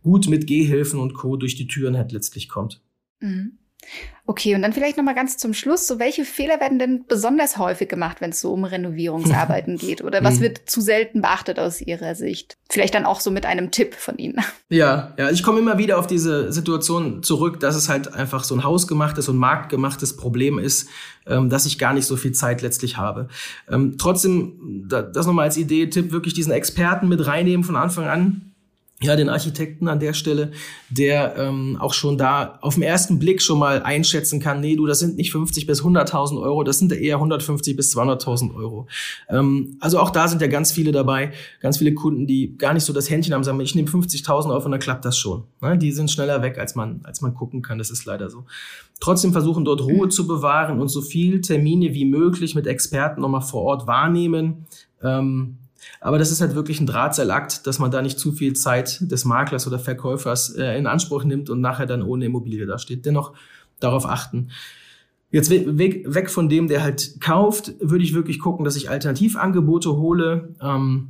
gut 0.04 0.28
mit 0.28 0.48
Gehhilfen 0.48 1.00
und 1.00 1.14
Co. 1.14 1.38
durch 1.38 1.56
die 1.56 1.68
Türen 1.68 1.96
halt 1.96 2.12
letztlich 2.12 2.50
kommt. 2.50 2.82
Mhm. 3.22 3.54
Okay, 4.28 4.56
und 4.56 4.62
dann 4.62 4.72
vielleicht 4.72 4.98
noch 4.98 5.04
mal 5.04 5.16
ganz 5.16 5.36
zum 5.38 5.54
Schluss, 5.54 5.88
so 5.88 6.00
welche 6.00 6.24
Fehler 6.24 6.60
werden 6.62 6.80
denn 6.80 7.06
besonders 7.08 7.58
häufig 7.58 7.90
gemacht, 7.90 8.22
wenn 8.22 8.30
es 8.30 8.40
so 8.40 8.54
um 8.54 8.64
Renovierungsarbeiten 8.64 9.78
geht 9.80 10.02
oder 10.04 10.24
was 10.24 10.36
mhm. 10.38 10.44
wird 10.44 10.70
zu 10.70 10.80
selten 10.80 11.22
beachtet 11.22 11.60
aus 11.60 11.82
Ihrer 11.82 12.16
Sicht? 12.16 12.58
Vielleicht 12.70 12.94
dann 12.94 13.06
auch 13.06 13.20
so 13.20 13.32
mit 13.32 13.46
einem 13.46 13.72
Tipp 13.72 13.96
von 13.96 14.18
Ihnen. 14.18 14.38
Ja, 14.74 15.14
ja, 15.18 15.30
ich 15.30 15.44
komme 15.44 15.60
immer 15.60 15.78
wieder 15.78 16.00
auf 16.00 16.08
diese 16.08 16.54
Situation 16.54 17.24
zurück, 17.24 17.60
dass 17.60 17.76
es 17.76 17.90
halt 17.90 18.14
einfach 18.14 18.46
so 18.46 18.56
ein 18.56 18.64
hausgemachtes 18.64 19.28
und 19.28 19.36
marktgemachtes 19.36 20.16
Problem 20.16 20.58
ist, 20.60 20.88
ähm, 21.28 21.50
dass 21.50 21.66
ich 21.66 21.78
gar 21.78 21.94
nicht 21.94 22.06
so 22.06 22.16
viel 22.16 22.32
Zeit 22.32 22.62
letztlich 22.62 22.96
habe. 22.96 23.28
Ähm, 23.70 23.98
trotzdem, 23.98 24.88
das 24.88 25.28
nochmal 25.28 25.48
als 25.48 25.58
Idee, 25.58 25.90
Tipp, 25.90 26.14
wirklich 26.14 26.34
diesen 26.34 26.54
Experten 26.54 27.10
mit 27.10 27.28
reinnehmen 27.28 27.66
von 27.66 27.76
Anfang 27.76 28.06
an 28.06 28.51
ja, 29.04 29.16
den 29.16 29.30
Architekten 29.30 29.88
an 29.88 30.00
der 30.00 30.14
Stelle, 30.14 30.52
der 30.90 31.36
ähm, 31.36 31.76
auch 31.80 31.94
schon 31.94 32.20
da 32.20 32.60
auf 32.62 32.76
den 32.76 32.84
ersten 32.84 33.18
Blick 33.18 33.42
schon 33.42 33.58
mal 33.58 33.82
einschätzen 33.82 34.40
kann, 34.40 34.62
nee, 34.62 34.76
du, 34.76 34.86
das 34.86 35.00
sind 35.00 35.18
nicht 35.18 35.32
50 35.32 35.66
bis 35.66 35.82
100.000 35.82 36.40
Euro, 36.40 36.64
das 36.64 36.78
sind 36.78 36.92
eher 36.92 37.16
150 37.16 37.76
bis 37.76 37.96
200.000 37.98 38.54
Euro. 38.56 38.88
Ähm, 39.28 39.78
also 39.80 40.00
auch 40.00 40.12
da 40.12 40.28
sind 40.28 40.42
ja 40.42 40.48
ganz 40.48 40.72
viele 40.72 40.92
dabei, 40.92 41.32
ganz 41.62 41.80
viele 41.80 41.96
Kunden, 41.96 42.28
die 42.28 42.56
gar 42.58 42.74
nicht 42.74 42.84
so 42.84 42.94
das 42.94 43.10
Händchen 43.10 43.34
haben, 43.34 43.44
sagen, 43.44 43.60
ich 43.60 43.74
nehme 43.74 43.90
50.000 43.90 44.52
auf 44.52 44.66
und 44.66 44.72
dann 44.72 44.80
klappt 44.80 45.04
das 45.04 45.18
schon. 45.18 45.46
Ne? 45.62 45.80
Die 45.80 45.92
sind 45.92 46.12
schneller 46.12 46.44
weg, 46.44 46.60
als 46.60 46.76
man, 46.76 47.02
als 47.04 47.22
man 47.22 47.34
gucken 47.34 47.64
kann, 47.64 47.80
das 47.80 47.90
ist 47.90 48.06
leider 48.06 48.30
so. 48.30 48.46
Trotzdem 49.00 49.32
versuchen 49.32 49.66
dort 49.66 49.82
Ruhe 49.82 50.10
zu 50.10 50.28
bewahren 50.28 50.80
und 50.80 50.90
so 50.90 51.02
viel 51.02 51.42
Termine 51.42 51.96
wie 51.96 52.06
möglich 52.06 52.54
mit 52.54 52.68
Experten 52.68 53.22
nochmal 53.22 53.42
vor 53.42 53.64
Ort 53.64 53.88
wahrnehmen. 53.88 54.68
Ähm, 55.02 55.58
aber 56.02 56.18
das 56.18 56.32
ist 56.32 56.42
halt 56.42 56.56
wirklich 56.56 56.82
ein 56.82 56.88
Drahtseilakt, 56.88 57.68
dass 57.68 57.78
man 57.78 57.92
da 57.92 58.02
nicht 58.02 58.20
zu 58.20 58.32
viel 58.32 58.54
Zeit 58.54 59.00
des 59.02 59.24
Maklers 59.24 59.68
oder 59.68 59.78
Verkäufers 59.78 60.50
äh, 60.50 60.78
in 60.78 60.88
Anspruch 60.88 61.24
nimmt 61.24 61.50
und 61.52 61.62
nachher 61.62 61.86
dann 61.86 62.02
ohne 62.02 62.26
Immobilie 62.26 62.66
da 62.66 62.80
steht. 62.80 63.06
Dennoch 63.06 63.34
darauf 63.80 64.08
achten. 64.08 64.50
Jetzt 65.30 65.52
weg, 65.52 66.04
weg 66.08 66.30
von 66.32 66.50
dem, 66.50 66.68
der 66.68 66.84
halt 66.84 67.22
kauft, 67.22 67.74
würde 67.80 68.04
ich 68.04 68.16
wirklich 68.16 68.40
gucken, 68.40 68.66
dass 68.66 68.76
ich 68.76 68.90
Alternativangebote 68.90 69.96
hole. 69.96 70.56
Ähm, 70.60 71.10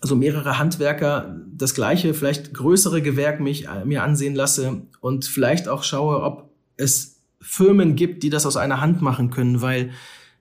also 0.00 0.16
mehrere 0.16 0.58
Handwerker 0.58 1.36
das 1.54 1.74
gleiche, 1.74 2.14
vielleicht 2.14 2.54
größere 2.54 3.02
Gewerk 3.02 3.40
mich, 3.40 3.68
äh, 3.68 3.84
mir 3.84 4.02
ansehen 4.02 4.34
lasse 4.34 4.82
und 5.00 5.26
vielleicht 5.26 5.68
auch 5.68 5.82
schaue, 5.82 6.22
ob 6.22 6.50
es 6.78 7.20
Firmen 7.42 7.94
gibt, 7.94 8.22
die 8.22 8.30
das 8.30 8.46
aus 8.46 8.56
einer 8.56 8.80
Hand 8.80 9.02
machen 9.02 9.30
können, 9.30 9.60
weil 9.60 9.90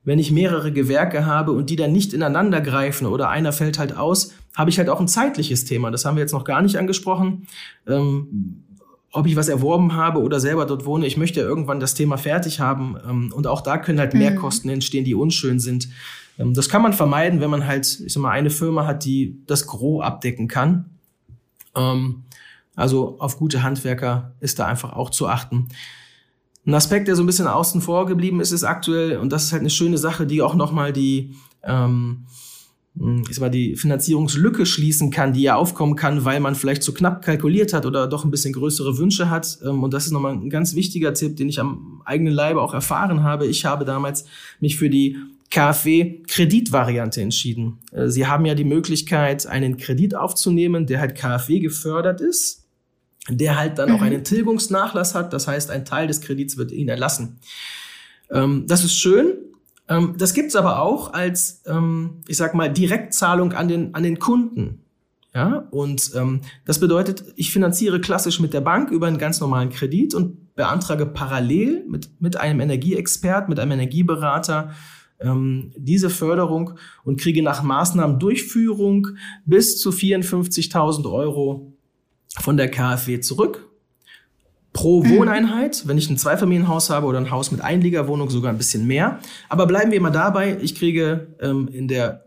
wenn 0.04 0.20
ich 0.20 0.32
mehrere 0.32 0.72
Gewerke 0.72 1.26
habe 1.26 1.52
und 1.52 1.70
die 1.70 1.76
dann 1.76 1.92
nicht 1.92 2.14
ineinander 2.14 2.62
greifen 2.62 3.08
oder 3.08 3.30
einer 3.30 3.54
fällt 3.54 3.80
halt 3.80 3.96
aus, 3.96 4.34
habe 4.56 4.70
ich 4.70 4.78
halt 4.78 4.90
auch 4.90 5.00
ein 5.00 5.08
zeitliches 5.08 5.66
Thema. 5.66 5.92
Das 5.92 6.06
haben 6.06 6.16
wir 6.16 6.22
jetzt 6.22 6.34
noch 6.34 6.44
gar 6.44 6.62
nicht 6.62 6.78
angesprochen. 6.78 7.48
Ähm, 7.88 8.64
ob 9.12 9.28
ich 9.28 9.36
was 9.36 9.48
erworben 9.48 9.94
habe 9.94 10.22
oder 10.22 10.40
selber 10.40 10.66
dort 10.66 10.86
wohne, 10.86 11.06
ich 11.06 11.18
möchte 11.18 11.40
ja 11.40 11.46
irgendwann 11.46 11.80
das 11.80 11.94
Thema 11.94 12.18
fertig 12.18 12.60
haben. 12.60 12.98
Ähm, 13.08 13.32
und 13.34 13.48
auch 13.48 13.62
da 13.62 13.78
können 13.78 14.00
halt 14.00 14.14
Mehrkosten 14.14 14.70
mhm. 14.70 14.76
entstehen, 14.76 15.06
die 15.06 15.16
unschön 15.16 15.60
sind. 15.60 15.88
Ähm, 16.38 16.54
das 16.54 16.68
kann 16.68 16.82
man 16.82 16.94
vermeiden, 16.94 17.40
wenn 17.40 17.50
man 17.50 17.66
halt, 17.66 18.00
ich 18.06 18.12
sag 18.12 18.22
mal, 18.22 18.32
eine 18.32 18.50
Firma 18.50 18.86
hat, 18.86 19.06
die 19.06 19.38
das 19.46 19.68
Gros 19.68 20.04
abdecken 20.04 20.48
kann. 20.48 20.86
Ähm, 21.76 22.24
also 22.76 23.18
auf 23.20 23.38
gute 23.38 23.64
Handwerker 23.64 24.34
ist 24.40 24.60
da 24.60 24.66
einfach 24.66 24.94
auch 24.94 25.12
zu 25.12 25.28
achten. 25.28 25.68
Ein 26.66 26.76
Aspekt, 26.76 27.08
der 27.08 27.16
so 27.16 27.24
ein 27.24 27.26
bisschen 27.26 27.48
außen 27.48 27.82
vor 27.82 28.06
geblieben 28.06 28.40
ist, 28.40 28.52
ist 28.52 28.64
aktuell, 28.64 29.18
und 29.18 29.32
das 29.32 29.46
ist 29.46 29.52
halt 29.52 29.62
eine 29.62 29.70
schöne 29.70 29.98
Sache, 29.98 30.26
die 30.26 30.42
auch 30.42 30.56
nochmal 30.56 30.94
die, 30.94 31.36
ähm, 31.62 32.26
hm, 32.98 33.24
ich 33.28 33.36
sag 33.36 33.42
mal, 33.42 33.50
die 33.50 33.76
Finanzierungslücke 33.76 34.66
schließen 34.66 35.12
kann, 35.12 35.34
die 35.34 35.42
ja 35.42 35.56
aufkommen 35.56 35.98
kann, 35.98 36.24
weil 36.24 36.40
man 36.40 36.56
vielleicht 36.56 36.84
zu 36.84 36.94
knapp 36.94 37.22
kalkuliert 37.22 37.74
hat 37.74 37.86
oder 37.86 38.08
doch 38.08 38.24
ein 38.24 38.32
bisschen 38.32 38.54
größere 38.54 38.98
Wünsche 38.98 39.30
hat. 39.30 39.60
Ähm, 39.66 39.84
und 39.84 39.94
das 39.94 40.06
ist 40.06 40.12
nochmal 40.12 40.34
ein 40.34 40.50
ganz 40.50 40.74
wichtiger 40.74 41.14
Tipp, 41.14 41.36
den 41.36 41.50
ich 41.50 41.60
am 41.60 42.02
eigenen 42.06 42.34
Leibe 42.34 42.62
auch 42.62 42.74
erfahren 42.74 43.24
habe. 43.24 43.46
Ich 43.46 43.66
habe 43.66 43.84
damals 43.84 44.26
mich 44.62 44.78
für 44.78 44.90
die 44.90 45.18
KfW-Kreditvariante 45.50 47.22
entschieden. 47.22 47.80
Äh, 47.92 48.08
Sie 48.08 48.26
haben 48.26 48.46
ja 48.46 48.56
die 48.56 48.64
Möglichkeit, 48.64 49.48
einen 49.48 49.76
Kredit 49.76 50.16
aufzunehmen, 50.16 50.86
der 50.86 51.02
halt 51.02 51.16
KfW 51.16 51.60
gefördert 51.60 52.22
ist 52.22 52.63
der 53.30 53.58
halt 53.58 53.78
dann 53.78 53.90
mhm. 53.90 53.96
auch 53.96 54.02
einen 54.02 54.24
Tilgungsnachlass 54.24 55.16
hat. 55.16 55.34
Das 55.34 55.48
heißt, 55.48 55.72
ein 55.72 55.86
Teil 55.86 56.08
des 56.08 56.22
Kredits 56.22 56.58
wird 56.58 56.72
Ihnen 56.72 56.90
erlassen. 56.90 57.40
Ähm, 58.30 58.66
das 58.68 58.84
ist 58.84 58.98
schön. 58.98 59.38
Ähm, 59.88 60.16
das 60.18 60.34
gibt's 60.34 60.56
aber 60.56 60.82
auch 60.82 61.14
als, 61.14 61.62
ähm, 61.66 62.22
ich 62.28 62.38
sag 62.38 62.54
mal, 62.54 62.72
Direktzahlung 62.72 63.54
an 63.54 63.68
den, 63.68 63.96
an 63.96 64.04
den 64.04 64.20
Kunden. 64.20 64.80
Ja, 65.36 65.68
und 65.72 66.12
ähm, 66.16 66.42
das 66.64 66.80
bedeutet, 66.80 67.24
ich 67.36 67.52
finanziere 67.52 68.00
klassisch 68.00 68.40
mit 68.40 68.54
der 68.54 68.62
Bank 68.62 68.92
über 68.92 69.08
einen 69.08 69.18
ganz 69.18 69.40
normalen 69.40 69.72
Kredit 69.72 70.14
und 70.14 70.54
beantrage 70.54 71.08
parallel 71.08 71.84
mit, 71.88 72.22
mit 72.22 72.38
einem 72.38 72.60
Energieexpert, 72.60 73.50
mit 73.50 73.60
einem 73.60 73.72
Energieberater 73.72 74.76
ähm, 75.20 75.72
diese 75.76 76.12
Förderung 76.12 76.78
und 77.04 77.20
kriege 77.20 77.42
nach 77.42 77.64
Maßnahmendurchführung 77.64 79.08
bis 79.46 79.80
zu 79.80 79.90
54.000 79.90 81.12
Euro 81.12 81.73
von 82.40 82.58
der 82.58 82.70
KfW 82.70 83.20
zurück. 83.20 83.70
Pro 84.74 85.04
mhm. 85.04 85.18
Wohneinheit, 85.18 85.88
wenn 85.88 85.98
ich 85.98 86.10
ein 86.10 86.18
Zweifamilienhaus 86.18 86.90
habe 86.90 87.06
oder 87.06 87.20
ein 87.20 87.30
Haus 87.30 87.52
mit 87.52 87.62
Einliegerwohnung, 87.62 88.30
sogar 88.30 88.52
ein 88.52 88.58
bisschen 88.58 88.88
mehr. 88.88 89.20
Aber 89.50 89.68
bleiben 89.68 89.92
wir 89.92 90.02
mal 90.02 90.10
dabei, 90.10 90.58
ich 90.62 90.76
kriege 90.76 91.28
ähm, 91.40 91.68
in 91.72 91.88
der 91.88 92.24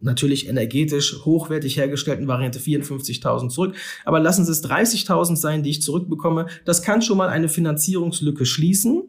natürlich 0.00 0.48
energetisch 0.48 1.24
hochwertig 1.24 1.76
hergestellten 1.76 2.26
Variante 2.26 2.58
54.000 2.58 3.50
zurück. 3.50 3.76
Aber 4.04 4.20
lassen 4.20 4.44
Sie 4.44 4.52
es 4.52 4.64
30.000 4.64 5.36
sein, 5.36 5.62
die 5.62 5.70
ich 5.70 5.82
zurückbekomme. 5.82 6.46
Das 6.64 6.82
kann 6.82 7.02
schon 7.02 7.18
mal 7.18 7.28
eine 7.28 7.48
Finanzierungslücke 7.48 8.46
schließen. 8.46 9.02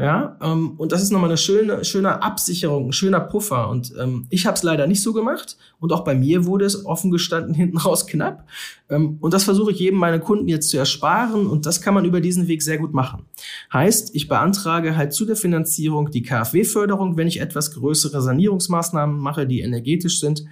Ja, 0.00 0.36
ähm, 0.40 0.74
und 0.78 0.92
das 0.92 1.02
ist 1.02 1.10
nochmal 1.10 1.28
eine 1.28 1.36
schöne, 1.36 1.84
schöne 1.84 2.22
Absicherung, 2.22 2.86
ein 2.86 2.92
schöner 2.92 3.18
Puffer. 3.18 3.68
Und 3.68 3.92
ähm, 3.98 4.28
ich 4.30 4.46
habe 4.46 4.54
es 4.54 4.62
leider 4.62 4.86
nicht 4.86 5.02
so 5.02 5.12
gemacht. 5.12 5.56
Und 5.80 5.92
auch 5.92 6.04
bei 6.04 6.14
mir 6.14 6.46
wurde 6.46 6.66
es 6.66 6.86
offen 6.86 7.10
gestanden 7.10 7.52
hinten 7.54 7.78
raus 7.78 8.06
knapp. 8.06 8.46
Ähm, 8.88 9.18
und 9.20 9.34
das 9.34 9.42
versuche 9.42 9.72
ich 9.72 9.80
jedem 9.80 9.98
meiner 9.98 10.20
Kunden 10.20 10.46
jetzt 10.46 10.70
zu 10.70 10.78
ersparen. 10.78 11.48
Und 11.48 11.66
das 11.66 11.80
kann 11.80 11.94
man 11.94 12.04
über 12.04 12.20
diesen 12.20 12.46
Weg 12.46 12.62
sehr 12.62 12.78
gut 12.78 12.94
machen. 12.94 13.24
Heißt, 13.72 14.14
ich 14.14 14.28
beantrage 14.28 14.96
halt 14.96 15.12
zu 15.12 15.24
der 15.24 15.34
Finanzierung 15.34 16.12
die 16.12 16.22
KfW-Förderung, 16.22 17.16
wenn 17.16 17.26
ich 17.26 17.40
etwas 17.40 17.72
größere 17.72 18.22
Sanierungsmaßnahmen 18.22 19.18
mache, 19.18 19.48
die 19.48 19.62
energetisch 19.62 20.20
sind, 20.20 20.44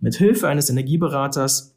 mit 0.00 0.16
Hilfe 0.16 0.48
eines 0.48 0.68
Energieberaters 0.68 1.74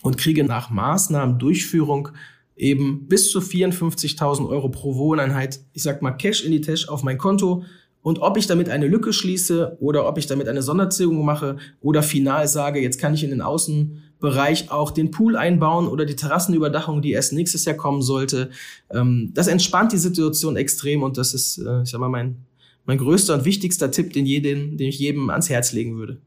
und 0.00 0.16
kriege 0.16 0.42
nach 0.42 0.70
Maßnahmendurchführung 0.70 2.08
eben 2.56 3.06
bis 3.06 3.30
zu 3.30 3.40
54.000 3.40 4.48
Euro 4.48 4.70
pro 4.70 4.96
Wohneinheit, 4.96 5.60
ich 5.72 5.82
sag 5.82 6.02
mal 6.02 6.12
Cash 6.12 6.44
in 6.44 6.52
die 6.52 6.60
Tasche 6.60 6.90
auf 6.90 7.02
mein 7.02 7.18
Konto. 7.18 7.64
Und 8.02 8.20
ob 8.20 8.36
ich 8.36 8.46
damit 8.46 8.68
eine 8.68 8.86
Lücke 8.86 9.12
schließe 9.12 9.78
oder 9.80 10.08
ob 10.08 10.16
ich 10.16 10.26
damit 10.26 10.48
eine 10.48 10.62
Sondertilgung 10.62 11.24
mache 11.24 11.56
oder 11.80 12.02
final 12.02 12.46
sage, 12.46 12.80
jetzt 12.80 13.00
kann 13.00 13.14
ich 13.14 13.24
in 13.24 13.30
den 13.30 13.42
Außenbereich 13.42 14.70
auch 14.70 14.92
den 14.92 15.10
Pool 15.10 15.36
einbauen 15.36 15.88
oder 15.88 16.04
die 16.04 16.14
Terrassenüberdachung, 16.14 17.02
die 17.02 17.10
erst 17.10 17.32
nächstes 17.32 17.64
Jahr 17.64 17.76
kommen 17.76 18.02
sollte. 18.02 18.50
Ähm, 18.90 19.32
das 19.34 19.48
entspannt 19.48 19.92
die 19.92 19.98
Situation 19.98 20.56
extrem 20.56 21.02
und 21.02 21.18
das 21.18 21.34
ist, 21.34 21.58
äh, 21.58 21.82
ich 21.82 21.90
sag 21.90 22.00
mal, 22.00 22.08
mein, 22.08 22.36
mein 22.84 22.98
größter 22.98 23.34
und 23.34 23.44
wichtigster 23.44 23.90
Tipp, 23.90 24.12
den, 24.12 24.24
jeden, 24.24 24.76
den 24.78 24.88
ich 24.88 25.00
jedem 25.00 25.28
ans 25.28 25.50
Herz 25.50 25.72
legen 25.72 25.96
würde. 25.96 26.20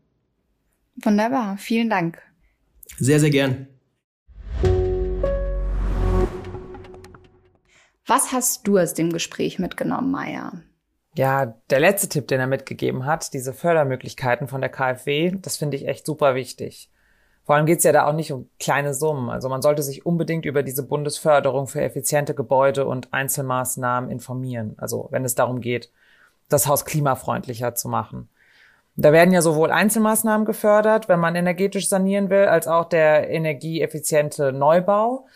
Wunderbar, 1.01 1.57
vielen 1.57 1.89
Dank. 1.89 2.17
Sehr, 2.97 3.21
sehr 3.21 3.29
gern. 3.29 3.67
Was 8.09 8.31
hast 8.31 8.67
du 8.67 8.79
aus 8.79 8.95
dem 8.95 9.13
Gespräch 9.13 9.59
mitgenommen, 9.59 10.09
Maya? 10.09 10.53
Ja, 11.13 11.53
der 11.69 11.79
letzte 11.79 12.09
Tipp, 12.09 12.27
den 12.27 12.39
er 12.39 12.47
mitgegeben 12.47 13.05
hat, 13.05 13.35
diese 13.35 13.53
Fördermöglichkeiten 13.53 14.47
von 14.47 14.61
der 14.61 14.71
KfW, 14.71 15.35
das 15.39 15.57
finde 15.57 15.77
ich 15.77 15.87
echt 15.87 16.07
super 16.07 16.33
wichtig. 16.33 16.89
Vor 17.43 17.55
allem 17.55 17.67
geht 17.67 17.77
es 17.77 17.83
ja 17.83 17.91
da 17.91 18.07
auch 18.07 18.13
nicht 18.13 18.31
um 18.31 18.49
kleine 18.59 18.95
Summen. 18.95 19.29
Also 19.29 19.47
man 19.47 19.61
sollte 19.61 19.83
sich 19.83 20.07
unbedingt 20.07 20.45
über 20.45 20.63
diese 20.63 20.81
Bundesförderung 20.81 21.67
für 21.67 21.83
effiziente 21.83 22.33
Gebäude 22.33 22.87
und 22.87 23.13
Einzelmaßnahmen 23.13 24.09
informieren. 24.09 24.73
Also 24.77 25.07
wenn 25.11 25.23
es 25.23 25.35
darum 25.35 25.61
geht, 25.61 25.91
das 26.47 26.65
Haus 26.65 26.85
klimafreundlicher 26.85 27.75
zu 27.75 27.89
machen. 27.89 28.27
Da 28.95 29.11
werden 29.13 29.35
ja 29.35 29.43
sowohl 29.43 29.69
Einzelmaßnahmen 29.69 30.47
gefördert, 30.47 31.09
wenn 31.09 31.19
man 31.19 31.35
energetisch 31.35 31.87
sanieren 31.87 32.31
will, 32.31 32.45
als 32.45 32.67
auch 32.67 32.85
der 32.85 33.29
energieeffiziente 33.29 34.51
Neubau. 34.51 35.27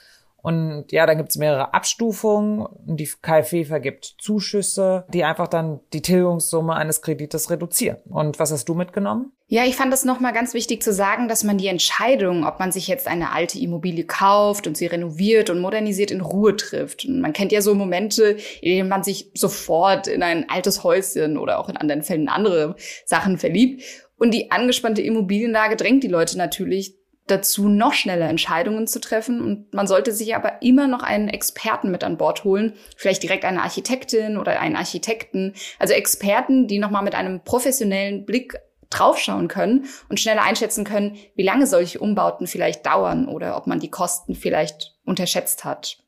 Und 0.44 0.92
ja, 0.92 1.06
dann 1.06 1.18
gibt's 1.18 1.38
mehrere 1.38 1.74
Abstufungen. 1.74 2.68
Die 2.86 3.10
KfW 3.22 3.64
vergibt 3.64 4.16
Zuschüsse, 4.20 5.06
die 5.08 5.24
einfach 5.24 5.48
dann 5.48 5.80
die 5.94 6.02
Tilgungssumme 6.02 6.76
eines 6.76 7.02
Kredites 7.02 7.50
reduzieren. 7.50 8.00
Und 8.10 8.40
was 8.40 8.52
hast 8.52 8.68
du 8.68 8.76
mitgenommen? 8.76 9.32
Ja, 9.48 9.64
ich 9.64 9.78
fand 9.78 9.94
es 9.94 10.04
nochmal 10.04 10.34
ganz 10.34 10.54
wichtig 10.54 10.84
zu 10.84 10.92
sagen, 10.92 11.30
dass 11.30 11.46
man 11.46 11.58
die 11.58 11.68
Entscheidung, 11.68 12.46
ob 12.46 12.60
man 12.60 12.74
sich 12.74 12.90
jetzt 12.90 13.08
eine 13.08 13.32
alte 13.32 13.58
Immobilie 13.58 14.04
kauft 14.04 14.68
und 14.68 14.76
sie 14.76 14.88
renoviert 14.88 15.50
und 15.50 15.62
modernisiert, 15.62 16.12
in 16.12 16.20
Ruhe 16.20 16.58
trifft. 16.58 17.06
Und 17.06 17.22
man 17.22 17.32
kennt 17.32 17.54
ja 17.54 17.62
so 17.62 17.74
Momente, 17.74 18.38
in 18.60 18.72
denen 18.72 18.90
man 18.90 19.04
sich 19.04 19.32
sofort 19.36 20.08
in 20.08 20.24
ein 20.24 20.50
altes 20.50 20.84
Häuschen 20.84 21.38
oder 21.38 21.58
auch 21.58 21.70
in 21.70 21.78
anderen 21.78 22.04
Fällen 22.04 22.28
andere 22.28 22.76
Sachen 23.06 23.38
verliebt. 23.38 23.82
Und 24.18 24.34
die 24.34 24.52
angespannte 24.52 25.02
Immobilienlage 25.02 25.78
drängt 25.78 26.04
die 26.04 26.10
Leute 26.10 26.38
natürlich 26.38 26.98
dazu, 27.28 27.70
noch 27.70 27.94
schneller 27.94 28.30
Entscheidungen 28.30 28.88
zu 28.88 29.00
treffen. 29.00 29.42
Und 29.42 29.74
man 29.74 29.88
sollte 29.88 30.12
sich 30.12 30.36
aber 30.36 30.62
immer 30.62 30.88
noch 30.88 31.04
einen 31.04 31.30
Experten 31.30 31.92
mit 31.92 32.04
an 32.04 32.18
Bord 32.18 32.44
holen, 32.44 32.74
vielleicht 32.98 33.24
direkt 33.24 33.46
eine 33.46 33.62
Architektin 33.62 34.38
oder 34.38 34.60
einen 34.60 34.76
Architekten. 34.76 35.54
Also 35.80 35.94
Experten, 35.94 36.68
die 36.68 36.80
nochmal 36.80 37.04
mit 37.04 37.16
einem 37.16 37.42
professionellen 37.44 38.26
Blick 38.26 38.60
draufschauen 38.90 39.48
können 39.48 39.86
und 40.10 40.20
schneller 40.20 40.44
einschätzen 40.44 40.84
können, 40.84 41.18
wie 41.36 41.44
lange 41.44 41.66
solche 41.66 42.00
Umbauten 42.00 42.46
vielleicht 42.48 42.86
dauern 42.86 43.28
oder 43.28 43.58
ob 43.58 43.68
man 43.68 43.80
die 43.80 43.90
Kosten 43.90 44.36
vielleicht 44.36 44.96
unterschätzt 45.04 45.66
hat. 45.66 46.03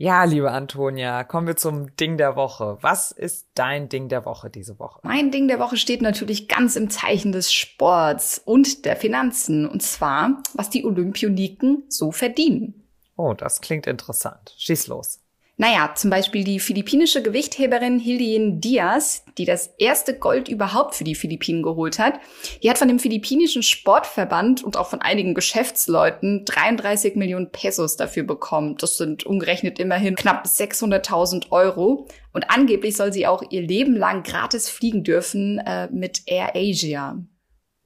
Ja, 0.00 0.22
liebe 0.22 0.52
Antonia, 0.52 1.24
kommen 1.24 1.48
wir 1.48 1.56
zum 1.56 1.96
Ding 1.96 2.18
der 2.18 2.36
Woche. 2.36 2.78
Was 2.82 3.10
ist 3.10 3.48
dein 3.54 3.88
Ding 3.88 4.08
der 4.08 4.24
Woche 4.24 4.48
diese 4.48 4.78
Woche? 4.78 5.00
Mein 5.02 5.32
Ding 5.32 5.48
der 5.48 5.58
Woche 5.58 5.76
steht 5.76 6.02
natürlich 6.02 6.46
ganz 6.46 6.76
im 6.76 6.88
Zeichen 6.88 7.32
des 7.32 7.52
Sports 7.52 8.40
und 8.44 8.84
der 8.84 8.94
Finanzen. 8.94 9.68
Und 9.68 9.82
zwar, 9.82 10.40
was 10.54 10.70
die 10.70 10.84
Olympioniken 10.84 11.82
so 11.88 12.12
verdienen. 12.12 12.86
Oh, 13.16 13.34
das 13.34 13.60
klingt 13.60 13.88
interessant. 13.88 14.54
Schieß 14.56 14.86
los. 14.86 15.18
Naja, 15.60 15.92
zum 15.96 16.08
Beispiel 16.08 16.44
die 16.44 16.60
philippinische 16.60 17.20
Gewichtheberin 17.20 17.98
Hildien 17.98 18.60
Diaz, 18.60 19.24
die 19.38 19.44
das 19.44 19.74
erste 19.76 20.16
Gold 20.16 20.48
überhaupt 20.48 20.94
für 20.94 21.02
die 21.02 21.16
Philippinen 21.16 21.64
geholt 21.64 21.98
hat, 21.98 22.20
die 22.62 22.70
hat 22.70 22.78
von 22.78 22.86
dem 22.86 23.00
philippinischen 23.00 23.64
Sportverband 23.64 24.62
und 24.62 24.76
auch 24.76 24.88
von 24.88 25.02
einigen 25.02 25.34
Geschäftsleuten 25.34 26.44
33 26.44 27.16
Millionen 27.16 27.50
Pesos 27.50 27.96
dafür 27.96 28.22
bekommen. 28.22 28.76
Das 28.78 28.98
sind 28.98 29.26
umgerechnet 29.26 29.80
immerhin 29.80 30.14
knapp 30.14 30.46
600.000 30.46 31.50
Euro. 31.50 32.06
Und 32.32 32.50
angeblich 32.50 32.96
soll 32.96 33.12
sie 33.12 33.26
auch 33.26 33.42
ihr 33.50 33.62
Leben 33.62 33.96
lang 33.96 34.22
gratis 34.22 34.70
fliegen 34.70 35.02
dürfen 35.02 35.58
äh, 35.58 35.88
mit 35.90 36.22
Air 36.26 36.52
Asia. 36.54 37.18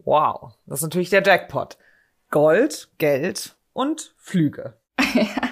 Wow, 0.05 0.53
das 0.67 0.81
ist 0.81 0.83
natürlich 0.83 1.09
der 1.09 1.23
Jackpot. 1.23 1.79
Gold, 2.31 2.91
Geld 2.99 3.57
und 3.73 4.15
Flüge. 4.19 4.79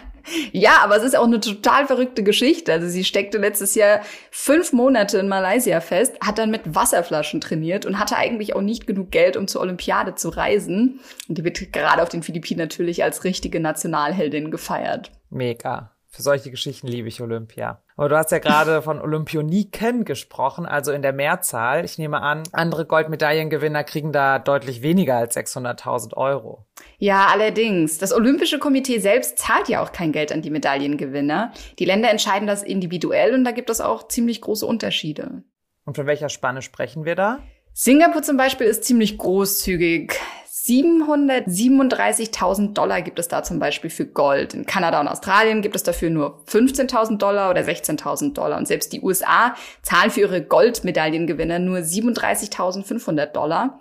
Ja, 0.52 0.78
aber 0.82 0.96
es 0.96 1.02
ist 1.02 1.16
auch 1.16 1.26
eine 1.26 1.40
total 1.40 1.86
verrückte 1.86 2.22
Geschichte. 2.22 2.72
Also 2.72 2.88
sie 2.88 3.04
steckte 3.04 3.38
letztes 3.38 3.74
Jahr 3.74 4.00
fünf 4.30 4.72
Monate 4.72 5.18
in 5.18 5.28
Malaysia 5.28 5.80
fest, 5.80 6.14
hat 6.24 6.38
dann 6.38 6.50
mit 6.50 6.74
Wasserflaschen 6.74 7.40
trainiert 7.40 7.86
und 7.86 7.98
hatte 7.98 8.16
eigentlich 8.16 8.54
auch 8.54 8.62
nicht 8.62 8.86
genug 8.86 9.10
Geld, 9.10 9.36
um 9.36 9.48
zur 9.48 9.60
Olympiade 9.60 10.14
zu 10.14 10.28
reisen. 10.30 11.00
Und 11.28 11.38
die 11.38 11.44
wird 11.44 11.72
gerade 11.72 12.02
auf 12.02 12.08
den 12.08 12.22
Philippinen 12.22 12.60
natürlich 12.60 13.04
als 13.04 13.24
richtige 13.24 13.60
Nationalheldin 13.60 14.50
gefeiert. 14.50 15.10
Mega. 15.30 15.92
Für 16.12 16.22
solche 16.22 16.50
Geschichten 16.50 16.88
liebe 16.88 17.06
ich 17.06 17.22
Olympia. 17.22 17.84
Aber 17.96 18.08
du 18.08 18.16
hast 18.16 18.32
ja 18.32 18.40
gerade 18.40 18.82
von 18.82 19.00
Olympioniken 19.00 20.04
gesprochen, 20.04 20.66
also 20.66 20.90
in 20.90 21.02
der 21.02 21.12
Mehrzahl. 21.12 21.84
Ich 21.84 21.98
nehme 21.98 22.20
an, 22.20 22.42
andere 22.50 22.84
Goldmedaillengewinner 22.84 23.84
kriegen 23.84 24.10
da 24.10 24.40
deutlich 24.40 24.82
weniger 24.82 25.16
als 25.16 25.36
600.000 25.36 26.16
Euro. 26.16 26.66
Ja, 26.98 27.28
allerdings. 27.32 27.98
Das 27.98 28.12
Olympische 28.12 28.58
Komitee 28.58 28.98
selbst 28.98 29.38
zahlt 29.38 29.68
ja 29.68 29.82
auch 29.82 29.92
kein 29.92 30.10
Geld 30.10 30.32
an 30.32 30.42
die 30.42 30.50
Medaillengewinner. 30.50 31.52
Die 31.78 31.84
Länder 31.84 32.10
entscheiden 32.10 32.48
das 32.48 32.64
individuell 32.64 33.32
und 33.32 33.44
da 33.44 33.52
gibt 33.52 33.70
es 33.70 33.80
auch 33.80 34.08
ziemlich 34.08 34.40
große 34.40 34.66
Unterschiede. 34.66 35.44
Und 35.84 35.94
von 35.94 36.06
welcher 36.06 36.28
Spanne 36.28 36.62
sprechen 36.62 37.04
wir 37.04 37.14
da? 37.14 37.38
Singapur 37.72 38.22
zum 38.22 38.36
Beispiel 38.36 38.66
ist 38.66 38.82
ziemlich 38.82 39.16
großzügig. 39.16 40.18
737.000 40.66 42.74
Dollar 42.74 43.00
gibt 43.00 43.18
es 43.18 43.28
da 43.28 43.42
zum 43.42 43.58
Beispiel 43.58 43.88
für 43.88 44.04
Gold. 44.04 44.52
In 44.52 44.66
Kanada 44.66 45.00
und 45.00 45.08
Australien 45.08 45.62
gibt 45.62 45.74
es 45.74 45.82
dafür 45.82 46.10
nur 46.10 46.42
15.000 46.46 47.16
Dollar 47.16 47.48
oder 47.50 47.62
16.000 47.62 48.34
Dollar. 48.34 48.58
Und 48.58 48.68
selbst 48.68 48.92
die 48.92 49.00
USA 49.00 49.54
zahlen 49.82 50.10
für 50.10 50.20
ihre 50.20 50.42
Goldmedaillengewinner 50.42 51.58
nur 51.58 51.78
37.500 51.78 53.26
Dollar. 53.26 53.80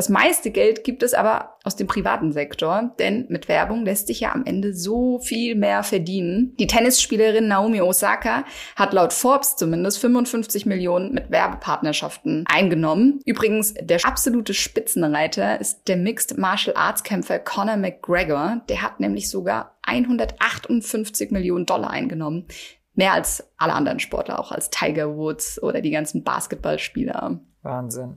Das 0.00 0.08
meiste 0.08 0.50
Geld 0.50 0.82
gibt 0.82 1.02
es 1.02 1.12
aber 1.12 1.58
aus 1.62 1.76
dem 1.76 1.86
privaten 1.86 2.32
Sektor, 2.32 2.94
denn 2.98 3.26
mit 3.28 3.48
Werbung 3.48 3.84
lässt 3.84 4.06
sich 4.06 4.20
ja 4.20 4.32
am 4.32 4.46
Ende 4.46 4.72
so 4.72 5.18
viel 5.18 5.56
mehr 5.56 5.82
verdienen. 5.82 6.56
Die 6.58 6.66
Tennisspielerin 6.66 7.48
Naomi 7.48 7.82
Osaka 7.82 8.44
hat 8.76 8.94
laut 8.94 9.12
Forbes 9.12 9.56
zumindest 9.56 9.98
55 9.98 10.64
Millionen 10.64 11.12
mit 11.12 11.30
Werbepartnerschaften 11.30 12.46
eingenommen. 12.48 13.20
Übrigens, 13.26 13.74
der 13.74 14.02
absolute 14.06 14.54
Spitzenreiter 14.54 15.60
ist 15.60 15.86
der 15.86 15.98
Mixed 15.98 16.38
Martial 16.38 16.76
Arts 16.76 17.02
Kämpfer 17.02 17.38
Conor 17.38 17.76
McGregor. 17.76 18.62
Der 18.70 18.80
hat 18.80 19.00
nämlich 19.00 19.28
sogar 19.28 19.76
158 19.82 21.30
Millionen 21.30 21.66
Dollar 21.66 21.90
eingenommen. 21.90 22.46
Mehr 22.94 23.12
als 23.12 23.52
alle 23.58 23.74
anderen 23.74 24.00
Sportler, 24.00 24.40
auch 24.40 24.50
als 24.50 24.70
Tiger 24.70 25.14
Woods 25.14 25.62
oder 25.62 25.82
die 25.82 25.90
ganzen 25.90 26.24
Basketballspieler. 26.24 27.38
Wahnsinn. 27.60 28.16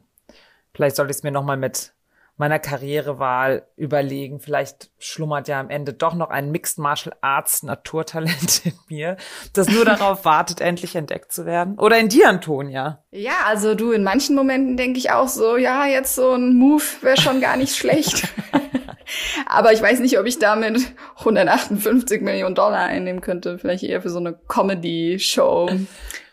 Vielleicht 0.74 0.96
sollte 0.96 1.12
ich 1.12 1.18
es 1.18 1.24
mir 1.24 1.32
nochmal 1.32 1.58
mit 1.58 1.94
meiner 2.38 2.60
Karrierewahl 2.60 3.68
überlegen. 3.76 4.40
Vielleicht 4.40 4.90
schlummert 4.98 5.48
ja 5.48 5.60
am 5.60 5.70
Ende 5.70 5.94
doch 5.94 6.16
noch 6.16 6.30
ein 6.30 6.52
Mixed 6.52 6.80
Martial 6.80 7.16
Arts 7.22 7.64
Naturtalent 7.64 8.66
in 8.66 8.74
mir, 8.90 9.18
das 9.54 9.70
nur 9.70 9.86
darauf 9.86 10.26
wartet, 10.26 10.60
endlich 10.60 10.96
entdeckt 10.96 11.32
zu 11.32 11.46
werden. 11.46 11.78
Oder 11.78 12.00
in 12.00 12.10
dir, 12.10 12.30
Antonia. 12.30 13.04
Ja, 13.12 13.46
also 13.46 13.76
du, 13.76 13.92
in 13.92 14.04
manchen 14.04 14.36
Momenten 14.36 14.78
denke 14.78 14.98
ich 14.98 15.12
auch 15.12 15.28
so, 15.28 15.58
ja, 15.58 15.86
jetzt 15.86 16.16
so 16.16 16.34
ein 16.34 16.56
Move 16.56 16.84
wäre 17.02 17.22
schon 17.22 17.40
gar 17.40 17.56
nicht 17.56 17.76
schlecht. 17.76 18.28
Aber 19.46 19.74
ich 19.74 19.82
weiß 19.82 20.00
nicht, 20.00 20.18
ob 20.18 20.26
ich 20.26 20.40
damit 20.40 20.80
158 21.20 22.22
Millionen 22.22 22.56
Dollar 22.56 22.86
einnehmen 22.86 23.22
könnte. 23.22 23.60
Vielleicht 23.60 23.84
eher 23.84 24.02
für 24.02 24.10
so 24.10 24.18
eine 24.18 24.34
Comedy-Show. 24.34 25.70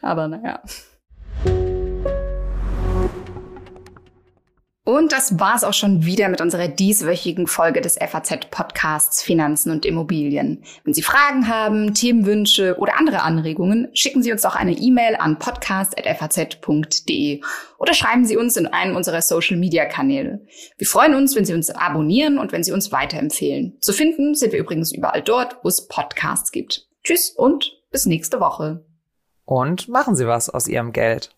Aber 0.00 0.29
naja. 0.29 0.62
Und 4.83 5.12
das 5.12 5.38
war's 5.38 5.62
auch 5.62 5.75
schon 5.75 6.07
wieder 6.07 6.31
mit 6.31 6.40
unserer 6.40 6.66
dieswöchigen 6.66 7.47
Folge 7.47 7.83
des 7.83 7.99
FAZ-Podcasts 7.99 9.23
Finanzen 9.23 9.71
und 9.71 9.85
Immobilien. 9.85 10.64
Wenn 10.85 10.95
Sie 10.95 11.03
Fragen 11.03 11.49
haben, 11.49 11.93
Themenwünsche 11.93 12.79
oder 12.79 12.99
andere 12.99 13.21
Anregungen, 13.21 13.88
schicken 13.93 14.23
Sie 14.23 14.33
uns 14.33 14.40
doch 14.40 14.57
eine 14.57 14.73
E-Mail 14.73 15.16
an 15.16 15.38
podcast.faz.de 15.38 17.43
oder 17.79 17.93
schreiben 17.93 18.25
Sie 18.25 18.38
uns 18.38 18.57
in 18.57 18.66
einem 18.66 18.97
unserer 18.97 19.21
Social-Media-Kanäle. 19.21 20.47
Wir 20.79 20.87
freuen 20.87 21.14
uns, 21.14 21.37
wenn 21.37 21.45
Sie 21.45 21.55
uns 21.55 21.69
abonnieren 21.69 22.38
und 22.38 22.53
wenn 22.53 22.64
Sie 22.64 22.73
uns 22.73 22.90
weiterempfehlen. 22.90 23.77
Zu 23.83 23.93
finden 23.93 24.35
sind 24.35 24.53
wir 24.53 24.61
übrigens 24.61 24.93
überall 24.93 25.21
dort, 25.21 25.59
wo 25.62 25.69
es 25.69 25.88
Podcasts 25.88 26.53
gibt. 26.53 26.88
Tschüss 27.05 27.31
und 27.31 27.77
bis 27.90 28.07
nächste 28.07 28.40
Woche. 28.40 28.85
Und 29.45 29.88
machen 29.88 30.16
Sie 30.16 30.27
was 30.27 30.49
aus 30.49 30.69
Ihrem 30.69 30.93
Geld. 30.93 31.35